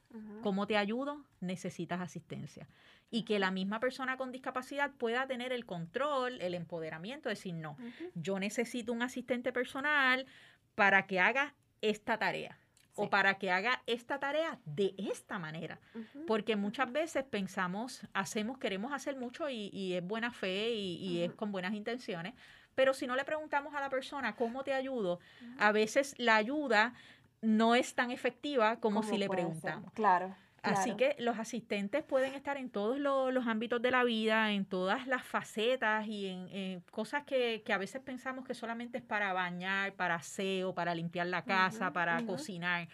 ¿Cómo 0.43 0.67
te 0.67 0.79
ayudo? 0.79 1.23
Necesitas 1.41 2.01
asistencia. 2.01 2.67
Y 3.11 3.25
que 3.25 3.39
la 3.39 3.51
misma 3.51 3.81
persona 3.81 4.17
con 4.17 4.33
discapacidad 4.33 4.93
pueda 4.93 5.27
tener 5.27 5.53
el 5.53 5.67
control, 5.67 6.41
el 6.41 6.55
empoderamiento, 6.55 7.29
decir, 7.29 7.55
no, 7.55 7.77
yo 8.15 8.39
necesito 8.39 8.95
un 8.95 9.03
asistente 9.03 9.53
personal 9.53 10.27
para 10.75 11.07
que 11.07 11.21
haga 11.21 11.55
esta 11.83 12.19
tarea 12.19 12.59
o 12.97 13.11
para 13.11 13.35
que 13.35 13.51
haga 13.51 13.83
esta 13.87 14.19
tarea 14.19 14.59
de 14.65 14.95
esta 14.97 15.39
manera. 15.39 15.79
Porque 16.27 16.57
muchas 16.57 16.91
veces 16.91 17.25
pensamos, 17.25 18.01
hacemos, 18.15 18.59
queremos 18.59 18.93
hacer 18.93 19.17
mucho 19.17 19.49
y, 19.49 19.95
es 19.95 20.03
buena 20.03 20.33
fe 20.33 20.73
y, 20.73 21.23
es 21.23 21.33
con 21.33 21.53
buenas 21.53 21.75
intenciones, 21.75 22.35
pero 22.77 22.95
si 22.95 23.09
no 23.09 23.17
le 23.17 23.25
preguntamos 23.25 23.75
a 23.75 23.81
la 23.81 23.91
persona 23.91 24.37
cómo 24.37 24.63
te 24.63 24.73
ayudo, 24.73 25.19
a 25.59 25.73
veces 25.73 26.15
la 26.19 26.37
ayuda 26.37 26.95
no 27.41 27.75
es 27.75 27.95
tan 27.95 28.13
efectiva 28.13 28.79
como 28.79 29.03
si 29.03 29.19
le 29.19 29.29
preguntamos. 29.29 29.93
Claro. 29.93 30.37
Así 30.63 30.97
que 30.97 31.15
los 31.19 31.39
asistentes 31.39 32.03
pueden 32.03 32.35
estar 32.35 32.57
en 32.57 32.71
todos 32.71 32.99
los, 32.99 33.47
ámbitos 33.47 33.81
de 33.81 33.91
la 33.91 34.05
vida, 34.05 34.53
en 34.53 34.65
todas 34.65 35.07
las 35.07 35.25
facetas 35.25 36.07
y 36.07 36.27
en, 36.27 36.81
cosas 36.91 37.25
que, 37.25 37.63
a 37.73 37.79
veces 37.79 38.03
pensamos 38.03 38.45
que 38.45 38.55
solamente 38.55 38.99
es 38.99 39.05
para 39.05 39.33
bañar, 39.33 39.95
para 39.95 40.17
aseo, 40.17 40.75
para 40.75 40.95
limpiar 40.95 41.29
la 41.29 41.43
casa, 41.43 41.93
para 41.93 42.25
cocinar. 42.27 42.89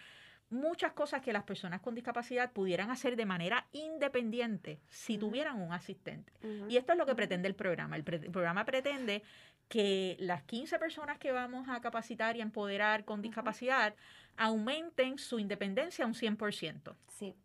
Muchas 0.49 0.91
cosas 0.91 1.23
que 1.23 1.33
las 1.33 1.43
personas 1.43 1.81
con 1.81 1.95
discapacidad 1.95 2.51
pudieran 2.51 2.91
hacer 2.91 3.15
de 3.15 3.25
manera 3.25 3.65
independiente 3.71 4.79
si 4.87 5.17
tuvieran 5.17 5.59
un 5.59 5.73
asistente. 5.73 6.31
Y 6.69 6.77
esto 6.77 6.91
es 6.91 6.97
lo 6.99 7.07
que 7.07 7.15
pretende 7.15 7.47
el 7.47 7.55
programa. 7.55 7.95
El, 7.95 8.03
el, 8.07 8.31
programa 8.31 8.63
pretende 8.63 9.23
que 9.69 10.17
las 10.19 10.43
15 10.43 10.77
personas 10.79 11.17
que 11.17 11.31
vamos 11.31 11.67
a 11.69 11.81
capacitar 11.81 12.35
y 12.37 12.41
empoderar 12.41 13.05
con 13.05 13.21
discapacidad 13.21 13.95
aumenten 14.37 15.17
su 15.17 15.39
independencia 15.39 16.05
un 16.05 16.13
100%. 16.13 16.95
Sí. 17.07 17.35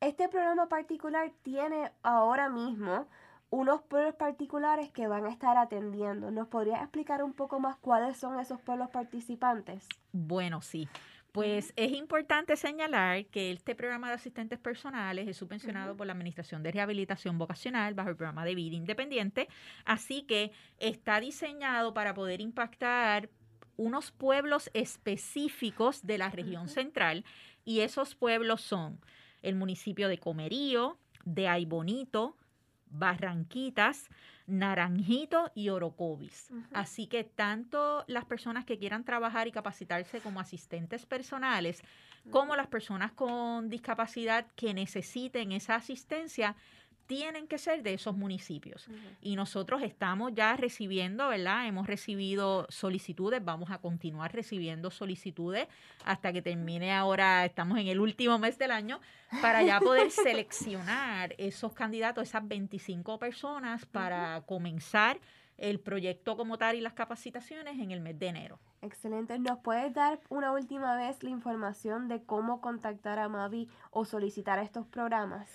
Este 0.00 0.28
programa 0.28 0.68
particular 0.68 1.32
tiene 1.42 1.90
ahora 2.02 2.48
mismo 2.48 3.08
unos 3.50 3.82
pueblos 3.82 4.14
particulares 4.16 4.90
que 4.90 5.06
van 5.06 5.24
a 5.24 5.30
estar 5.30 5.56
atendiendo. 5.56 6.30
¿Nos 6.30 6.48
podrías 6.48 6.82
explicar 6.82 7.22
un 7.22 7.32
poco 7.32 7.60
más 7.60 7.76
cuáles 7.76 8.16
son 8.16 8.38
esos 8.40 8.60
pueblos 8.60 8.90
participantes? 8.90 9.88
Bueno, 10.12 10.60
sí. 10.60 10.88
Pues 11.36 11.74
es 11.76 11.92
importante 11.92 12.56
señalar 12.56 13.26
que 13.26 13.52
este 13.52 13.74
programa 13.74 14.08
de 14.08 14.14
asistentes 14.14 14.58
personales 14.58 15.28
es 15.28 15.36
subvencionado 15.36 15.94
por 15.94 16.06
la 16.06 16.14
Administración 16.14 16.62
de 16.62 16.72
Rehabilitación 16.72 17.36
Vocacional 17.36 17.92
bajo 17.92 18.08
el 18.08 18.16
programa 18.16 18.46
de 18.46 18.54
vida 18.54 18.74
independiente, 18.74 19.46
así 19.84 20.22
que 20.22 20.50
está 20.78 21.20
diseñado 21.20 21.92
para 21.92 22.14
poder 22.14 22.40
impactar 22.40 23.28
unos 23.76 24.12
pueblos 24.12 24.70
específicos 24.72 26.06
de 26.06 26.16
la 26.16 26.30
región 26.30 26.68
central 26.68 27.22
y 27.66 27.80
esos 27.80 28.14
pueblos 28.14 28.62
son 28.62 28.98
el 29.42 29.56
municipio 29.56 30.08
de 30.08 30.16
Comerío, 30.16 30.96
de 31.26 31.48
Aybonito, 31.48 32.34
Barranquitas, 32.90 34.08
Naranjito 34.46 35.50
y 35.54 35.70
Orocovis. 35.70 36.50
Así 36.72 37.06
que 37.06 37.24
tanto 37.24 38.04
las 38.06 38.24
personas 38.24 38.64
que 38.64 38.78
quieran 38.78 39.04
trabajar 39.04 39.48
y 39.48 39.52
capacitarse 39.52 40.20
como 40.20 40.40
asistentes 40.40 41.06
personales, 41.06 41.82
como 42.30 42.56
las 42.56 42.66
personas 42.66 43.12
con 43.12 43.68
discapacidad 43.68 44.46
que 44.56 44.74
necesiten 44.74 45.52
esa 45.52 45.76
asistencia, 45.76 46.56
tienen 47.06 47.46
que 47.46 47.58
ser 47.58 47.82
de 47.82 47.94
esos 47.94 48.16
municipios. 48.16 48.86
Y 49.20 49.36
nosotros 49.36 49.82
estamos 49.82 50.32
ya 50.34 50.56
recibiendo, 50.56 51.28
¿verdad? 51.28 51.66
Hemos 51.66 51.86
recibido 51.86 52.66
solicitudes, 52.68 53.44
vamos 53.44 53.70
a 53.70 53.78
continuar 53.78 54.32
recibiendo 54.32 54.90
solicitudes 54.90 55.68
hasta 56.04 56.32
que 56.32 56.42
termine 56.42 56.92
ahora, 56.92 57.44
estamos 57.44 57.78
en 57.78 57.88
el 57.88 58.00
último 58.00 58.38
mes 58.38 58.58
del 58.58 58.70
año, 58.70 59.00
para 59.40 59.62
ya 59.62 59.80
poder 59.80 60.10
seleccionar 60.10 61.34
esos 61.38 61.72
candidatos, 61.72 62.28
esas 62.28 62.46
25 62.46 63.18
personas 63.18 63.86
para 63.86 64.42
comenzar 64.42 65.18
el 65.58 65.80
proyecto 65.80 66.36
como 66.36 66.58
tal 66.58 66.76
y 66.76 66.80
las 66.80 66.92
capacitaciones 66.92 67.78
en 67.78 67.90
el 67.90 68.00
mes 68.00 68.18
de 68.18 68.26
enero. 68.26 68.58
Excelente. 68.82 69.38
¿Nos 69.38 69.58
puedes 69.60 69.92
dar 69.94 70.20
una 70.28 70.52
última 70.52 70.96
vez 70.96 71.22
la 71.22 71.30
información 71.30 72.08
de 72.08 72.22
cómo 72.22 72.60
contactar 72.60 73.18
a 73.18 73.28
Mavi 73.28 73.68
o 73.90 74.04
solicitar 74.04 74.58
estos 74.58 74.86
programas? 74.86 75.48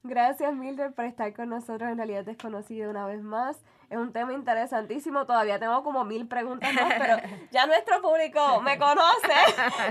Gracias, 0.05 0.53
Mildred, 0.53 0.93
por 0.95 1.05
estar 1.05 1.33
con 1.33 1.49
nosotros 1.49 1.89
en 1.89 1.97
Realidad 1.97 2.25
Desconocida 2.25 2.89
una 2.89 3.07
vez 3.07 3.23
más. 3.23 3.63
Es 3.89 3.99
un 3.99 4.13
tema 4.13 4.33
interesantísimo. 4.33 5.27
Todavía 5.27 5.61
tengo 5.61 5.85
como 5.85 6.05
mil 6.05 6.27
preguntas 6.27 6.75
más, 6.75 6.95
pero 6.99 7.17
ya 7.53 7.67
nuestro 7.67 8.03
público 8.03 8.61
me 8.63 8.79
conoce 8.79 9.33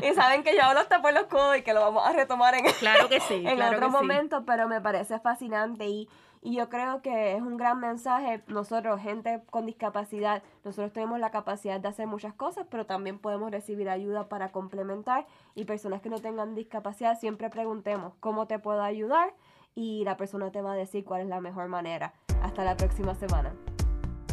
y 0.02 0.14
saben 0.14 0.44
que 0.44 0.54
yo 0.54 0.64
hablo 0.64 0.82
hasta 0.82 1.02
por 1.02 1.14
los 1.14 1.28
codos 1.28 1.58
y 1.58 1.62
que 1.62 1.74
lo 1.74 1.80
vamos 1.80 2.06
a 2.06 2.12
retomar 2.12 2.56
en, 2.56 2.66
claro 2.74 3.08
que 3.08 3.22
sí, 3.22 3.36
en 3.48 3.62
otro 3.62 3.90
momento, 3.90 4.44
pero 4.46 4.68
me 4.68 4.82
parece 4.82 5.18
fascinante 5.20 5.86
y, 5.88 6.10
Y 6.42 6.56
yo 6.56 6.68
creo 6.68 7.02
que 7.02 7.36
es 7.36 7.42
un 7.42 7.56
gran 7.56 7.80
mensaje. 7.80 8.44
Nosotros, 8.48 9.00
gente 9.00 9.42
con 9.50 9.66
discapacidad, 9.66 10.44
nosotros 10.66 10.92
tenemos 10.92 11.20
la 11.20 11.30
capacidad 11.32 11.80
de 11.80 11.88
hacer 11.88 12.08
muchas 12.08 12.34
cosas, 12.34 12.66
pero 12.70 12.86
también 12.86 13.18
podemos 13.18 13.50
recibir 13.50 13.88
ayuda 13.88 14.28
para 14.28 14.52
complementar. 14.52 15.26
Y 15.56 15.64
personas 15.64 16.02
que 16.02 16.10
no 16.10 16.20
tengan 16.20 16.54
discapacidad, 16.56 17.18
siempre 17.18 17.50
preguntemos, 17.50 18.14
¿cómo 18.20 18.48
te 18.48 18.60
puedo 18.60 18.82
ayudar? 18.82 19.32
Y 19.76 20.04
la 20.04 20.18
persona 20.18 20.52
te 20.52 20.62
va 20.62 20.74
a 20.74 20.76
decir 20.76 21.06
cuál 21.06 21.22
es 21.22 21.28
la 21.28 21.40
mejor 21.40 21.68
manera. 21.68 22.14
Hasta 22.42 22.64
la 22.64 22.76
próxima 22.76 23.16
semana. 23.16 23.56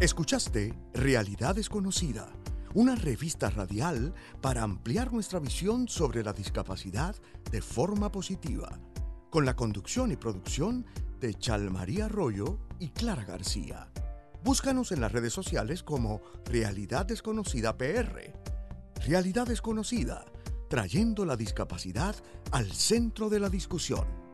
Escuchaste 0.01 0.75
Realidad 0.95 1.55
Desconocida, 1.55 2.29
una 2.75 2.95
revista 2.95 3.51
radial 3.51 4.15
para 4.41 4.63
ampliar 4.63 5.13
nuestra 5.13 5.39
visión 5.39 5.89
sobre 5.89 6.23
la 6.23 6.33
discapacidad 6.33 7.17
de 7.51 7.61
forma 7.61 8.11
positiva, 8.11 8.79
con 9.31 9.45
la 9.45 9.57
conducción 9.57 10.13
y 10.13 10.17
producción 10.17 10.87
de 11.21 11.35
Chalmaría 11.35 12.07
Arroyo 12.07 12.59
y 12.79 12.91
Clara 12.91 13.25
García. 13.25 13.89
Búscanos 14.45 14.93
en 14.93 15.01
las 15.01 15.13
redes 15.13 15.33
sociales 15.33 15.83
como 15.83 16.21
Realidad 16.45 17.07
Desconocida 17.07 17.77
PR. 17.77 18.33
Realidad 19.07 19.47
Desconocida, 19.47 20.25
trayendo 20.69 21.25
la 21.25 21.37
discapacidad 21.37 22.15
al 22.53 22.71
centro 22.73 23.29
de 23.29 23.41
la 23.41 23.49
discusión. 23.49 24.28